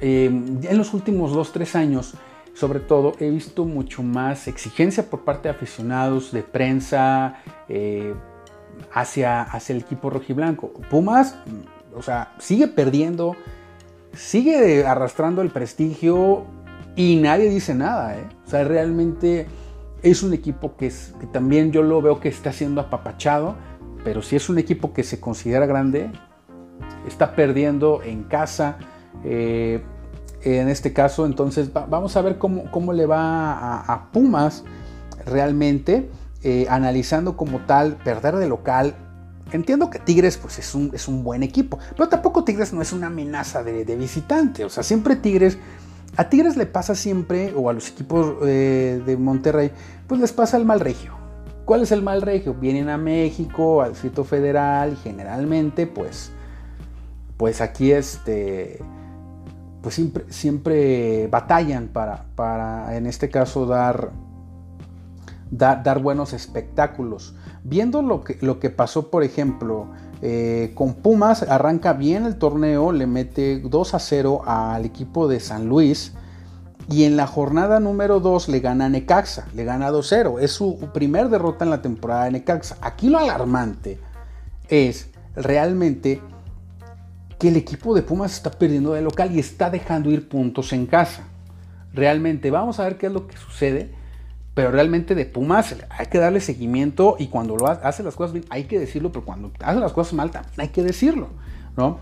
eh, 0.00 0.26
en 0.26 0.78
los 0.78 0.94
últimos 0.94 1.32
2-3 1.32 1.74
años, 1.74 2.14
sobre 2.58 2.80
todo, 2.80 3.14
he 3.20 3.30
visto 3.30 3.64
mucho 3.64 4.02
más 4.02 4.48
exigencia 4.48 5.08
por 5.08 5.24
parte 5.24 5.48
de 5.48 5.54
aficionados, 5.54 6.32
de 6.32 6.42
prensa, 6.42 7.36
eh, 7.68 8.14
hacia, 8.92 9.42
hacia 9.42 9.74
el 9.74 9.82
equipo 9.82 10.10
rojiblanco. 10.10 10.72
Pumas, 10.90 11.36
o 11.94 12.02
sea, 12.02 12.34
sigue 12.38 12.68
perdiendo, 12.68 13.36
sigue 14.12 14.84
arrastrando 14.86 15.42
el 15.42 15.50
prestigio 15.50 16.46
y 16.96 17.16
nadie 17.16 17.48
dice 17.48 17.74
nada. 17.74 18.18
¿eh? 18.18 18.24
O 18.46 18.50
sea, 18.50 18.64
realmente 18.64 19.46
es 20.02 20.22
un 20.22 20.32
equipo 20.32 20.76
que, 20.76 20.86
es, 20.88 21.14
también 21.32 21.70
yo 21.70 21.82
lo 21.82 22.02
veo 22.02 22.18
que 22.20 22.28
está 22.28 22.52
siendo 22.52 22.80
apapachado 22.80 23.56
pero 24.04 24.22
si 24.22 24.36
es 24.36 24.48
un 24.48 24.58
equipo 24.58 24.92
que 24.92 25.02
se 25.02 25.20
considera 25.20 25.66
grande, 25.66 26.10
está 27.06 27.34
perdiendo 27.34 28.02
en 28.02 28.24
casa. 28.24 28.78
Eh, 29.24 29.82
en 30.56 30.68
este 30.68 30.92
caso, 30.92 31.26
entonces 31.26 31.70
vamos 31.72 32.16
a 32.16 32.22
ver 32.22 32.38
cómo, 32.38 32.92
le 32.92 33.06
va 33.06 33.80
a, 33.80 34.10
Pumas 34.12 34.64
realmente, 35.26 36.08
eh, 36.42 36.66
analizando 36.68 37.36
como 37.36 37.60
tal, 37.60 37.96
perder 37.96 38.36
de 38.36 38.48
local. 38.48 38.94
Entiendo 39.52 39.90
que 39.90 39.98
Tigres 39.98 40.36
pues, 40.36 40.58
es, 40.58 40.74
un, 40.74 40.90
es 40.94 41.08
un 41.08 41.24
buen 41.24 41.42
equipo, 41.42 41.78
pero 41.96 42.08
tampoco 42.08 42.44
Tigres 42.44 42.72
no 42.72 42.82
es 42.82 42.92
una 42.92 43.08
amenaza 43.08 43.62
de, 43.62 43.84
visitante. 43.96 44.64
O 44.64 44.68
sea, 44.68 44.82
siempre 44.82 45.16
Tigres, 45.16 45.58
a 46.16 46.28
Tigres 46.28 46.56
le 46.56 46.66
pasa 46.66 46.94
siempre, 46.94 47.52
o 47.56 47.68
a 47.68 47.72
los 47.72 47.88
equipos 47.90 48.36
eh, 48.46 49.02
de 49.04 49.16
Monterrey, 49.16 49.70
pues 50.06 50.20
les 50.20 50.32
pasa 50.32 50.56
el 50.56 50.64
mal 50.64 50.80
regio. 50.80 51.18
¿Cuál 51.64 51.82
es 51.82 51.92
el 51.92 52.00
mal 52.00 52.22
regio? 52.22 52.54
Vienen 52.54 52.88
a 52.88 52.96
México, 52.96 53.82
al 53.82 53.92
Distrito 53.92 54.24
Federal, 54.24 54.94
y 54.94 54.96
generalmente, 54.96 55.86
pues, 55.86 56.30
pues 57.36 57.60
aquí 57.60 57.92
este, 57.92 58.78
pues 59.88 59.94
siempre, 59.94 60.24
siempre 60.28 61.28
batallan 61.28 61.88
para, 61.88 62.26
para, 62.34 62.94
en 62.94 63.06
este 63.06 63.30
caso, 63.30 63.64
dar, 63.64 64.10
dar, 65.50 66.02
buenos 66.02 66.34
espectáculos. 66.34 67.34
Viendo 67.64 68.02
lo 68.02 68.22
que, 68.22 68.36
lo 68.42 68.60
que 68.60 68.68
pasó, 68.68 69.10
por 69.10 69.24
ejemplo, 69.24 69.86
eh, 70.20 70.72
con 70.74 70.92
Pumas, 70.92 71.42
arranca 71.42 71.94
bien 71.94 72.26
el 72.26 72.36
torneo, 72.36 72.92
le 72.92 73.06
mete 73.06 73.60
2 73.60 73.94
a 73.94 73.98
0 73.98 74.42
al 74.44 74.84
equipo 74.84 75.26
de 75.26 75.40
San 75.40 75.70
Luis. 75.70 76.12
Y 76.90 77.04
en 77.04 77.16
la 77.16 77.26
jornada 77.26 77.80
número 77.80 78.20
2 78.20 78.50
le 78.50 78.60
gana 78.60 78.84
a 78.84 78.88
Necaxa, 78.90 79.46
le 79.54 79.64
gana 79.64 79.90
2-0. 79.90 80.38
Es 80.38 80.52
su 80.52 80.90
primer 80.92 81.30
derrota 81.30 81.64
en 81.64 81.70
la 81.70 81.80
temporada 81.80 82.24
de 82.24 82.32
Necaxa. 82.32 82.76
Aquí 82.82 83.08
lo 83.08 83.16
alarmante 83.16 83.98
es 84.68 85.08
realmente 85.34 86.20
que 87.38 87.48
el 87.48 87.56
equipo 87.56 87.94
de 87.94 88.02
Pumas 88.02 88.32
está 88.32 88.50
perdiendo 88.50 88.92
de 88.92 89.02
local 89.02 89.34
y 89.34 89.38
está 89.38 89.70
dejando 89.70 90.10
ir 90.10 90.28
puntos 90.28 90.72
en 90.72 90.86
casa. 90.86 91.24
Realmente, 91.94 92.50
vamos 92.50 92.80
a 92.80 92.84
ver 92.84 92.98
qué 92.98 93.06
es 93.06 93.12
lo 93.12 93.26
que 93.26 93.36
sucede, 93.36 93.90
pero 94.54 94.72
realmente 94.72 95.14
de 95.14 95.24
Pumas 95.24 95.76
hay 95.88 96.06
que 96.06 96.18
darle 96.18 96.40
seguimiento 96.40 97.16
y 97.18 97.28
cuando 97.28 97.56
lo 97.56 97.68
hace 97.68 98.02
las 98.02 98.16
cosas 98.16 98.32
bien 98.32 98.44
hay 98.50 98.64
que 98.64 98.78
decirlo, 98.78 99.12
pero 99.12 99.24
cuando 99.24 99.52
hace 99.60 99.78
las 99.78 99.92
cosas 99.92 100.14
mal 100.14 100.30
también 100.30 100.52
hay 100.56 100.68
que 100.68 100.82
decirlo, 100.82 101.28
¿no? 101.76 102.00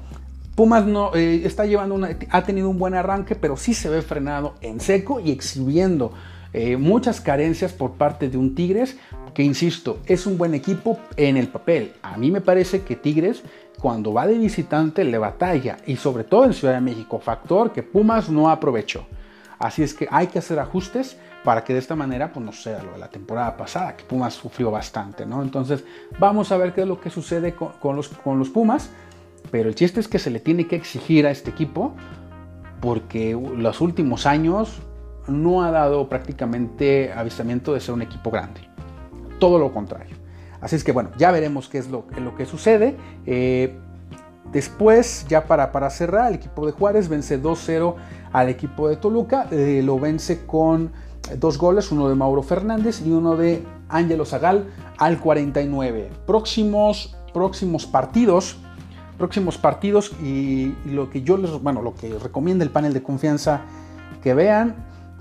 Pumas 0.54 0.86
no 0.86 1.14
eh, 1.14 1.42
está 1.44 1.66
llevando 1.66 2.00
ha 2.30 2.44
tenido 2.44 2.70
un 2.70 2.78
buen 2.78 2.94
arranque, 2.94 3.34
pero 3.34 3.58
sí 3.58 3.74
se 3.74 3.90
ve 3.90 4.00
frenado 4.00 4.54
en 4.62 4.80
seco 4.80 5.20
y 5.20 5.30
exhibiendo 5.32 6.12
eh, 6.54 6.78
muchas 6.78 7.20
carencias 7.20 7.74
por 7.74 7.92
parte 7.92 8.30
de 8.30 8.38
un 8.38 8.54
Tigres 8.54 8.96
que, 9.36 9.42
insisto, 9.42 9.98
es 10.06 10.26
un 10.26 10.38
buen 10.38 10.54
equipo 10.54 10.98
en 11.14 11.36
el 11.36 11.48
papel. 11.48 11.92
A 12.00 12.16
mí 12.16 12.30
me 12.30 12.40
parece 12.40 12.80
que 12.80 12.96
Tigres, 12.96 13.42
cuando 13.78 14.14
va 14.14 14.26
de 14.26 14.38
visitante, 14.38 15.04
le 15.04 15.18
batalla 15.18 15.76
y 15.84 15.96
sobre 15.96 16.24
todo 16.24 16.46
en 16.46 16.54
Ciudad 16.54 16.72
de 16.72 16.80
México, 16.80 17.18
factor 17.18 17.70
que 17.70 17.82
Pumas 17.82 18.30
no 18.30 18.48
aprovechó. 18.48 19.06
Así 19.58 19.82
es 19.82 19.92
que 19.92 20.08
hay 20.10 20.28
que 20.28 20.38
hacer 20.38 20.58
ajustes 20.58 21.18
para 21.44 21.64
que 21.64 21.74
de 21.74 21.80
esta 21.80 21.94
manera 21.94 22.32
pues 22.32 22.46
no 22.46 22.50
sea 22.52 22.82
lo 22.82 22.92
de 22.92 22.98
la 22.98 23.10
temporada 23.10 23.58
pasada, 23.58 23.94
que 23.94 24.04
Pumas 24.04 24.32
sufrió 24.32 24.70
bastante, 24.70 25.26
¿no? 25.26 25.42
Entonces 25.42 25.84
vamos 26.18 26.50
a 26.50 26.56
ver 26.56 26.72
qué 26.72 26.80
es 26.80 26.88
lo 26.88 26.98
que 26.98 27.10
sucede 27.10 27.54
con 27.54 27.94
los, 27.94 28.08
con 28.08 28.38
los 28.38 28.48
Pumas. 28.48 28.88
Pero 29.50 29.68
el 29.68 29.74
chiste 29.74 30.00
es 30.00 30.08
que 30.08 30.18
se 30.18 30.30
le 30.30 30.40
tiene 30.40 30.66
que 30.66 30.76
exigir 30.76 31.26
a 31.26 31.30
este 31.30 31.50
equipo 31.50 31.94
porque 32.80 33.38
los 33.54 33.82
últimos 33.82 34.24
años 34.24 34.78
no 35.28 35.62
ha 35.62 35.70
dado 35.70 36.08
prácticamente 36.08 37.12
avistamiento 37.12 37.74
de 37.74 37.80
ser 37.80 37.94
un 37.94 38.00
equipo 38.00 38.30
grande. 38.30 38.65
Todo 39.38 39.58
lo 39.58 39.72
contrario. 39.72 40.16
Así 40.60 40.76
es 40.76 40.84
que 40.84 40.92
bueno, 40.92 41.10
ya 41.18 41.30
veremos 41.30 41.68
qué 41.68 41.78
es 41.78 41.88
lo, 41.88 42.06
que 42.36 42.46
sucede. 42.46 42.96
Eh, 43.26 43.78
después, 44.52 45.26
ya 45.28 45.46
para, 45.46 45.72
para 45.72 45.90
cerrar, 45.90 46.28
el 46.28 46.36
equipo 46.36 46.66
de 46.66 46.72
Juárez 46.72 47.08
vence 47.08 47.40
2-0 47.40 47.94
al 48.32 48.48
equipo 48.48 48.88
de 48.88 48.96
Toluca. 48.96 49.46
Eh, 49.50 49.82
lo 49.84 49.98
vence 49.98 50.46
con 50.46 50.92
dos 51.38 51.58
goles, 51.58 51.90
uno 51.92 52.08
de 52.08 52.14
Mauro 52.14 52.42
Fernández 52.42 53.02
y 53.04 53.10
uno 53.10 53.36
de 53.36 53.62
Ángelo 53.88 54.24
Zagal 54.24 54.66
al 54.98 55.18
49. 55.20 56.10
Próximos, 56.26 57.16
próximos 57.32 57.86
partidos 57.86 58.58
próximos 59.16 59.58
partidos 59.58 60.12
y, 60.22 60.74
lo 60.84 61.10
que 61.10 61.22
yo 61.22 61.36
les, 61.36 61.50
bueno, 61.50 61.82
lo 61.82 61.94
que 61.94 62.18
recomienda 62.18 62.64
el 62.64 62.70
panel 62.70 62.92
de 62.92 63.02
confianza 63.02 63.62
que 64.22 64.34
vean. 64.34 64.74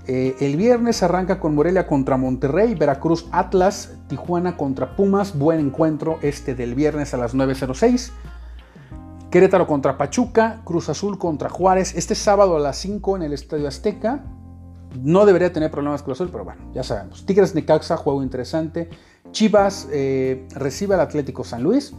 Eh, 0.08 0.36
el 0.40 0.56
viernes 0.56 1.02
arranca 1.02 1.40
con 1.40 1.54
Morelia 1.54 1.86
contra 1.86 2.16
Monterrey, 2.16 2.74
Veracruz 2.76 3.26
Atlas, 3.32 3.94
Tijuana 4.08 4.56
contra 4.56 4.94
Pumas, 4.94 5.36
buen 5.36 5.58
encuentro 5.58 6.18
este 6.22 6.54
del 6.54 6.76
viernes 6.76 7.12
a 7.12 7.16
las 7.16 7.34
9.06. 7.34 8.12
Querétaro 9.30 9.66
contra 9.66 9.98
Pachuca, 9.98 10.60
Cruz 10.64 10.88
Azul 10.88 11.18
contra 11.18 11.48
Juárez, 11.48 11.96
este 11.96 12.14
sábado 12.14 12.56
a 12.56 12.60
las 12.60 12.76
5 12.76 13.16
en 13.16 13.22
el 13.24 13.32
Estadio 13.32 13.66
Azteca. 13.66 14.24
No 15.02 15.26
debería 15.26 15.52
tener 15.52 15.72
problemas 15.72 16.04
Cruz 16.04 16.18
Azul, 16.18 16.30
pero 16.30 16.44
bueno, 16.44 16.70
ya 16.72 16.84
sabemos. 16.84 17.26
Tigres 17.26 17.54
Necaxa, 17.56 17.96
juego 17.96 18.22
interesante. 18.22 18.88
Chivas 19.32 19.88
eh, 19.92 20.46
recibe 20.54 20.94
al 20.94 21.00
Atlético 21.00 21.42
San 21.42 21.64
Luis. 21.64 21.92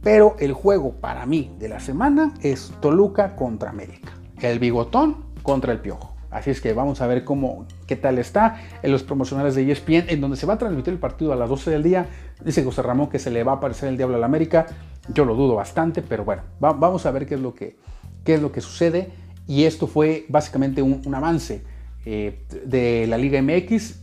Pero 0.00 0.36
el 0.38 0.52
juego 0.52 0.92
para 0.92 1.26
mí 1.26 1.54
de 1.58 1.68
la 1.68 1.80
semana 1.80 2.32
es 2.40 2.72
Toluca 2.80 3.34
contra 3.34 3.70
América. 3.70 4.12
El 4.40 4.60
bigotón 4.60 5.26
contra 5.42 5.72
el 5.72 5.80
piojo. 5.80 6.17
Así 6.30 6.50
es 6.50 6.60
que 6.60 6.74
vamos 6.74 7.00
a 7.00 7.06
ver 7.06 7.24
cómo, 7.24 7.66
qué 7.86 7.96
tal 7.96 8.18
está 8.18 8.60
en 8.82 8.92
los 8.92 9.02
promocionales 9.02 9.54
de 9.54 9.70
ESPN, 9.70 10.10
en 10.10 10.20
donde 10.20 10.36
se 10.36 10.46
va 10.46 10.54
a 10.54 10.58
transmitir 10.58 10.92
el 10.92 10.98
partido 10.98 11.32
a 11.32 11.36
las 11.36 11.48
12 11.48 11.70
del 11.70 11.82
día. 11.82 12.06
Dice 12.44 12.62
José 12.62 12.82
Ramón 12.82 13.08
que 13.08 13.18
se 13.18 13.30
le 13.30 13.42
va 13.44 13.52
a 13.52 13.54
aparecer 13.56 13.88
el 13.88 13.96
diablo 13.96 14.16
a 14.16 14.18
la 14.18 14.26
América. 14.26 14.66
Yo 15.12 15.24
lo 15.24 15.34
dudo 15.34 15.54
bastante, 15.54 16.02
pero 16.02 16.24
bueno, 16.24 16.42
vamos 16.60 17.06
a 17.06 17.10
ver 17.10 17.26
qué 17.26 17.34
es 17.34 17.40
lo 17.40 17.54
que, 17.54 17.78
qué 18.24 18.34
es 18.34 18.42
lo 18.42 18.52
que 18.52 18.60
sucede. 18.60 19.10
Y 19.46 19.64
esto 19.64 19.86
fue 19.86 20.26
básicamente 20.28 20.82
un, 20.82 21.14
avance 21.14 21.64
eh, 22.04 22.44
de 22.66 23.06
la 23.06 23.16
Liga 23.16 23.40
MX. 23.40 24.00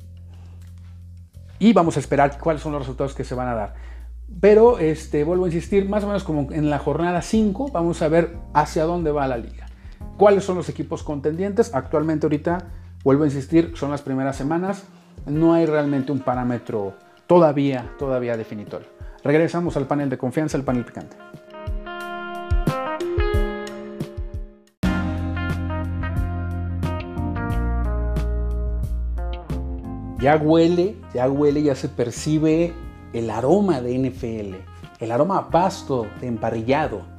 Y 1.59 1.73
vamos 1.73 1.95
a 1.97 1.99
esperar 1.99 2.39
cuáles 2.39 2.63
son 2.63 2.71
los 2.71 2.81
resultados 2.81 3.13
que 3.13 3.23
se 3.23 3.35
van 3.35 3.49
a 3.49 3.53
dar. 3.53 3.75
Pero 4.41 4.79
este, 4.79 5.23
vuelvo 5.23 5.45
a 5.45 5.47
insistir, 5.47 5.87
más 5.87 6.03
o 6.03 6.07
menos 6.07 6.23
como 6.23 6.51
en 6.51 6.71
la 6.71 6.79
jornada 6.79 7.21
5, 7.21 7.69
vamos 7.71 8.01
a 8.01 8.07
ver 8.07 8.35
hacia 8.53 8.83
dónde 8.85 9.11
va 9.11 9.27
la 9.27 9.37
liga. 9.37 9.67
¿Cuáles 10.17 10.45
son 10.45 10.55
los 10.55 10.69
equipos 10.69 11.03
contendientes? 11.03 11.75
Actualmente 11.75 12.25
ahorita, 12.25 12.69
vuelvo 13.03 13.23
a 13.23 13.27
insistir, 13.27 13.73
son 13.75 13.91
las 13.91 14.01
primeras 14.01 14.37
semanas. 14.37 14.85
No 15.25 15.53
hay 15.53 15.65
realmente 15.65 16.13
un 16.13 16.19
parámetro 16.19 16.93
todavía, 17.27 17.91
todavía 17.99 18.37
definitorio. 18.37 18.87
Regresamos 19.25 19.75
al 19.75 19.87
panel 19.87 20.09
de 20.09 20.17
confianza, 20.17 20.55
el 20.55 20.63
panel 20.63 20.85
picante. 20.85 21.17
Ya 30.21 30.37
huele, 30.37 30.95
ya 31.13 31.29
huele, 31.29 31.61
ya 31.61 31.75
se 31.75 31.89
percibe 31.89 32.73
el 33.11 33.29
aroma 33.29 33.81
de 33.81 33.99
NFL, 33.99 34.55
el 35.03 35.11
aroma 35.11 35.39
a 35.39 35.49
pasto, 35.49 36.07
de 36.21 36.27
emparrillado. 36.27 37.14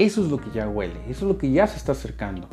Eso 0.00 0.24
es 0.24 0.30
lo 0.30 0.38
que 0.38 0.50
ya 0.50 0.66
huele, 0.66 0.98
eso 1.10 1.26
es 1.26 1.32
lo 1.32 1.36
que 1.36 1.52
ya 1.52 1.66
se 1.66 1.76
está 1.76 1.92
acercando. 1.92 2.48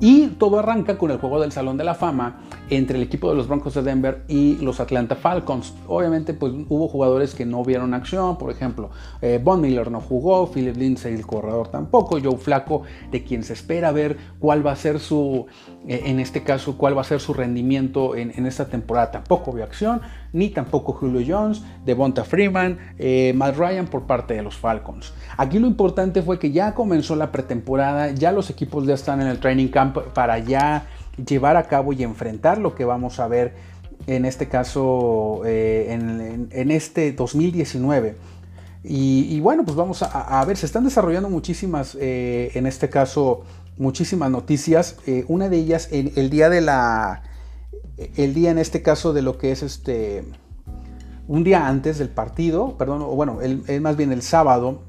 Y 0.00 0.26
todo 0.30 0.58
arranca 0.58 0.98
con 0.98 1.12
el 1.12 1.18
juego 1.18 1.40
del 1.40 1.52
Salón 1.52 1.76
de 1.76 1.84
la 1.84 1.94
Fama 1.94 2.40
entre 2.70 2.96
el 2.96 3.04
equipo 3.04 3.30
de 3.30 3.36
los 3.36 3.46
Broncos 3.46 3.74
de 3.74 3.82
Denver 3.82 4.24
y 4.26 4.56
los 4.56 4.80
Atlanta 4.80 5.14
Falcons. 5.14 5.74
Obviamente, 5.86 6.34
pues 6.34 6.52
hubo 6.68 6.88
jugadores 6.88 7.36
que 7.36 7.46
no 7.46 7.62
vieron 7.64 7.94
acción, 7.94 8.36
por 8.36 8.50
ejemplo, 8.50 8.90
eh, 9.20 9.40
Von 9.40 9.60
Miller 9.60 9.92
no 9.92 10.00
jugó, 10.00 10.50
Philip 10.50 10.76
Lindsay, 10.76 11.14
el 11.14 11.24
corredor 11.24 11.68
tampoco, 11.68 12.18
Joe 12.20 12.36
Flaco, 12.36 12.82
de 13.12 13.22
quien 13.22 13.44
se 13.44 13.52
espera 13.52 13.92
ver 13.92 14.16
cuál 14.40 14.66
va 14.66 14.72
a 14.72 14.76
ser 14.76 14.98
su, 14.98 15.46
eh, 15.86 16.02
en 16.06 16.18
este 16.18 16.42
caso, 16.42 16.76
cuál 16.76 16.96
va 16.96 17.02
a 17.02 17.04
ser 17.04 17.20
su 17.20 17.32
rendimiento 17.32 18.16
en, 18.16 18.44
esta 18.44 18.66
temporada, 18.66 19.12
tampoco 19.12 19.52
vio 19.52 19.62
acción, 19.62 20.00
ni 20.32 20.48
tampoco 20.48 20.92
Julio 20.92 21.22
Jones, 21.26 21.62
Devonta 21.84 22.24
Freeman, 22.24 22.78
eh, 22.98 23.32
Matt 23.34 23.56
Ryan 23.56 23.86
por 23.86 24.04
parte 24.04 24.34
de 24.34 24.42
los 24.42 24.56
Falcons. 24.56 25.12
Aquí 25.36 25.58
lo 25.58 25.66
importante 25.66 26.22
fue 26.22 26.38
que 26.38 26.50
ya 26.50 26.74
comenzó 26.74 27.16
la 27.16 27.30
pretemporada, 27.32 28.10
ya 28.10 28.32
los 28.32 28.50
equipos 28.50 28.86
ya 28.86 28.94
están 28.94 29.20
en 29.20 29.28
el 29.28 29.38
training 29.38 29.68
camp 29.68 29.98
para 30.14 30.38
ya 30.38 30.86
llevar 31.26 31.56
a 31.56 31.64
cabo 31.64 31.92
y 31.92 32.02
enfrentar 32.02 32.58
lo 32.58 32.74
que 32.74 32.84
vamos 32.84 33.20
a 33.20 33.28
ver 33.28 33.54
en 34.06 34.24
este 34.24 34.48
caso 34.48 35.42
eh, 35.44 35.88
en, 36.50 36.70
este 36.70 37.12
2019. 37.12 38.16
Y, 38.84 39.38
bueno, 39.38 39.64
pues 39.64 39.76
vamos 39.76 40.02
a, 40.02 40.44
ver, 40.44 40.56
se 40.56 40.66
están 40.66 40.82
desarrollando 40.82 41.30
muchísimas, 41.30 41.96
eh, 42.00 42.50
en 42.54 42.66
este 42.66 42.90
caso, 42.90 43.42
muchísimas 43.78 44.28
noticias. 44.28 44.96
Una 45.28 45.48
de 45.48 45.58
ellas, 45.58 45.88
en, 45.92 46.10
el 46.16 46.30
día 46.30 46.50
de 46.50 46.62
la, 46.62 47.22
el 48.16 48.34
día 48.34 48.50
en 48.50 48.58
este 48.58 48.82
caso 48.82 49.12
de 49.12 49.22
lo 49.22 49.38
que 49.38 49.52
es 49.52 49.62
este, 49.62 50.24
un 51.28 51.44
día 51.44 51.66
antes 51.66 51.98
del 51.98 52.08
partido, 52.08 52.76
perdón, 52.76 53.02
o 53.02 53.14
bueno, 53.14 53.40
el, 53.40 53.80
más 53.80 53.96
bien 53.96 54.12
el 54.12 54.22
sábado, 54.22 54.82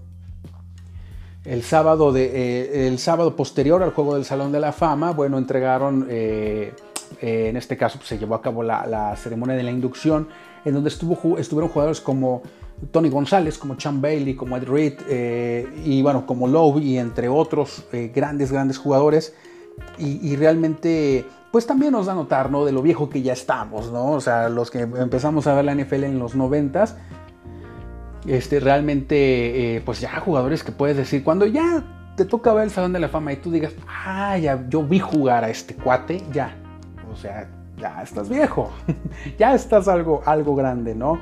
el 1.46 1.64
sábado, 1.64 2.12
de, 2.12 2.26
eh, 2.26 2.88
el 2.88 3.00
sábado 3.00 3.36
posterior 3.36 3.84
al 3.84 3.92
juego 3.92 4.16
del 4.16 4.26
Salón 4.26 4.52
de 4.52 4.60
la 4.60 4.72
Fama, 4.72 5.12
bueno, 5.12 5.38
entregaron, 5.38 6.08
eh, 6.10 6.74
eh, 7.22 7.48
en 7.50 7.58
este 7.58 7.78
caso 7.78 7.98
pues, 7.98 8.10
se 8.10 8.18
llevó 8.18 8.36
a 8.36 8.42
cabo 8.42 8.64
la, 8.64 9.16
ceremonia 9.18 9.56
de 9.56 9.64
la 9.64 9.72
inducción, 9.72 10.28
en 10.66 10.74
donde 10.74 10.90
estuvo, 10.90 11.38
estuvieron 11.38 11.70
jugadores 11.70 12.00
como 12.00 12.42
Tony 12.92 13.10
González, 13.10 13.58
como 13.58 13.76
Chan 13.76 14.02
Bailey, 14.02 14.36
como 14.36 14.58
Ed 14.58 14.64
Reed, 14.64 14.94
y 15.86 16.02
bueno, 16.02 16.26
como 16.26 16.48
Lowe, 16.48 16.80
y 16.80 16.98
entre 16.98 17.28
otros 17.30 17.86
grandes, 18.14 18.52
grandes 18.52 18.78
jugadores. 18.78 19.34
Y, 19.98 20.36
realmente, 20.36 21.26
pues 21.54 21.68
también 21.68 21.92
nos 21.92 22.08
da 22.08 22.14
a 22.14 22.16
notar, 22.16 22.50
¿no? 22.50 22.66
De 22.66 22.72
lo 22.72 22.82
viejo 22.82 23.12
que 23.12 23.22
ya 23.22 23.34
estamos, 23.34 23.92
¿no? 23.92 24.14
O 24.14 24.22
sea, 24.22 24.50
los 24.50 24.72
que 24.72 24.80
empezamos 24.80 25.46
a 25.46 25.54
ver 25.54 25.66
la 25.66 25.76
NFL 25.76 26.06
en 26.06 26.18
los 26.18 26.34
noventas, 26.34 26.98
este, 28.26 28.60
realmente, 28.60 29.76
eh, 29.76 29.82
pues 29.86 30.02
ya 30.02 30.20
jugadores 30.20 30.64
que 30.64 30.72
puedes 30.72 30.98
decir, 30.98 31.24
cuando 31.24 31.46
ya 31.46 31.84
te 32.18 32.26
toca 32.26 32.52
ver 32.54 32.64
el 32.64 32.72
Salón 32.72 32.92
de 32.92 33.00
la 33.00 33.08
Fama 33.08 33.34
y 33.34 33.36
tú 33.36 33.52
digas, 33.52 33.74
ah, 33.88 34.36
ya, 34.40 34.68
yo 34.68 34.82
vi 34.82 34.98
jugar 34.98 35.44
a 35.44 35.52
este 35.52 35.76
cuate, 35.76 36.24
ya, 36.32 36.56
o 37.12 37.16
sea, 37.16 37.48
ya 37.78 38.02
estás 38.02 38.30
viejo, 38.30 38.72
ya 39.38 39.54
estás 39.54 39.88
algo, 39.88 40.24
algo 40.26 40.56
grande, 40.56 40.96
¿no? 40.96 41.20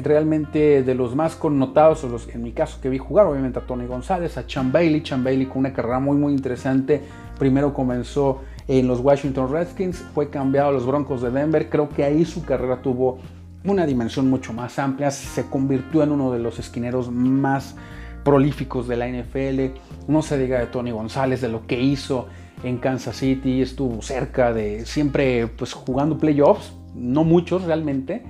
Realmente 0.00 0.84
de 0.84 0.94
los 0.94 1.16
más 1.16 1.34
connotados, 1.34 2.04
o 2.04 2.08
los, 2.08 2.28
en 2.28 2.44
mi 2.44 2.52
caso 2.52 2.80
que 2.80 2.88
vi 2.88 2.98
jugar, 2.98 3.26
obviamente 3.26 3.58
a 3.58 3.66
Tony 3.66 3.88
González, 3.88 4.38
a 4.38 4.46
Chan 4.46 4.70
Bailey, 4.70 5.02
Chan 5.02 5.24
Bailey 5.24 5.46
con 5.46 5.58
una 5.58 5.72
carrera 5.72 5.98
muy, 5.98 6.16
muy 6.16 6.34
interesante, 6.34 7.02
primero 7.36 7.74
comenzó 7.74 8.42
en 8.68 8.88
los 8.88 9.00
Washington 9.00 9.50
Redskins, 9.50 9.98
fue 10.14 10.30
cambiado 10.30 10.70
a 10.70 10.72
los 10.72 10.86
Broncos 10.86 11.22
de 11.22 11.30
Denver, 11.30 11.68
creo 11.68 11.88
que 11.88 12.04
ahí 12.04 12.24
su 12.24 12.44
carrera 12.44 12.82
tuvo 12.82 13.18
una 13.64 13.86
dimensión 13.86 14.28
mucho 14.28 14.52
más 14.52 14.78
amplia, 14.78 15.10
se 15.10 15.46
convirtió 15.46 16.02
en 16.02 16.12
uno 16.12 16.32
de 16.32 16.38
los 16.38 16.58
esquineros 16.58 17.10
más 17.10 17.76
prolíficos 18.24 18.88
de 18.88 18.96
la 18.96 19.08
NFL, 19.08 19.78
no 20.08 20.22
se 20.22 20.38
diga 20.38 20.58
de 20.58 20.66
Tony 20.66 20.90
González, 20.90 21.40
de 21.40 21.48
lo 21.48 21.66
que 21.66 21.80
hizo 21.80 22.26
en 22.62 22.78
Kansas 22.78 23.16
City, 23.16 23.62
estuvo 23.62 24.02
cerca 24.02 24.52
de 24.52 24.84
siempre 24.86 25.46
pues 25.46 25.72
jugando 25.72 26.18
playoffs, 26.18 26.72
no 26.94 27.24
muchos 27.24 27.64
realmente. 27.64 28.24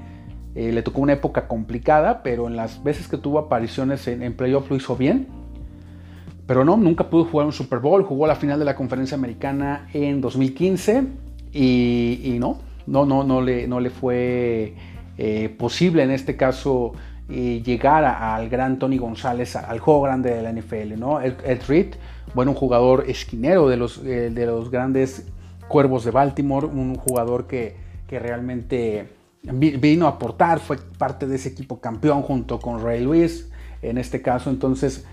Eh, 0.54 0.72
le 0.72 0.82
tocó 0.82 1.02
una 1.02 1.12
época 1.12 1.48
complicada, 1.48 2.22
pero 2.22 2.46
en 2.46 2.56
las 2.56 2.82
veces 2.82 3.08
que 3.08 3.18
tuvo 3.18 3.38
apariciones 3.38 4.08
en, 4.08 4.34
playoffs 4.34 4.70
lo 4.70 4.76
hizo 4.76 4.96
bien. 4.96 5.28
Pero 6.46 6.64
no, 6.64 6.76
nunca 6.76 7.10
pudo 7.10 7.24
jugar 7.24 7.46
un 7.46 7.52
Super 7.52 7.80
Bowl, 7.80 8.04
jugó 8.04 8.26
la 8.26 8.36
final 8.36 8.58
de 8.58 8.64
la 8.64 8.76
conferencia 8.76 9.16
americana 9.16 9.88
en 9.92 10.20
2015 10.20 11.04
y, 11.52 12.36
no, 12.38 12.58
no, 12.86 13.04
no, 13.04 13.24
no 13.24 13.40
le, 13.40 13.66
no 13.66 13.80
le 13.80 13.90
fue 13.90 14.74
eh, 15.18 15.54
posible 15.58 16.02
en 16.02 16.10
este 16.10 16.36
caso 16.36 16.92
eh, 17.28 17.62
llegar 17.64 18.04
al 18.04 18.48
gran 18.48 18.78
Tony 18.78 18.98
González, 18.98 19.56
al 19.56 19.80
juego 19.80 20.02
grande 20.02 20.32
de 20.32 20.42
la 20.42 20.52
NFL, 20.52 20.98
¿no? 20.98 21.20
Ed, 21.20 21.60
Reed, 21.66 21.94
bueno, 22.34 22.52
un 22.52 22.56
jugador 22.56 23.04
esquinero 23.08 23.68
de 23.68 23.76
los, 23.76 23.98
eh, 24.04 24.30
de 24.30 24.46
los 24.46 24.70
grandes 24.70 25.26
cuervos 25.66 26.04
de 26.04 26.12
Baltimore, 26.12 26.66
un 26.66 26.94
jugador 26.94 27.48
que, 27.48 27.74
que 28.06 28.20
realmente 28.20 29.08
vino 29.42 30.06
a 30.06 30.10
aportar, 30.10 30.60
fue 30.60 30.76
parte 30.98 31.26
de 31.26 31.36
ese 31.36 31.48
equipo 31.48 31.80
campeón 31.80 32.22
junto 32.22 32.60
con 32.60 32.82
Ray 32.82 33.00
Lewis, 33.00 33.50
en 33.82 33.98
este 33.98 34.22
caso, 34.22 34.50
entonces, 34.50 35.06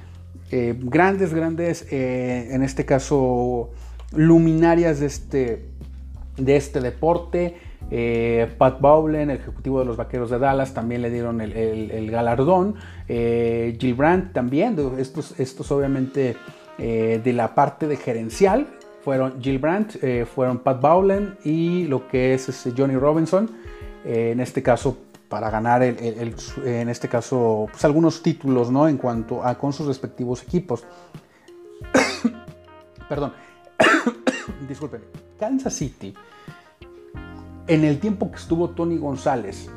grandes, 0.79 1.33
grandes, 1.33 1.87
en 1.91 2.63
este 2.63 2.85
caso, 2.85 3.71
luminarias 4.15 4.99
de 4.99 5.05
este, 5.05 5.65
de 6.37 6.55
este 6.55 6.79
deporte. 6.81 7.55
Eh, 7.91 8.49
Pat 8.57 8.79
Bowlen, 8.79 9.29
el 9.29 9.37
ejecutivo 9.37 9.79
de 9.79 9.85
los 9.85 9.97
Vaqueros 9.97 10.29
de 10.29 10.39
Dallas, 10.39 10.73
también 10.73 11.01
le 11.01 11.09
dieron 11.09 11.41
el, 11.41 12.09
galardón. 12.09 12.75
Eh, 13.07 13.77
Jill 13.79 13.93
Brandt 13.93 14.33
también, 14.33 14.77
estos, 14.97 15.39
estos 15.39 15.71
obviamente 15.71 16.35
eh, 16.77 17.21
de 17.23 17.33
la 17.33 17.53
parte 17.53 17.87
de 17.87 17.97
gerencial, 17.97 18.67
fueron 19.03 19.41
Jill 19.41 19.59
Brandt, 19.59 19.97
fueron 20.33 20.59
Pat 20.59 20.81
Bowlen 20.81 21.35
y 21.43 21.83
lo 21.87 22.07
que 22.07 22.33
es, 22.33 22.47
este, 22.47 22.71
Johnny 22.75 22.95
Robinson, 22.95 23.51
en 24.05 24.39
este 24.39 24.63
caso 24.63 24.97
para 25.33 25.49
ganar 25.49 25.81
en 25.81 26.89
este 26.89 27.09
caso 27.09 27.65
pues, 27.71 27.83
algunos 27.85 28.21
títulos 28.21 28.69
¿no? 28.69 28.87
en 28.87 28.97
cuanto 28.97 29.43
a 29.43 29.57
con 29.57 29.73
sus 29.73 29.87
respectivos 29.87 30.43
equipos. 30.43 30.85
Perdón, 33.09 33.33
disculpen, 34.69 35.01
Kansas 35.39 35.73
City 35.73 36.13
en 37.65 37.83
el 37.83 37.99
tiempo 37.99 38.29
que 38.29 38.37
estuvo 38.37 38.69
Tony 38.69 38.99
González, 38.99 39.71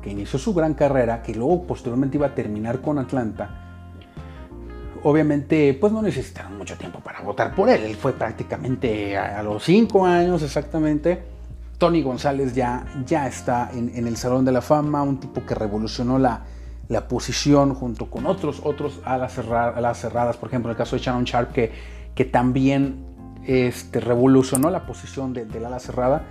que 0.00 0.10
inició 0.10 0.38
su 0.38 0.54
gran 0.54 0.74
carrera, 0.74 1.20
que 1.20 1.34
luego 1.34 1.64
posteriormente 1.64 2.16
iba 2.16 2.28
a 2.28 2.34
terminar 2.36 2.80
con 2.80 3.00
Atlanta, 3.00 3.88
obviamente 5.02 5.76
pues 5.80 5.92
no 5.92 6.00
necesitaron 6.00 6.56
mucho 6.56 6.78
tiempo 6.78 7.00
para 7.00 7.22
votar 7.22 7.56
por 7.56 7.68
él. 7.68 7.82
Él 7.82 7.96
fue 7.96 8.12
prácticamente 8.12 9.18
a, 9.18 9.42
los 9.42 9.64
cinco 9.64 10.06
años 10.06 10.44
exactamente. 10.44 11.31
Tony 11.78 12.02
González 12.02 12.54
ya, 12.54 12.86
ya 13.06 13.26
está 13.26 13.70
en, 13.72 14.06
el 14.06 14.16
Salón 14.16 14.44
de 14.44 14.52
la 14.52 14.60
Fama, 14.60 15.02
un 15.02 15.18
tipo 15.18 15.44
que 15.44 15.54
revolucionó 15.54 16.18
la, 16.18 16.44
la 16.88 17.08
posición 17.08 17.74
junto 17.74 18.10
con 18.10 18.26
otros, 18.26 18.60
otros 18.64 19.00
alas, 19.04 19.36
las 19.38 19.98
cerradas, 19.98 20.36
por 20.36 20.48
ejemplo, 20.48 20.70
el 20.70 20.76
caso 20.76 20.96
de 20.96 21.02
Shannon 21.02 21.24
Sharp, 21.24 21.52
que, 21.52 21.72
que 22.14 22.24
también 22.24 23.04
este, 23.46 24.00
revolucionó 24.00 24.70
la 24.70 24.86
posición 24.86 25.32
del 25.32 25.50
de 25.50 25.66
ala 25.66 25.80
cerrada 25.80 26.24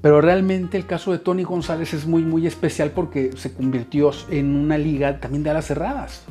pero 0.00 0.20
realmente 0.20 0.78
el 0.78 0.86
caso 0.86 1.12
de 1.12 1.18
Tony 1.18 1.42
González 1.42 1.92
es 1.92 2.06
muy, 2.06 2.22
muy 2.22 2.46
especial 2.46 2.90
porque 2.92 3.32
se 3.36 3.52
convirtió 3.52 4.10
en 4.30 4.56
una 4.56 4.78
liga 4.78 5.20
también 5.20 5.42
de 5.42 5.50
alas 5.50 5.66
cerradas. 5.66 6.24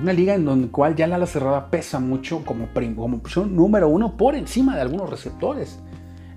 Una 0.00 0.12
liga 0.12 0.34
en 0.34 0.44
donde 0.44 0.68
cual 0.68 0.96
ya 0.96 1.06
la 1.06 1.16
ala 1.16 1.26
cerrada 1.26 1.70
pesa 1.70 2.00
mucho 2.00 2.44
como, 2.44 2.68
como 2.96 3.16
opción 3.16 3.54
número 3.54 3.88
uno 3.88 4.16
por 4.16 4.34
encima 4.34 4.74
de 4.74 4.82
algunos 4.82 5.10
receptores. 5.10 5.78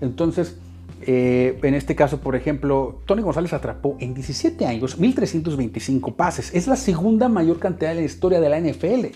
Entonces, 0.01 0.59
eh, 1.03 1.59
en 1.63 1.73
este 1.73 1.95
caso, 1.95 2.19
por 2.19 2.35
ejemplo, 2.35 3.01
Tony 3.05 3.21
González 3.21 3.53
atrapó 3.53 3.97
en 3.99 4.13
17 4.13 4.65
años 4.65 4.99
1.325 4.99 6.15
pases. 6.15 6.53
Es 6.53 6.67
la 6.67 6.75
segunda 6.75 7.27
mayor 7.27 7.59
cantidad 7.59 7.89
de 7.89 7.95
la 7.95 8.01
historia 8.01 8.39
de 8.39 8.49
la 8.49 8.59
NFL. 8.59 9.07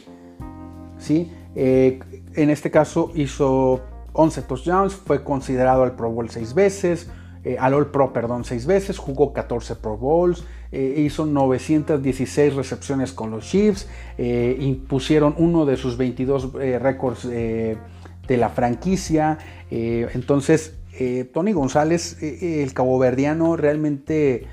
¿Sí? 0.97 1.31
Eh, 1.55 1.99
en 2.33 2.49
este 2.49 2.71
caso 2.71 3.11
hizo 3.15 3.81
11 4.13 4.41
touchdowns, 4.43 4.93
fue 4.93 5.23
considerado 5.23 5.83
al 5.83 5.95
Pro 5.95 6.11
Bowl 6.11 6.29
6 6.29 6.53
veces, 6.53 7.09
eh, 7.43 7.57
al 7.59 7.75
All 7.75 7.91
Pro, 7.91 8.11
perdón, 8.11 8.43
seis 8.43 8.65
veces, 8.65 8.97
jugó 8.97 9.31
14 9.31 9.75
Pro 9.75 9.97
Bowls, 9.97 10.43
hizo 10.71 11.27
916 11.27 12.55
recepciones 12.55 13.13
con 13.13 13.29
los 13.29 13.45
Chiefs, 13.45 13.87
impusieron 14.17 15.35
uno 15.37 15.65
de 15.65 15.77
sus 15.77 15.95
22 15.95 16.51
récords 16.53 17.25
de 17.25 17.77
la 18.27 18.49
franquicia. 18.49 19.37
entonces, 19.69 20.73
Tony 21.33 21.51
González, 21.53 22.21
el 22.21 22.73
caboverdiano, 22.73 23.55
realmente 23.55 24.47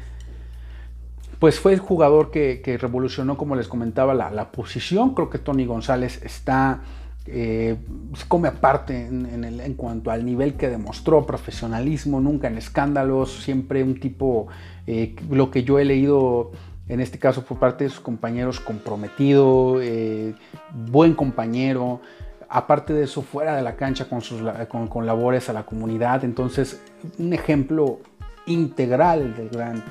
pues 1.38 1.58
fue 1.58 1.72
el 1.72 1.80
jugador 1.80 2.30
que, 2.30 2.78
revolucionó, 2.80 3.36
como 3.36 3.56
les 3.56 3.66
comentaba, 3.66 4.14
la, 4.14 4.52
posición. 4.52 5.14
Creo 5.14 5.28
que 5.28 5.38
Tony 5.38 5.66
González 5.66 6.20
está 6.22 6.82
eh, 7.26 7.76
se 8.14 8.26
come 8.26 8.48
aparte 8.48 9.06
en, 9.06 9.74
cuanto 9.74 10.10
al 10.10 10.24
nivel 10.24 10.54
que 10.54 10.68
demostró, 10.68 11.24
profesionalismo, 11.24 12.20
nunca 12.20 12.48
en 12.48 12.58
escándalos, 12.58 13.42
siempre 13.42 13.82
un 13.82 14.00
tipo, 14.00 14.48
eh, 14.86 15.14
lo 15.30 15.50
que 15.50 15.62
yo 15.62 15.78
he 15.78 15.84
leído 15.84 16.50
en 16.88 17.00
este 17.00 17.18
caso 17.18 17.44
por 17.44 17.58
parte 17.58 17.84
de 17.84 17.90
sus 17.90 18.00
compañeros, 18.00 18.60
comprometido, 18.60 19.80
eh, 19.80 20.34
buen 20.72 21.14
compañero, 21.14 22.00
aparte 22.52 22.92
de 22.92 23.04
eso, 23.04 23.22
fuera 23.22 23.56
de 23.56 23.62
la 23.62 23.76
cancha 23.76 24.08
con, 24.08 24.20
sus, 24.20 24.42
con 24.68 25.06
labores 25.06 25.48
a 25.48 25.52
la 25.52 25.64
comunidad, 25.64 26.24
entonces 26.24 26.80
un 27.18 27.32
ejemplo 27.32 28.00
integral 28.46 29.34
del 29.34 29.48
gran 29.48 29.82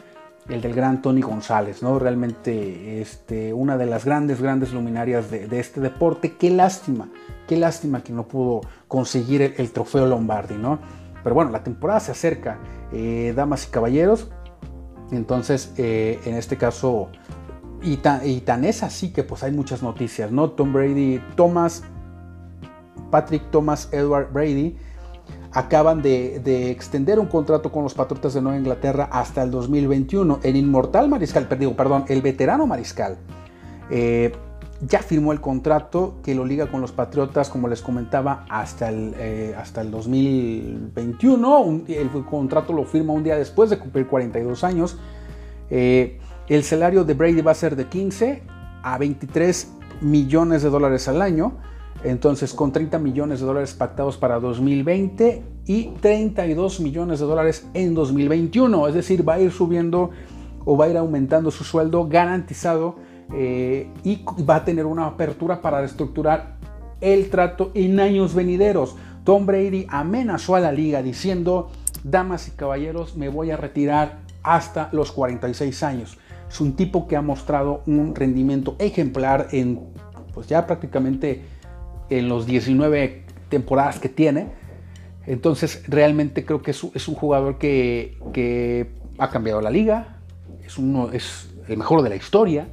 el 0.49 0.61
del 0.61 0.73
gran 0.73 1.01
Tony 1.01 1.21
González, 1.21 1.81
¿no? 1.81 1.99
Realmente 1.99 3.01
este, 3.01 3.53
una 3.53 3.77
de 3.77 3.85
las 3.85 4.05
grandes, 4.05 4.41
grandes 4.41 4.73
luminarias 4.73 5.29
de, 5.29 5.59
este 5.59 5.79
deporte. 5.79 6.33
Qué 6.35 6.49
lástima, 6.49 7.09
qué 7.47 7.57
lástima 7.57 8.03
que 8.03 8.11
no 8.11 8.27
pudo 8.27 8.61
conseguir 8.87 9.53
el, 9.57 9.71
trofeo 9.71 10.07
Lombardi, 10.07 10.55
¿no? 10.55 10.79
Pero 11.23 11.35
bueno, 11.35 11.51
la 11.51 11.63
temporada 11.63 11.99
se 11.99 12.11
acerca, 12.11 12.59
eh, 12.91 13.33
damas 13.35 13.67
y 13.67 13.71
caballeros. 13.71 14.29
Entonces, 15.11 15.73
eh, 15.77 16.19
en 16.25 16.35
este 16.35 16.57
caso, 16.57 17.09
y 17.81 17.97
tan, 17.97 18.27
y 18.27 18.41
tan, 18.41 18.65
es 18.65 18.83
así 18.83 19.13
que 19.13 19.23
pues 19.23 19.43
hay 19.43 19.51
muchas 19.51 19.83
noticias, 19.83 20.31
¿no? 20.31 20.51
Tom 20.51 20.73
Brady, 20.73 21.21
Thomas, 21.35 21.83
Patrick 23.11 23.51
Thomas 23.51 23.89
Edward 23.91 24.31
Brady, 24.33 24.75
acaban 25.53 26.01
de, 26.01 26.71
extender 26.71 27.19
un 27.19 27.27
contrato 27.27 27.71
con 27.71 27.83
los 27.83 27.93
Patriotas 27.93 28.33
de 28.33 28.41
Nueva 28.41 28.57
Inglaterra 28.57 29.09
hasta 29.11 29.43
el 29.43 29.51
2021. 29.51 30.39
El 30.43 30.55
inmortal 30.55 31.09
mariscal, 31.09 31.47
perdón, 31.47 32.05
el 32.07 32.21
veterano 32.21 32.65
mariscal, 32.65 33.17
eh, 33.89 34.31
ya 34.87 34.99
firmó 34.99 35.31
el 35.31 35.41
contrato 35.41 36.15
que 36.23 36.33
lo 36.33 36.45
liga 36.45 36.67
con 36.67 36.81
los 36.81 36.91
Patriotas, 36.91 37.49
como 37.49 37.67
les 37.67 37.81
comentaba, 37.81 38.45
hasta 38.49 38.89
el, 38.89 39.13
eh, 39.17 39.55
hasta 39.57 39.81
el 39.81 39.91
2021. 39.91 41.83
el 41.87 42.09
contrato 42.25 42.73
lo 42.73 42.85
firma 42.85 43.13
un 43.13 43.23
día 43.23 43.35
después 43.35 43.69
de 43.69 43.77
cumplir 43.77 44.07
42 44.07 44.63
años. 44.63 44.97
Eh, 45.69 46.19
el 46.47 46.63
salario 46.63 47.03
de 47.03 47.13
Brady 47.13 47.41
va 47.41 47.51
a 47.51 47.55
ser 47.55 47.75
de 47.75 47.87
15 47.87 48.43
a 48.83 48.97
23 48.97 49.71
millones 50.01 50.63
de 50.63 50.69
dólares 50.69 51.07
al 51.07 51.21
año. 51.21 51.53
Entonces, 52.03 52.53
con 52.53 52.71
30 52.71 52.97
millones 52.99 53.39
de 53.39 53.45
dólares 53.45 53.73
pactados 53.73 54.17
para 54.17 54.39
2020 54.39 55.43
y 55.67 55.89
32 56.01 56.79
millones 56.79 57.19
de 57.19 57.25
dólares 57.25 57.67
en 57.73 57.93
2021. 57.93 58.87
Es 58.87 58.95
decir, 58.95 59.27
va 59.27 59.35
a 59.35 59.39
ir 59.39 59.51
subiendo 59.51 60.09
o 60.65 60.77
va 60.77 60.85
a 60.85 60.89
ir 60.89 60.97
aumentando 60.97 61.51
su 61.51 61.63
sueldo 61.63 62.07
garantizado 62.07 62.95
eh, 63.33 63.87
y 64.03 64.23
va 64.49 64.57
a 64.57 64.65
tener 64.65 64.85
una 64.85 65.05
apertura 65.05 65.61
para 65.61 65.79
reestructurar 65.79 66.57
el 67.01 67.29
trato 67.29 67.71
en 67.73 67.99
años 67.99 68.33
venideros. 68.33 68.95
Tom 69.23 69.45
Brady 69.45 69.85
amenazó 69.89 70.55
a 70.55 70.59
la 70.59 70.71
liga 70.71 71.03
diciendo, 71.03 71.69
damas 72.03 72.47
y 72.47 72.51
caballeros, 72.51 73.15
me 73.15 73.29
voy 73.29 73.51
a 73.51 73.57
retirar 73.57 74.19
hasta 74.43 74.89
los 74.91 75.11
46 75.11 75.83
años. 75.83 76.17
Es 76.49 76.59
un 76.59 76.75
tipo 76.75 77.07
que 77.07 77.15
ha 77.15 77.21
mostrado 77.21 77.83
un 77.85 78.15
rendimiento 78.15 78.75
ejemplar 78.79 79.47
en, 79.51 79.79
pues 80.33 80.47
ya 80.47 80.65
prácticamente 80.65 81.43
en 82.11 82.27
los 82.27 82.45
19 82.45 83.23
temporadas 83.49 83.99
que 83.99 84.09
tiene. 84.09 84.49
Entonces 85.25 85.83
realmente 85.87 86.45
creo 86.45 86.61
que 86.61 86.71
es, 86.71 86.83
un 86.83 87.15
jugador 87.15 87.57
que, 87.57 88.91
ha 89.17 89.29
cambiado 89.29 89.61
la 89.61 89.69
liga, 89.69 90.17
es, 90.65 90.77
uno, 90.77 91.11
es 91.11 91.49
el 91.67 91.77
mejor 91.77 92.01
de 92.01 92.09
la 92.09 92.15
historia, 92.15 92.67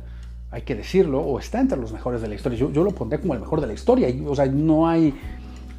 hay 0.51 0.63
que 0.63 0.75
decirlo, 0.75 1.21
o 1.21 1.39
está 1.39 1.61
entre 1.61 1.79
los 1.79 1.93
mejores 1.93 2.21
de 2.21 2.29
la 2.29 2.35
historia. 2.35 2.59
Yo, 2.59 2.85
lo 2.85 2.91
pondré 2.91 3.21
como 3.21 3.35
el 3.35 3.41
mejor 3.41 3.61
de 3.61 3.67
la 3.67 3.75
historia. 3.75 4.09
O 4.27 4.35
sea, 4.35 4.47
no 4.47 4.89
hay, 4.89 5.15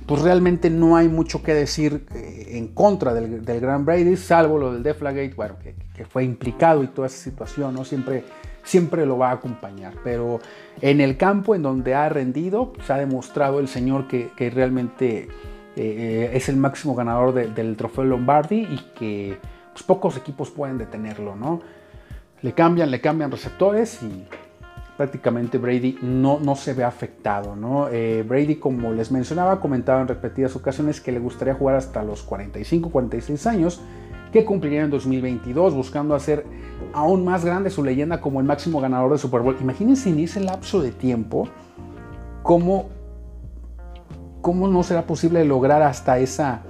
pues 0.06 0.22
realmente 0.22 0.70
no 0.70 0.96
hay 0.96 1.10
mucho 1.10 1.42
que 1.42 1.54
decir 1.54 2.06
eh, 2.14 2.50
en 2.52 2.68
contra 2.68 3.14
del, 3.14 3.44
del 3.44 3.60
Gran 3.60 3.84
Brady, 3.84 4.16
salvo 4.16 4.58
lo 4.60 4.72
del 4.72 4.84
Deflagate, 4.84 5.34
bueno, 5.36 5.56
que, 5.62 5.76
que, 5.94 6.06
fue 6.06 6.24
implicado 6.24 6.84
y 6.84 6.88
toda 6.88 7.08
esa 7.08 7.18
situación, 7.18 7.74
¿no? 7.74 7.84
Siempre 7.84 8.24
siempre 8.64 9.06
lo 9.06 9.18
va 9.18 9.30
a 9.30 9.34
acompañar. 9.34 9.94
Pero 10.04 10.40
en 10.82 11.02
el 11.02 11.18
campo 11.18 11.56
en 11.56 11.64
donde 11.64 11.96
ha 11.96 12.10
rendido, 12.10 12.74
se 12.86 12.94
ha 12.94 12.98
demostrado 12.98 13.60
el 13.60 13.68
señor 13.68 14.08
que, 14.08 14.32
realmente 14.50 15.28
eh, 15.76 16.32
es 16.34 16.50
el 16.50 16.58
máximo 16.58 16.96
ganador 16.96 17.34
del 17.34 17.76
trofeo 17.76 18.04
Lombardi 18.04 18.62
y 18.62 18.78
que 18.98 19.38
pues, 19.74 19.84
pocos 19.84 20.18
equipos 20.18 20.50
pueden 20.50 20.78
detenerlo, 20.78 21.36
¿no? 21.36 21.62
Le 22.42 22.54
cambian, 22.54 22.90
le 22.90 23.02
cambian 23.02 23.32
receptores 23.32 24.02
y 24.02 24.26
prácticamente 25.00 25.58
Brady 25.58 25.98
no, 26.02 26.42
no 26.42 26.58
se 26.58 26.74
ve 26.74 26.84
afectado. 26.84 27.56
¿no? 27.56 27.88
Eh, 27.88 28.26
Brady, 28.28 28.58
como 28.58 28.92
les 28.92 29.12
mencionaba, 29.14 29.62
comentaba 29.62 30.02
en 30.02 30.10
repetidas 30.10 30.58
ocasiones 30.58 31.00
que 31.00 31.14
le 31.14 31.20
gustaría 31.20 31.54
jugar 31.54 31.78
hasta 31.78 32.04
los 32.04 32.22
45, 32.24 32.90
46 32.90 33.48
años, 33.48 33.80
que 34.34 34.44
cumpliría 34.44 34.82
en 34.82 34.90
2022, 34.90 35.74
buscando 35.74 36.16
hacer 36.16 36.44
aún 36.94 37.26
más 37.26 37.46
grande 37.46 37.70
su 37.70 37.84
leyenda 37.84 38.22
como 38.22 38.40
el 38.40 38.46
máximo 38.46 38.82
ganador 38.82 39.12
de 39.12 39.18
Super 39.18 39.42
Bowl. 39.42 39.58
Imagínense 39.60 40.10
en 40.10 40.20
ese 40.20 40.40
lapso 40.40 40.82
de 40.82 40.92
tiempo 40.92 41.48
cómo, 42.44 42.90
cómo 44.42 44.68
no 44.68 44.84
será 44.84 45.06
posible 45.06 45.44
lograr 45.46 45.82
hasta 45.82 46.20
esa 46.20 46.64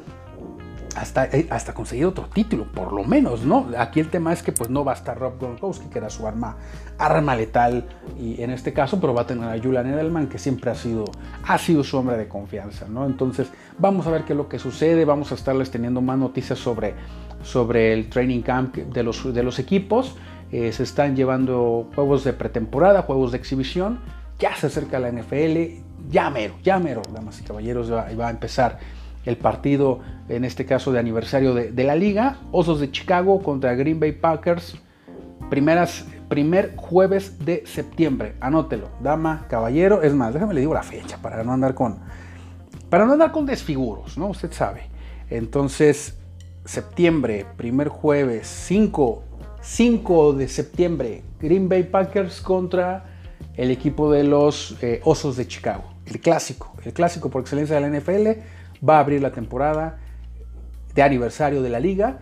hasta, 0.96 1.26
eh, 1.26 1.48
hasta 1.50 1.74
conseguir 1.74 2.06
otro 2.06 2.26
título, 2.26 2.66
por 2.66 2.92
lo 2.92 3.04
menos, 3.04 3.46
¿no? 3.46 3.68
Aquí 3.78 4.00
el 4.00 4.10
tema 4.10 4.34
es 4.34 4.44
que 4.44 4.52
pues 4.52 4.70
no 4.70 4.84
va 4.84 4.94
a 4.94 4.96
estar 4.96 5.18
Rob 5.18 5.40
Gronkowski, 5.40 5.88
que 5.88 6.00
era 6.00 6.10
su 6.10 6.28
arma, 6.28 6.58
arma 6.98 7.36
letal, 7.36 7.86
y 8.20 8.42
en 8.42 8.52
este 8.52 8.74
caso, 8.74 9.00
pero 9.00 9.14
va 9.14 9.22
a 9.22 9.28
tener 9.28 9.50
a 9.50 9.62
Julian 9.62 9.88
Edelman, 9.88 10.28
que 10.28 10.38
siempre 10.38 10.72
ha 10.72 10.76
sido, 10.76 11.06
ha 11.48 11.58
sido 11.58 11.84
su 11.84 11.98
hombre 11.98 12.18
de 12.18 12.28
confianza, 12.28 12.88
¿no? 12.90 13.06
Entonces, 13.06 13.50
vamos 13.78 14.08
a 14.08 14.12
ver 14.12 14.24
qué 14.24 14.34
es 14.34 14.38
lo 14.38 14.50
que 14.50 14.60
sucede, 14.60 15.06
vamos 15.06 15.32
a 15.32 15.36
estarles 15.36 15.72
teniendo 15.72 16.02
más 16.02 16.18
noticias 16.18 16.60
sobre, 16.60 16.96
sobre 17.44 17.94
el 17.94 18.10
training 18.10 18.42
camp 18.42 18.76
de 18.76 19.04
los, 19.04 19.34
de 19.34 19.44
los 19.44 19.60
equipos, 19.60 20.16
eh, 20.52 20.72
se 20.72 20.84
están 20.84 21.16
llevando 21.16 21.90
juegos 21.96 22.24
de 22.24 22.34
pretemporada, 22.34 23.04
juegos 23.04 23.32
de 23.32 23.38
exhibición, 23.38 24.00
ya 24.40 24.56
se 24.56 24.68
acerca 24.68 25.00
la 25.00 25.12
NFL, 25.12 25.82
ya 26.10 26.30
mero, 26.30 26.56
ya 26.64 26.80
mero, 26.80 27.02
damas 27.14 27.40
y 27.40 27.44
caballeros, 27.44 27.92
va, 27.92 28.08
va 28.20 28.28
a 28.28 28.32
empezar 28.32 28.80
el 29.26 29.38
partido, 29.38 30.00
en 30.28 30.46
este 30.46 30.66
caso 30.66 30.92
de 30.92 31.00
aniversario 31.00 31.54
de, 31.54 31.84
la 31.84 31.96
liga, 31.96 32.38
Osos 32.52 32.80
de 32.80 32.92
Chicago 32.92 33.42
contra 33.44 33.76
Green 33.76 34.00
Bay 34.00 34.14
Packers, 34.14 34.78
primeras, 35.50 36.06
primer 36.28 36.76
jueves 36.76 37.44
de 37.46 37.64
septiembre, 37.66 38.36
anótelo, 38.40 38.90
dama, 39.02 39.46
caballero, 39.50 40.02
es 40.02 40.14
más, 40.14 40.34
déjame 40.34 40.54
le 40.54 40.62
digo 40.62 40.74
la 40.74 40.84
fecha 40.84 41.18
para 41.22 41.44
no 41.44 41.54
andar 41.54 41.74
con, 41.74 42.00
para 42.90 43.06
no 43.06 43.14
andar 43.14 43.32
con 43.32 43.46
desfiguros, 43.46 44.18
¿no? 44.18 44.28
Usted 44.28 44.52
sabe. 44.52 44.84
Entonces, 45.30 46.19
septiembre, 46.66 47.46
primer 47.58 47.88
jueves, 47.88 48.48
5, 48.48 49.24
5 49.62 50.34
de 50.34 50.48
septiembre, 50.48 51.24
Green 51.40 51.70
Bay 51.70 51.84
Packers 51.84 52.42
contra 52.42 53.06
el 53.56 53.72
equipo 53.72 54.12
de 54.12 54.24
los 54.24 54.78
eh, 54.82 55.02
Osos 55.04 55.36
de 55.36 55.48
Chicago, 55.48 55.84
el 56.06 56.20
clásico, 56.20 56.74
el 56.84 56.94
clásico 56.94 57.30
por 57.30 57.42
excelencia 57.42 57.80
de 57.80 57.82
la 57.82 58.00
NFL 58.00 58.42
va 58.88 58.98
a 58.98 59.00
abrir 59.00 59.22
la 59.22 59.32
temporada 59.32 60.00
de 60.94 61.02
aniversario 61.02 61.62
de 61.62 61.70
la 61.70 61.80
liga. 61.80 62.20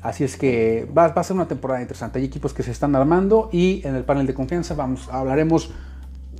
Así 0.00 0.24
es 0.24 0.36
que 0.36 0.88
va, 0.96 1.06
a 1.06 1.24
ser 1.24 1.34
una 1.34 1.48
temporada 1.48 1.82
interesante. 1.82 2.18
Hay 2.18 2.24
equipos 2.24 2.54
que 2.54 2.62
se 2.62 2.70
están 2.70 2.94
armando 2.94 3.48
y 3.52 3.86
en 3.86 3.96
el 3.96 4.04
panel 4.04 4.26
de 4.26 4.34
confianza 4.34 4.74
vamos, 4.74 5.08
hablaremos 5.10 5.70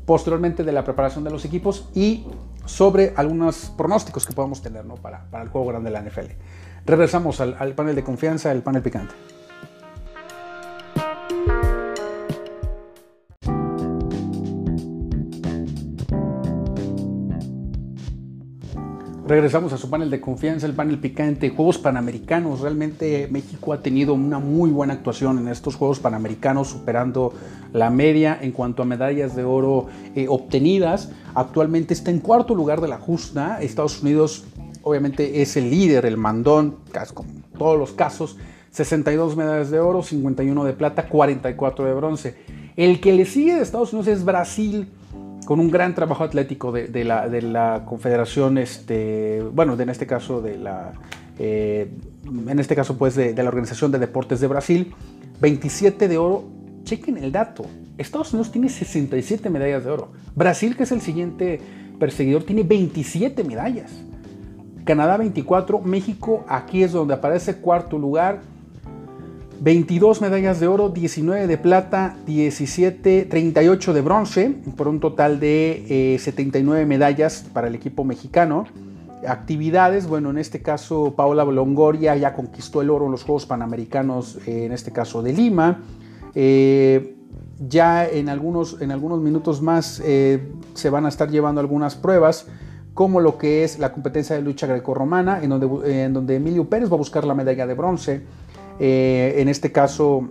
posteriormente 0.07 0.65
de 0.65 0.73
la 0.73 0.85
preparación 0.85 1.25
de 1.25 1.31
los 1.31 1.45
equipos 1.45 1.89
y 1.95 2.25
sobre 2.65 3.13
algunos 3.17 3.73
pronósticos 3.77 4.27
que 4.27 4.33
podemos 4.33 4.63
tener 4.63 4.85
para, 5.03 5.27
el 5.43 5.49
juego 5.49 5.67
grande 5.69 5.91
de 5.91 5.95
la 5.95 6.03
NFL. 6.03 6.33
Regresamos 6.89 7.39
al, 7.43 7.75
panel 7.75 7.95
de 7.95 8.03
confianza, 8.03 8.51
el 8.51 8.63
panel 8.63 8.81
picante. 8.81 9.15
Regresamos 19.27 19.75
a 19.75 19.77
su 19.77 19.91
panel 19.91 20.09
de 20.09 20.19
confianza, 20.23 20.65
el 20.65 20.73
panel 20.73 20.99
picante, 20.99 21.51
Juegos 21.51 21.77
Panamericanos. 21.77 22.61
Realmente 22.61 23.29
México 23.31 23.75
ha 23.75 23.83
tenido 23.83 24.15
una 24.15 24.39
muy 24.39 24.71
buena 24.71 24.95
actuación 24.95 25.37
en 25.37 25.49
estos 25.49 25.77
Juegos 25.77 26.01
Panamericanos, 26.01 26.69
superando 26.69 27.35
la 27.75 27.91
media 27.91 28.39
en 28.41 28.53
cuanto 28.53 28.81
a 28.81 28.87
medallas 28.87 29.37
de 29.37 29.45
oro 29.45 29.89
eh, 30.15 30.25
obtenidas. 30.27 31.11
Actualmente 31.35 31.93
está 31.93 32.11
en 32.11 32.21
cuarto 32.21 32.55
lugar 32.55 32.81
de 32.81 32.89
la 32.89 32.97
justa. 32.97 33.61
Estados 33.61 34.03
Unidos 34.03 34.47
obviamente 34.89 35.43
es 35.43 35.57
el 35.57 35.71
líder, 35.71 36.07
el 36.07 36.17
mandón, 36.17 36.77
como 37.15 37.31
todos 37.59 37.79
los 37.79 37.93
casos. 37.93 38.37
62 38.71 39.37
medallas 39.37 39.71
de 39.71 39.81
oro, 39.81 40.03
51 40.03 40.65
de 40.65 40.73
plata, 40.73 41.09
44 41.09 41.85
de 41.85 41.95
bronce. 41.95 42.37
El 42.77 43.01
que 43.01 43.13
le 43.13 43.25
sigue 43.25 43.55
de 43.55 43.63
Estados 43.63 43.93
Unidos 43.93 44.09
es 44.09 44.25
Brasil 44.25 44.89
con 45.45 45.61
un 45.61 45.71
gran 45.71 45.95
trabajo 45.95 46.25
atlético 46.25 46.73
de, 46.73 47.05
la, 47.05 47.83
confederación, 47.87 48.59
este, 48.59 49.43
bueno, 49.53 49.81
en 49.81 49.89
este 49.89 50.07
caso 50.07 50.43
de 50.43 50.59
la, 50.59 50.93
eh, 51.39 51.91
en 52.47 52.59
este 52.59 52.77
caso 52.77 52.99
pues 52.99 53.15
de, 53.15 53.35
la 53.35 53.49
Organización 53.49 53.91
de 53.91 53.99
Deportes 53.99 54.41
de 54.41 54.47
Brasil, 54.47 54.95
27 55.41 56.09
de 56.09 56.19
oro. 56.19 56.45
Chequen 56.85 57.19
el 57.19 57.33
dato. 57.33 57.67
Estados 57.99 58.33
Unidos 58.33 58.51
tiene 58.51 58.69
67 58.69 59.51
medallas 59.51 59.85
de 59.85 59.91
oro. 59.91 60.13
Brasil, 60.35 60.77
que 60.77 60.85
es 60.85 60.93
el 60.93 61.01
siguiente 61.01 61.61
perseguidor, 61.99 62.45
tiene 62.45 62.63
27 62.63 63.45
medallas. 63.45 63.91
Canadá 64.89 65.19
24, 65.19 65.81
México 65.81 66.47
aquí 66.49 66.83
es 66.83 66.93
donde 66.93 67.13
aparece 67.13 67.57
cuarto 67.57 67.99
lugar 67.99 68.41
22 69.61 70.23
medallas 70.23 70.61
de 70.61 70.67
oro, 70.67 70.89
19 70.89 71.47
de 71.47 71.59
plata, 71.59 72.17
17, 72.25 73.27
38 73.27 73.93
de 73.93 74.01
bronce, 74.01 74.55
por 74.79 74.89
un 74.89 74.99
total 74.99 75.41
de 75.41 76.17
79 76.19 76.81
eh, 76.81 76.87
medallas 76.87 77.45
para 77.53 77.69
el 77.69 77.75
equipo 77.75 78.03
mexicano. 78.03 78.65
Actividades, 79.29 80.07
bueno, 80.07 80.31
en 80.31 80.39
este 80.39 80.63
caso 80.63 81.13
Paola 81.15 81.45
Longoria 81.45 82.17
ya 82.17 82.33
conquistó 82.33 82.81
el 82.81 82.89
oro 82.89 83.05
en 83.05 83.11
los 83.11 83.25
Juegos 83.25 83.45
Panamericanos, 83.45 84.39
eh, 84.47 84.65
en 84.65 84.73
este 84.73 84.91
caso 84.91 85.23
de 85.23 85.35
Lima. 85.35 85.83
Eh, 86.35 87.15
ya 87.59 88.09
en 88.09 88.31
algunos, 88.31 88.81
en 88.81 88.91
algunos 88.91 89.21
minutos 89.21 89.61
más 89.61 89.87
se 89.97 90.91
van 90.91 91.05
a 91.05 91.11
estar 91.11 91.29
llevando 91.29 91.61
algunas 91.61 91.95
pruebas, 91.95 92.47
como 92.99 93.21
lo 93.21 93.39
que 93.39 93.63
es 93.63 93.79
la 93.79 93.93
competencia 93.93 94.35
de 94.35 94.43
lucha 94.43 94.67
grecorromana, 94.67 95.41
en 95.41 95.51
donde, 95.51 96.05
en 96.05 96.13
donde 96.13 96.35
Emilio 96.35 96.69
Pérez 96.69 96.91
va 96.91 96.95
a 96.95 96.99
buscar 96.99 97.25
la 97.25 97.33
medalla 97.33 97.65
de 97.65 97.75
bronce. 97.75 98.23
Eh, 98.81 99.37
en 99.37 99.49
este 99.49 99.71
caso, 99.71 100.29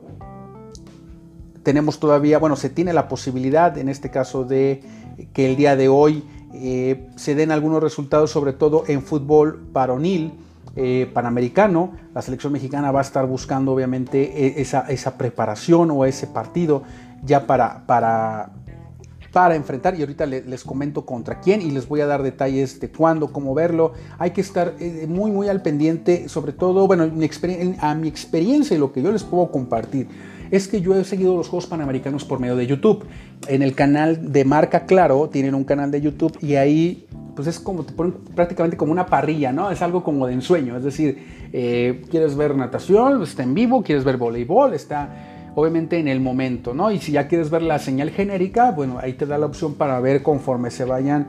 tenemos 1.64 1.98
todavía, 1.98 2.40
bueno, 2.40 2.58
se 2.58 2.70
tiene 2.70 2.92
la 2.92 3.08
posibilidad, 3.08 3.78
en 3.78 3.88
este 3.88 4.12
caso, 4.12 4.44
de 4.44 4.84
que 5.32 5.46
el 5.46 5.56
día 5.56 5.78
de 5.78 5.88
hoy 5.88 6.26
eh, 6.56 7.08
se 7.16 7.36
den 7.36 7.52
algunos 7.52 7.82
resultados, 7.82 8.32
sobre 8.32 8.52
todo 8.52 8.84
en 8.90 9.02
fútbol 9.02 9.66
varonil. 9.72 10.34
Eh, 10.76 11.10
panamericano, 11.12 11.94
la 12.14 12.22
selección 12.22 12.52
mexicana 12.52 12.92
va 12.92 13.00
a 13.00 13.02
estar 13.02 13.26
buscando 13.26 13.72
obviamente 13.72 14.46
e, 14.46 14.62
esa, 14.62 14.82
esa 14.90 15.18
preparación 15.18 15.90
o 15.90 16.06
ese 16.06 16.28
partido 16.28 16.84
ya 17.24 17.48
para, 17.48 17.88
para, 17.88 18.52
para 19.32 19.56
enfrentar 19.56 19.96
y 19.96 20.02
ahorita 20.02 20.26
les, 20.26 20.64
comento 20.64 21.06
contra 21.06 21.40
quién 21.40 21.62
y 21.62 21.72
les 21.72 21.88
voy 21.88 22.02
a 22.02 22.08
dar 22.08 22.24
detalles 22.24 22.80
de 22.80 22.90
cuándo, 22.90 23.32
cómo 23.32 23.54
verlo. 23.54 23.94
Hay 24.18 24.32
que 24.32 24.42
estar 24.42 24.76
eh, 24.80 25.06
muy 25.08 25.32
muy 25.32 25.48
al 25.48 25.62
pendiente, 25.62 26.30
sobre 26.30 26.54
todo, 26.54 26.88
bueno, 26.88 27.04
a 27.04 27.96
mi 27.96 28.08
experiencia 28.08 28.76
y 28.76 28.80
lo 28.80 28.92
que 28.92 29.02
yo 29.02 29.12
les 29.12 29.24
puedo 29.24 29.52
compartir 29.52 30.08
es 30.52 30.68
que 30.68 30.82
yo 30.82 30.96
he 30.96 31.04
seguido 31.04 31.36
los 31.36 31.50
Juegos 31.50 31.68
Panamericanos 31.68 32.24
por 32.24 32.40
medio 32.40 32.56
de 32.56 32.68
YouTube. 32.68 33.06
En 33.48 33.62
el 33.62 33.76
canal 33.76 34.32
de 34.32 34.46
Marca 34.46 34.86
Claro 34.86 35.30
tienen 35.30 35.56
un 35.56 35.64
canal 35.64 35.92
de 35.92 36.02
YouTube 36.02 36.38
y 36.42 36.56
ahí 36.56 37.08
pues 37.36 37.48
es 37.48 37.60
como 37.60 37.84
te 37.84 37.94
ponen 37.94 38.14
prácticamente 38.34 38.78
como 38.78 38.92
una 38.92 39.06
parrilla, 39.06 39.52
¿no? 39.52 39.70
Es 39.70 39.84
algo 39.84 40.04
como 40.04 40.26
de 40.26 40.34
ensueño, 40.34 40.76
es 40.76 40.84
decir, 40.84 41.24
eh, 41.54 42.02
quieres 42.10 42.36
ver 42.36 42.56
natación, 42.56 43.22
está 43.22 43.44
en 43.44 43.54
vivo, 43.54 43.84
quieres 43.84 44.04
ver 44.04 44.18
voleibol, 44.18 44.74
está 44.74 45.37
obviamente 45.60 45.98
en 45.98 46.08
el 46.08 46.20
momento, 46.20 46.76
¿no? 46.76 46.92
Y 46.92 47.00
si 47.00 47.14
ya 47.14 47.28
quieres 47.28 47.50
ver 47.50 47.64
la 47.64 47.80
señal 47.80 48.12
genérica, 48.12 48.70
bueno, 48.70 49.00
ahí 49.02 49.14
te 49.14 49.26
da 49.26 49.40
la 49.40 49.48
opción 49.48 49.74
para 49.74 50.00
ver 50.00 50.22
conforme 50.22 50.70
se 50.70 50.86
vayan, 50.86 51.26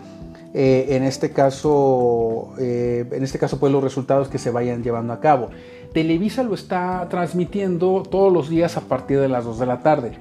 eh, 0.52 0.88
en 0.90 1.02
este 1.02 1.30
caso, 1.30 2.52
eh, 2.58 3.08
en 3.10 3.24
este 3.24 3.38
caso, 3.38 3.58
pues 3.58 3.72
los 3.72 3.82
resultados 3.82 4.28
que 4.28 4.36
se 4.36 4.50
vayan 4.50 4.82
llevando 4.82 5.14
a 5.14 5.20
cabo. 5.20 5.48
Televisa 5.94 6.42
lo 6.42 6.52
está 6.52 7.06
transmitiendo 7.08 8.02
todos 8.02 8.30
los 8.30 8.50
días 8.50 8.76
a 8.76 8.82
partir 8.82 9.18
de 9.18 9.30
las 9.30 9.46
2 9.46 9.60
de 9.60 9.66
la 9.66 9.80
tarde. 9.80 10.12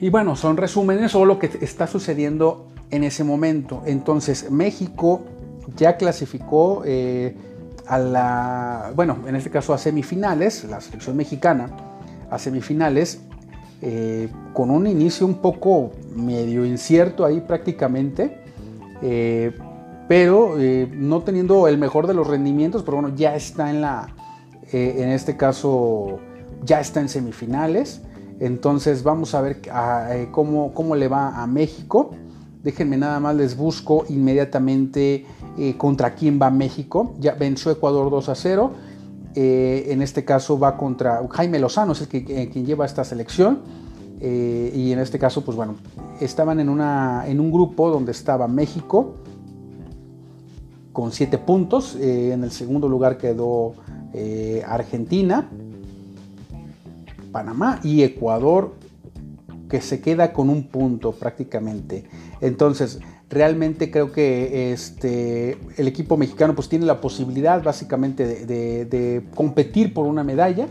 Y 0.00 0.08
bueno, 0.08 0.34
son 0.34 0.56
resúmenes 0.56 1.14
o 1.14 1.26
lo 1.26 1.38
que 1.38 1.50
está 1.60 1.86
sucediendo 1.86 2.68
en 2.90 3.04
ese 3.04 3.22
momento. 3.22 3.82
Entonces, 3.84 4.50
México 4.50 5.20
ya 5.76 5.98
clasificó 5.98 6.84
eh, 6.86 7.36
a 7.86 7.98
la, 7.98 8.92
bueno, 8.96 9.18
en 9.26 9.36
este 9.36 9.50
caso 9.50 9.74
a 9.74 9.78
semifinales, 9.78 10.64
la 10.64 10.80
selección 10.80 11.18
mexicana 11.18 11.89
a 12.30 12.38
semifinales 12.38 13.20
eh, 13.82 14.28
con 14.52 14.70
un 14.70 14.86
inicio 14.86 15.26
un 15.26 15.36
poco 15.36 15.92
medio 16.14 16.66
incierto 16.66 17.24
ahí 17.24 17.40
prácticamente, 17.40 18.42
eh, 19.00 19.56
pero 20.06 20.60
eh, 20.60 20.86
no 20.92 21.22
teniendo 21.22 21.66
el 21.66 21.78
mejor 21.78 22.06
de 22.06 22.12
los 22.12 22.26
rendimientos, 22.26 22.82
pero 22.82 23.00
bueno, 23.00 23.16
ya 23.16 23.34
está 23.34 23.70
en 23.70 23.80
la, 23.80 24.14
en 24.70 25.08
este 25.08 25.36
caso, 25.38 26.18
ya 26.62 26.80
está 26.80 27.00
en 27.00 27.08
semifinales. 27.08 28.02
Entonces 28.38 29.02
vamos 29.02 29.34
a 29.34 29.40
ver 29.40 29.60
cómo, 30.30 30.72
cómo, 30.74 30.94
le 30.94 31.08
va 31.08 31.42
a 31.42 31.46
México. 31.46 32.10
Déjenme 32.62 32.96
nada 32.96 33.18
más, 33.20 33.34
les 33.36 33.56
busco 33.56 34.04
inmediatamente 34.08 35.26
contra 35.76 36.14
quién 36.14 36.38
va 36.40 36.50
México. 36.50 37.14
Ya 37.18 37.34
venció 37.34 37.70
Ecuador 37.70 38.10
2 38.10 38.28
a 38.28 38.34
0. 38.34 38.72
Eh, 39.34 39.86
en 39.88 40.02
este 40.02 40.24
caso 40.24 40.58
va 40.58 40.76
contra 40.76 41.22
Jaime 41.30 41.58
Lozano, 41.58 41.92
es 41.92 42.00
el 42.00 42.08
que, 42.08 42.48
quien 42.48 42.66
lleva 42.66 42.84
esta 42.84 43.04
selección. 43.04 43.60
y 44.20 44.92
en 44.92 44.98
este 44.98 45.18
caso, 45.18 45.44
pues 45.44 45.56
bueno, 45.56 45.76
estaban 46.20 46.60
en, 46.60 46.68
una, 46.68 47.24
en 47.26 47.40
un 47.40 47.50
grupo 47.50 47.90
donde 47.90 48.12
estaba 48.12 48.48
México 48.48 49.14
con 50.92 51.12
7 51.12 51.38
puntos. 51.38 51.96
en 51.96 52.44
el 52.44 52.50
segundo 52.50 52.88
lugar 52.88 53.16
quedó 53.16 53.74
Argentina, 54.66 55.48
Panamá 57.32 57.80
y 57.82 58.02
Ecuador 58.02 58.74
que 59.70 59.80
se 59.80 60.00
queda 60.00 60.32
con 60.32 60.50
un 60.50 60.64
punto 60.64 61.12
prácticamente. 61.12 62.04
Entonces, 62.42 62.98
realmente 63.30 63.90
creo 63.90 64.10
que 64.10 64.72
este, 64.72 65.56
el 65.76 65.88
equipo 65.88 66.16
mexicano 66.16 66.54
pues 66.54 66.68
tiene 66.68 66.84
la 66.84 67.00
posibilidad 67.00 67.62
básicamente 67.62 68.26
de, 68.26 69.22
competir 69.34 69.94
por 69.94 70.06
una 70.06 70.24
medalla. 70.24 70.66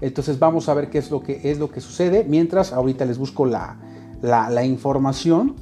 Entonces 0.00 0.38
vamos 0.38 0.68
a 0.68 0.74
ver 0.74 0.90
qué 0.90 0.98
es 0.98 1.10
lo 1.10 1.22
que, 1.22 1.40
es 1.44 1.58
lo 1.58 1.70
que 1.70 1.80
sucede. 1.80 2.24
Mientras, 2.24 2.72
ahorita 2.72 3.04
les 3.04 3.18
busco 3.18 3.46
la, 3.46 3.76
información, 4.64 5.54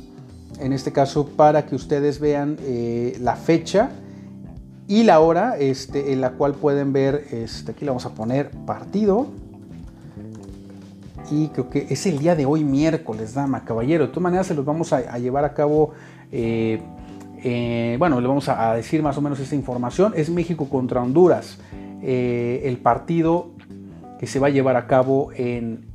en 0.60 0.72
este 0.72 0.92
caso 0.92 1.26
para 1.26 1.66
que 1.66 1.74
ustedes 1.74 2.20
vean 2.20 2.56
eh, 2.62 3.18
la 3.20 3.36
fecha 3.36 3.90
y 4.86 5.02
la 5.02 5.20
hora 5.20 5.56
este, 5.58 6.12
en 6.12 6.20
la 6.20 6.32
cual 6.32 6.54
pueden 6.54 6.92
ver, 6.92 7.26
este, 7.32 7.72
aquí 7.72 7.84
le 7.84 7.90
vamos 7.90 8.06
a 8.06 8.14
poner 8.14 8.50
partido 8.66 9.28
y 11.30 11.48
creo 11.48 11.70
que 11.70 11.86
es 11.88 12.06
el 12.06 12.18
día 12.18 12.34
de 12.34 12.44
hoy, 12.44 12.64
miércoles, 12.64 13.34
dama, 13.34 13.64
caballero. 13.64 14.06
De 14.06 14.08
todas 14.08 14.22
maneras, 14.22 14.46
se 14.48 14.54
los 14.54 14.64
vamos 14.64 14.92
a, 14.92 15.16
llevar 15.18 15.44
a 15.44 15.54
cabo. 15.54 15.92
Eh, 16.32 16.80
eh, 17.42 17.96
bueno, 17.98 18.20
le 18.20 18.28
vamos 18.28 18.48
a, 18.48 18.74
decir 18.74 19.02
más 19.02 19.16
o 19.16 19.20
menos 19.20 19.40
esta 19.40 19.54
información. 19.54 20.12
Es 20.16 20.30
México 20.30 20.68
contra 20.68 21.02
Honduras. 21.02 21.58
Eh, 22.02 22.62
el 22.64 22.78
partido 22.78 23.50
que 24.18 24.26
se 24.26 24.38
va 24.38 24.48
a 24.48 24.50
llevar 24.50 24.76
a 24.76 24.86
cabo 24.86 25.30
en, 25.34 25.86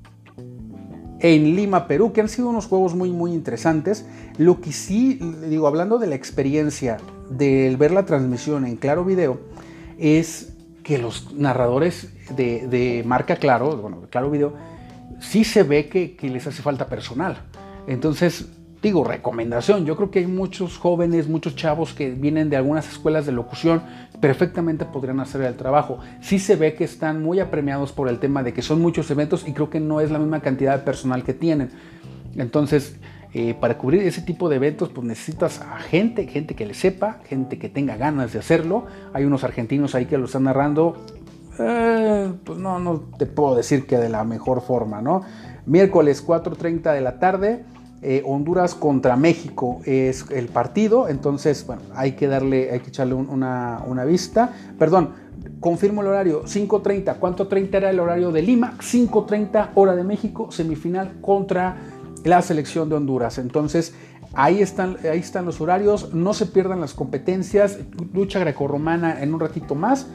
en 1.19 1.55
Lima, 1.55 1.88
Perú, 1.88 2.11
que 2.11 2.21
han 2.21 2.29
sido 2.29 2.49
unos 2.49 2.65
juegos 2.65 2.95
muy, 2.95 3.11
muy 3.11 3.33
interesantes. 3.33 4.05
Lo 4.38 4.61
que 4.61 4.71
sí, 4.71 5.19
digo, 5.49 5.67
hablando 5.67 5.97
de 5.97 6.07
la 6.07 6.15
experiencia 6.15 6.97
del 7.29 7.77
ver 7.77 7.91
la 7.91 8.05
transmisión 8.05 8.65
en 8.65 8.75
Claro 8.77 9.05
Video, 9.05 9.39
es 9.97 10.55
que 10.83 10.99
los 10.99 11.33
narradores 11.33 12.13
de, 12.36 13.03
marca 13.05 13.38
Claro, 13.38 13.75
bueno, 13.77 14.01
de 14.01 14.07
Claro 14.07 14.29
Video, 14.29 14.53
sí 15.19 15.43
se 15.43 15.63
ve 15.63 15.88
que, 15.88 16.17
les 16.29 16.45
hace 16.45 16.61
falta 16.61 16.88
personal. 16.88 17.38
Entonces, 17.88 18.47
digo, 18.86 19.03
recomendación. 19.03 19.83
Yo 19.86 19.95
creo 19.95 20.11
que 20.11 20.19
hay 20.19 20.27
muchos 20.27 20.77
jóvenes, 20.77 21.27
muchos 21.27 21.55
chavos 21.55 21.93
que 21.93 22.11
vienen 22.11 22.51
de 22.51 22.55
algunas 22.55 22.88
escuelas 22.88 23.25
de 23.25 23.31
locución, 23.31 23.81
perfectamente 24.21 24.86
podrían 24.86 25.19
hacer 25.19 25.41
el 25.41 25.55
trabajo. 25.55 25.97
Sí 26.21 26.38
se 26.38 26.55
ve 26.55 26.75
que 26.75 26.83
están 26.83 27.23
muy 27.23 27.39
apremiados 27.39 27.91
por 27.91 28.09
el 28.09 28.19
tema 28.19 28.43
de 28.43 28.53
que 28.53 28.61
son 28.61 28.81
muchos 28.81 29.09
eventos 29.09 29.47
y 29.47 29.53
creo 29.53 29.71
que 29.71 29.79
no 29.79 30.01
es 30.01 30.11
la 30.11 30.19
misma 30.19 30.39
cantidad 30.41 30.77
de 30.77 30.83
personal 30.83 31.23
que 31.23 31.33
tienen. 31.33 31.71
Entonces, 32.36 32.97
eh, 33.33 33.55
para 33.59 33.79
cubrir 33.79 34.03
ese 34.03 34.21
tipo 34.21 34.49
de 34.49 34.57
eventos, 34.57 34.89
pues 34.89 35.07
necesitas 35.07 35.61
a 35.61 35.79
gente, 35.79 36.27
gente 36.27 36.53
que 36.53 36.67
le 36.67 36.75
sepa, 36.75 37.21
gente 37.25 37.57
que 37.57 37.69
tenga 37.69 37.97
ganas 37.97 38.33
de 38.33 38.39
hacerlo. 38.39 38.86
Hay 39.13 39.25
unos 39.25 39.43
argentinos 39.43 39.95
ahí 39.95 40.05
que 40.05 40.19
lo 40.19 40.25
están 40.25 40.43
narrando 40.43 41.03
eh, 41.57 42.33
pues 42.43 42.59
no, 42.59 42.79
no 42.79 42.99
te 43.17 43.25
puedo 43.25 43.55
decir 43.55 43.86
que 43.86 43.97
de 43.97 44.09
la 44.09 44.23
mejor 44.23 44.61
forma, 44.61 45.01
¿no? 45.01 45.21
Miércoles 45.65 46.25
4.30 46.25 46.93
de 46.93 47.01
la 47.01 47.19
tarde, 47.19 47.65
eh, 48.08 48.22
Honduras 48.24 48.76
contra 48.76 49.16
México 49.16 49.82
es 49.84 50.26
el 50.30 50.47
partido, 50.47 51.10
entonces, 51.10 51.66
bueno, 51.66 51.82
hay 51.95 52.12
que 52.12 52.28
darle, 52.28 52.70
hay 52.72 52.80
que 52.80 52.89
echarle 52.89 53.16
una, 53.16 54.06
vista. 54.06 54.53
Perdón, 54.78 55.14
confirmo 55.60 56.01
el 56.01 56.08
horario, 56.08 56.43
5.30. 56.43 57.16
¿Cuánto 57.18 57.47
30 57.47 57.78
era 57.78 57.89
el 57.89 57.99
horario 57.99 58.32
de 58.32 58.43
Lima? 58.43 58.78
5.30 58.80 59.70
hora 59.74 59.95
de 59.95 60.03
México, 60.03 60.51
semifinal 60.51 61.20
contra 61.20 61.78
la 62.24 62.43
selección 62.43 62.89
de 62.89 62.95
Honduras. 62.95 63.39
Entonces, 63.39 63.95
ahí 64.34 64.62
están, 64.62 64.97
ahí 65.12 65.20
están 65.20 65.45
los 65.45 65.60
horarios, 65.60 66.14
no 66.14 66.36
se 66.36 66.45
pierdan 66.45 66.82
las 66.82 66.93
competencias, 66.93 67.80
lucha 68.14 68.38
grecorromana 68.38 69.24
en 69.24 69.34
un 69.34 69.39
ratito 69.39 69.74
más 69.74 70.08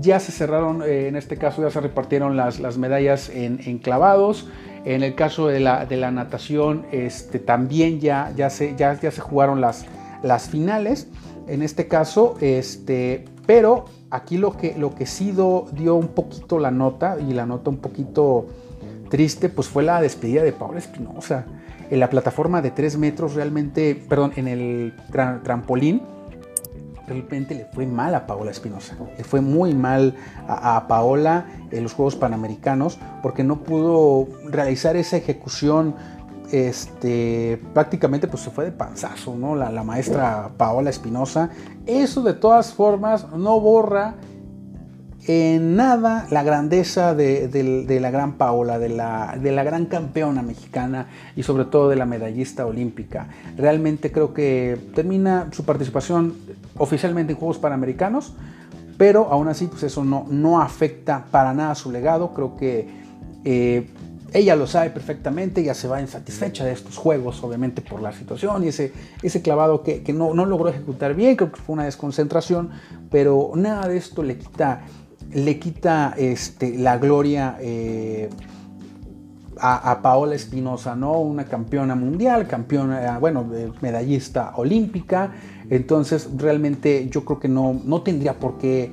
ya 0.00 0.20
se 0.20 0.32
cerraron, 0.32 0.82
eh, 0.82 1.08
en 1.08 1.16
este 1.16 1.36
caso 1.36 1.62
ya 1.62 1.70
se 1.70 1.80
repartieron 1.80 2.36
las, 2.36 2.60
las 2.60 2.78
medallas 2.78 3.30
en, 3.30 3.78
clavados. 3.78 4.48
En 4.86 5.02
el 5.02 5.16
caso 5.16 5.48
de 5.48 5.58
la, 5.58 5.84
de 5.84 5.96
la 5.96 6.12
natación, 6.12 6.86
este, 6.92 7.40
también 7.40 7.98
ya, 7.98 8.32
ya, 8.36 8.50
se, 8.50 8.76
ya, 8.76 8.98
ya 8.98 9.10
se 9.10 9.20
jugaron 9.20 9.60
las, 9.60 9.84
las 10.22 10.48
finales. 10.48 11.08
En 11.48 11.62
este 11.62 11.88
caso, 11.88 12.36
este, 12.40 13.24
pero 13.46 13.86
aquí 14.10 14.38
lo 14.38 14.56
que, 14.56 14.76
lo 14.78 14.94
que 14.94 15.06
sí 15.06 15.32
dio 15.32 15.94
un 15.96 16.08
poquito 16.08 16.60
la 16.60 16.70
nota, 16.70 17.16
y 17.18 17.32
la 17.32 17.46
nota 17.46 17.68
un 17.68 17.78
poquito 17.78 18.46
triste, 19.10 19.48
pues 19.48 19.66
fue 19.66 19.82
la 19.82 20.00
despedida 20.00 20.44
de 20.44 20.52
Paula 20.52 20.78
Espinosa. 20.78 21.46
En 21.90 21.98
la 21.98 22.08
plataforma 22.08 22.62
de 22.62 22.70
3 22.70 22.96
metros, 22.96 23.34
realmente, 23.34 24.00
perdón, 24.08 24.34
en 24.36 24.46
el 24.46 24.94
trampolín, 25.42 26.00
realmente 27.06 27.54
le 27.54 27.64
fue 27.66 27.86
mal 27.86 28.14
a 28.14 28.26
Paola 28.26 28.50
Espinosa. 28.50 28.96
Le 29.16 29.24
fue 29.24 29.40
muy 29.40 29.74
mal 29.74 30.14
a, 30.48 30.86
Paola 30.88 31.46
en 31.70 31.82
los 31.82 31.92
Juegos 31.92 32.16
Panamericanos 32.16 32.98
porque 33.22 33.44
no 33.44 33.62
pudo 33.62 34.28
realizar 34.48 34.96
esa 34.96 35.16
ejecución. 35.16 35.94
Este, 36.52 37.60
prácticamente 37.74 38.28
pues 38.28 38.44
se 38.44 38.50
fue 38.50 38.66
de 38.66 38.70
panzazo, 38.70 39.34
¿no? 39.34 39.56
La, 39.56 39.72
la 39.72 39.82
maestra 39.82 40.50
Paola 40.56 40.90
Espinosa. 40.90 41.50
Eso 41.86 42.22
de 42.22 42.34
todas 42.34 42.72
formas 42.72 43.32
no 43.32 43.60
borra 43.60 44.14
en 45.28 45.74
nada 45.74 46.26
la 46.30 46.44
grandeza 46.44 47.14
de, 47.14 47.98
la 48.00 48.10
gran 48.10 48.34
Paola, 48.34 48.78
de 48.78 48.88
la, 48.88 49.64
gran 49.64 49.86
campeona 49.86 50.42
mexicana 50.42 51.08
y 51.34 51.42
sobre 51.42 51.64
todo 51.64 51.88
de 51.88 51.96
la 51.96 52.06
medallista 52.06 52.64
olímpica. 52.64 53.28
Realmente 53.56 54.12
creo 54.12 54.32
que 54.32 54.78
termina 54.94 55.48
su 55.52 55.64
participación 55.64 56.34
oficialmente 56.78 57.32
en 57.32 57.38
Juegos 57.38 57.58
Panamericanos, 57.58 58.34
pero 58.96 59.28
aún 59.30 59.48
así 59.48 59.66
pues 59.66 59.82
eso 59.82 60.04
no, 60.04 60.60
afecta 60.60 61.26
para 61.30 61.52
nada 61.52 61.74
su 61.74 61.90
legado. 61.90 62.32
Creo 62.32 62.56
que 62.56 62.88
eh, 63.44 63.88
ella 64.32 64.54
lo 64.54 64.68
sabe 64.68 64.90
perfectamente, 64.90 65.60
ella 65.60 65.74
se 65.74 65.88
va 65.88 66.00
insatisfecha 66.00 66.64
de 66.64 66.72
estos 66.72 66.96
juegos, 66.96 67.42
obviamente 67.42 67.82
por 67.82 68.00
la 68.00 68.12
situación 68.12 68.62
y 68.64 68.68
ese, 68.68 68.92
ese 69.22 69.42
clavado 69.42 69.82
que, 69.82 70.04
no, 70.12 70.34
no 70.34 70.46
logró 70.46 70.68
ejecutar 70.68 71.14
bien, 71.14 71.34
creo 71.36 71.50
que 71.50 71.60
fue 71.60 71.74
una 71.74 71.84
desconcentración, 71.84 72.70
pero 73.10 73.52
nada 73.54 73.88
de 73.88 73.96
esto 73.96 74.22
le 74.22 74.38
quita 74.38 74.82
le 75.32 75.58
quita 75.58 76.14
este, 76.16 76.78
la 76.78 76.98
gloria 76.98 77.56
eh, 77.60 78.28
a, 79.58 80.00
Paola 80.02 80.34
Espinosa, 80.34 80.94
¿no? 80.94 81.18
Una 81.20 81.44
campeona 81.44 81.94
mundial, 81.94 82.46
campeona, 82.46 83.18
bueno, 83.18 83.46
medallista 83.80 84.52
olímpica. 84.56 85.32
Entonces, 85.70 86.28
realmente 86.36 87.08
yo 87.10 87.24
creo 87.24 87.40
que 87.40 87.48
no, 87.48 87.80
no 87.84 88.02
tendría 88.02 88.38
por 88.38 88.58
qué, 88.58 88.92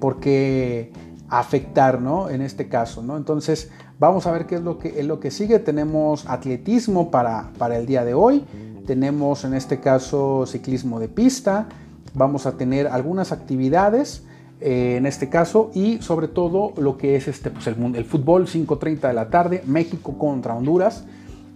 por 0.00 0.20
qué 0.20 0.92
afectar, 1.28 2.00
¿no? 2.00 2.30
En 2.30 2.42
este 2.42 2.68
caso, 2.68 3.02
¿no? 3.02 3.16
Entonces, 3.16 3.70
vamos 3.98 4.26
a 4.26 4.32
ver 4.32 4.46
qué 4.46 4.56
es 4.56 4.62
lo 4.62 4.78
que, 4.78 5.00
es 5.00 5.06
lo 5.06 5.18
que 5.18 5.30
sigue. 5.30 5.58
Tenemos 5.58 6.28
atletismo 6.28 7.10
para, 7.10 7.50
para 7.58 7.76
el 7.76 7.86
día 7.86 8.04
de 8.04 8.14
hoy. 8.14 8.44
Tenemos 8.86 9.44
en 9.44 9.54
este 9.54 9.80
caso 9.80 10.44
ciclismo 10.46 11.00
de 11.00 11.08
pista. 11.08 11.66
Vamos 12.14 12.46
a 12.46 12.52
tener 12.52 12.86
algunas 12.86 13.32
actividades. 13.32 14.24
Eh, 14.60 14.96
en 14.96 15.04
este 15.04 15.28
caso 15.28 15.70
y 15.74 15.98
sobre 16.00 16.28
todo 16.28 16.72
lo 16.76 16.96
que 16.96 17.16
es 17.16 17.28
este, 17.28 17.50
pues 17.50 17.66
el, 17.66 17.74
el 17.96 18.04
fútbol 18.04 18.46
5.30 18.46 19.08
de 19.08 19.12
la 19.12 19.28
tarde, 19.28 19.62
México 19.66 20.16
contra 20.16 20.54
Honduras. 20.54 21.04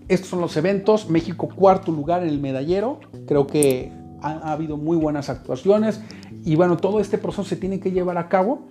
Estos 0.09 0.28
son 0.28 0.40
los 0.40 0.57
eventos, 0.57 1.09
México 1.09 1.49
cuarto 1.49 1.92
lugar 1.92 2.22
en 2.22 2.30
el 2.30 2.40
medallero, 2.40 2.99
creo 3.26 3.46
que 3.46 3.92
ha, 4.20 4.32
ha 4.32 4.53
habido 4.53 4.76
muy 4.76 4.96
buenas 4.96 5.28
actuaciones. 5.28 6.01
Y 6.44 6.57
bueno, 6.57 6.76
todo 6.76 6.99
este 7.01 7.18
proceso 7.18 7.44
se 7.44 7.57
tiene 7.57 7.78
que 7.78 7.92
llevar 7.92 8.18
a 8.18 8.28
cabo 8.28 8.62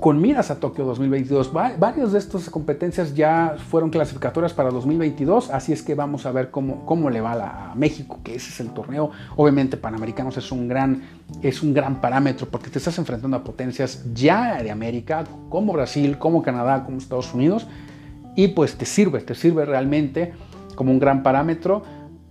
con 0.00 0.20
miras 0.20 0.50
a 0.50 0.60
Tokio 0.60 0.84
2022. 0.84 1.52
Varias 1.52 2.12
de 2.12 2.18
estas 2.18 2.50
competencias 2.50 3.14
ya 3.14 3.56
fueron 3.70 3.90
clasificatorias 3.90 4.52
para 4.52 4.70
2022, 4.70 5.50
así 5.50 5.72
es 5.72 5.82
que 5.82 5.94
vamos 5.94 6.26
a 6.26 6.32
ver 6.32 6.50
cómo, 6.50 6.84
cómo 6.84 7.10
le 7.10 7.20
va 7.20 7.70
a 7.70 7.74
México, 7.74 8.18
que 8.22 8.34
ese 8.34 8.50
es 8.50 8.60
el 8.60 8.70
torneo. 8.70 9.10
Obviamente 9.36 9.76
Panamericanos 9.76 10.36
es 10.36 10.52
un, 10.52 10.68
gran, 10.68 11.02
es 11.42 11.62
un 11.62 11.72
gran 11.72 12.00
parámetro 12.00 12.46
porque 12.48 12.70
te 12.70 12.78
estás 12.78 12.98
enfrentando 12.98 13.36
a 13.36 13.44
potencias 13.44 14.04
ya 14.14 14.62
de 14.62 14.70
América, 14.70 15.24
como 15.48 15.72
Brasil, 15.72 16.18
como 16.18 16.42
Canadá, 16.42 16.84
como 16.84 16.98
Estados 16.98 17.32
Unidos, 17.32 17.66
y 18.34 18.48
pues 18.48 18.76
te 18.76 18.84
sirve, 18.84 19.20
te 19.20 19.34
sirve 19.34 19.64
realmente 19.64 20.34
como 20.74 20.92
un 20.92 20.98
gran 20.98 21.22
parámetro 21.22 21.82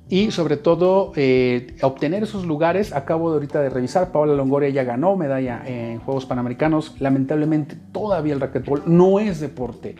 y 0.09 0.31
sobre 0.31 0.57
todo 0.57 1.11
eh, 1.15 1.75
obtener 1.81 2.23
esos 2.23 2.45
lugares. 2.45 2.93
Acabo 2.93 3.29
de 3.31 3.35
ahorita 3.35 3.61
de 3.61 3.69
revisar, 3.69 4.11
Paola 4.11 4.33
Longoria 4.33 4.69
ya 4.69 4.83
ganó 4.83 5.15
medalla 5.15 5.63
en 5.65 5.99
Juegos 5.99 6.25
Panamericanos. 6.25 6.95
Lamentablemente 6.99 7.75
todavía 7.91 8.33
el 8.33 8.41
racquetball 8.41 8.83
no 8.85 9.19
es 9.19 9.39
deporte 9.39 9.95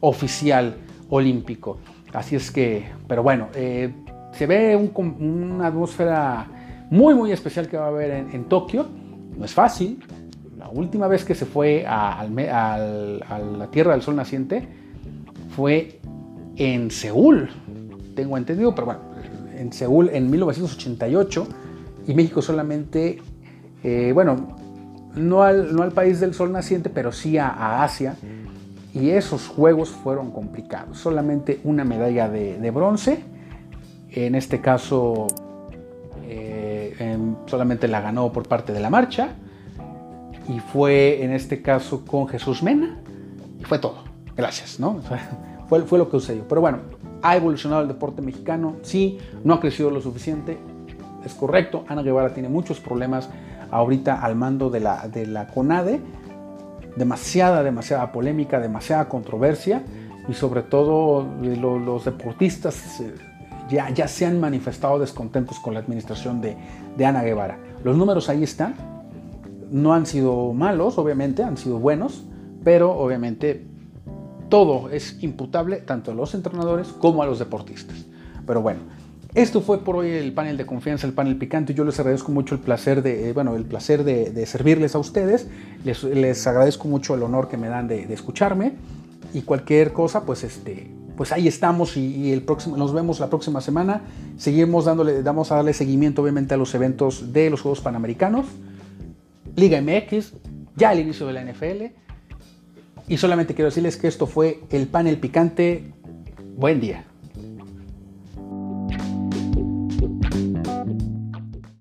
oficial 0.00 0.76
olímpico. 1.08 1.78
Así 2.12 2.36
es 2.36 2.50
que, 2.50 2.84
pero 3.08 3.22
bueno, 3.22 3.48
eh, 3.54 3.92
se 4.32 4.46
ve 4.46 4.76
una 4.76 5.68
atmósfera 5.68 6.46
muy, 6.90 7.14
muy 7.14 7.32
especial 7.32 7.68
que 7.68 7.76
va 7.76 7.86
a 7.86 7.88
haber 7.88 8.10
en, 8.10 8.44
Tokio. 8.44 8.86
No 9.36 9.44
es 9.44 9.52
fácil. 9.52 10.02
La 10.58 10.68
última 10.68 11.08
vez 11.08 11.24
que 11.24 11.34
se 11.34 11.46
fue 11.46 11.84
a, 11.86 12.26
la 12.26 13.68
Tierra 13.70 13.92
del 13.92 14.02
Sol 14.02 14.16
naciente 14.16 14.66
fue 15.50 16.00
en 16.56 16.90
Seúl, 16.90 17.50
tengo 18.14 18.36
entendido, 18.36 18.74
pero 18.74 18.86
bueno, 18.86 19.00
en 19.56 19.72
Seúl 19.72 20.10
en 20.12 20.30
1988 20.30 21.46
y 22.06 22.14
México 22.14 22.42
solamente, 22.42 23.22
eh, 23.82 24.12
bueno, 24.12 24.56
no 25.14 25.42
al, 25.42 25.74
no 25.74 25.82
al, 25.82 25.92
país 25.92 26.20
del 26.20 26.34
sol 26.34 26.52
naciente, 26.52 26.90
pero 26.90 27.12
sí 27.12 27.38
a, 27.38 27.82
Asia. 27.82 28.16
Y 28.92 29.10
esos 29.10 29.48
juegos 29.48 29.90
fueron 29.90 30.30
complicados. 30.30 30.98
Solamente 30.98 31.60
una 31.64 31.84
medalla 31.84 32.28
de, 32.28 32.70
bronce. 32.70 33.24
En 34.10 34.34
este 34.34 34.60
caso, 34.60 35.26
eh, 36.28 37.16
solamente 37.46 37.88
la 37.88 38.00
ganó 38.00 38.32
por 38.32 38.46
parte 38.46 38.72
de 38.72 38.80
la 38.80 38.90
marcha. 38.90 39.30
Y 40.48 40.60
fue 40.60 41.24
en 41.24 41.32
este 41.32 41.62
caso 41.62 42.04
con 42.04 42.28
Jesús 42.28 42.62
Mena. 42.62 42.98
Y 43.60 43.64
fue 43.64 43.78
todo. 43.78 44.04
Gracias, 44.36 44.78
¿no? 44.78 45.00
fue, 45.68 45.82
fue 45.82 45.98
lo 45.98 46.08
que 46.08 46.18
sucedió. 46.18 46.46
Pero 46.46 46.60
bueno, 46.60 46.78
ha 47.24 47.36
evolucionado 47.36 47.80
el 47.80 47.88
deporte 47.88 48.20
mexicano. 48.20 48.76
Sí, 48.82 49.18
no 49.42 49.54
ha 49.54 49.60
crecido 49.60 49.90
lo 49.90 50.00
suficiente. 50.02 50.58
Es 51.24 51.32
correcto. 51.32 51.84
Ana 51.88 52.02
Guevara 52.02 52.34
tiene 52.34 52.50
muchos 52.50 52.80
problemas 52.80 53.30
ahorita 53.70 54.20
al 54.20 54.36
mando 54.36 54.68
de 54.68 54.80
la, 54.80 55.08
de 55.08 55.26
la 55.26 55.46
CONADE. 55.48 56.00
Demasiada, 56.96 57.62
demasiada 57.62 58.12
polémica, 58.12 58.60
demasiada 58.60 59.08
controversia 59.08 59.82
y 60.28 60.34
sobre 60.34 60.62
todo 60.62 61.26
los 61.42 62.04
deportistas 62.04 63.00
eh, 63.00 63.14
ya, 63.70 63.88
ya 63.90 64.06
se 64.06 64.26
han 64.26 64.38
manifestado 64.38 64.98
descontentos 64.98 65.58
con 65.58 65.74
la 65.74 65.80
administración 65.80 66.42
de, 66.42 66.56
de 66.96 67.06
Ana 67.06 67.22
Guevara. 67.22 67.58
Los 67.82 67.96
números 67.96 68.28
ahí 68.28 68.42
están, 68.42 68.74
no 69.70 69.94
han 69.94 70.04
sido 70.04 70.52
malos, 70.52 70.98
obviamente, 70.98 71.42
han 71.42 71.56
sido 71.56 71.78
buenos, 71.78 72.26
pero 72.62 72.92
obviamente 72.92 73.66
todo 74.54 74.88
es 74.88 75.20
imputable 75.20 75.78
tanto 75.78 76.12
a 76.12 76.14
los 76.14 76.32
entrenadores 76.32 76.86
como 76.86 77.24
a 77.24 77.26
los 77.26 77.40
deportistas. 77.40 78.04
Pero 78.46 78.62
bueno, 78.62 78.82
esto 79.34 79.60
fue 79.60 79.80
por 79.80 79.96
hoy 79.96 80.10
el 80.10 80.32
panel 80.32 80.56
de 80.56 80.64
confianza, 80.64 81.08
el 81.08 81.12
panel 81.12 81.34
picante. 81.38 81.74
Yo 81.74 81.84
les 81.84 81.98
agradezco 81.98 82.30
mucho 82.30 82.54
el 82.54 82.60
placer 82.60 83.02
de, 83.02 83.30
eh, 83.30 83.32
bueno, 83.32 83.56
el 83.56 83.64
placer 83.64 84.04
de, 84.04 84.46
servirles 84.46 84.94
a 84.94 85.00
ustedes. 85.00 85.48
Les, 85.82 86.46
agradezco 86.46 86.86
mucho 86.86 87.16
el 87.16 87.24
honor 87.24 87.48
que 87.48 87.56
me 87.56 87.66
dan 87.66 87.88
de, 87.88 88.02
escucharme. 88.14 88.74
Y 89.32 89.40
cualquier 89.40 89.92
cosa, 89.92 90.24
pues 90.24 90.44
este, 90.44 90.88
pues 91.16 91.32
ahí 91.32 91.48
estamos 91.48 91.96
y, 91.96 92.32
el 92.32 92.42
próximo, 92.42 92.76
nos 92.76 92.94
vemos 92.94 93.18
la 93.18 93.30
próxima 93.30 93.60
semana. 93.60 94.02
Seguimos 94.36 94.84
dándole, 94.84 95.20
vamos 95.22 95.50
a 95.50 95.56
darle 95.56 95.72
seguimiento 95.72 96.22
obviamente 96.22 96.54
a 96.54 96.56
los 96.56 96.72
eventos 96.76 97.32
de 97.32 97.50
los 97.50 97.60
Juegos 97.60 97.80
Panamericanos, 97.80 98.46
Liga 99.56 99.82
MX, 99.82 100.34
ya 100.76 100.92
el 100.92 101.00
inicio 101.00 101.26
de 101.26 101.32
la 101.32 101.42
NFL. 101.42 102.03
Y 103.06 103.18
solamente 103.18 103.54
quiero 103.54 103.68
decirles 103.68 103.96
que 103.96 104.08
esto 104.08 104.26
fue 104.26 104.60
el 104.70 104.86
panel 104.86 105.18
picante. 105.18 105.92
Buen 106.56 106.80
día. 106.80 107.04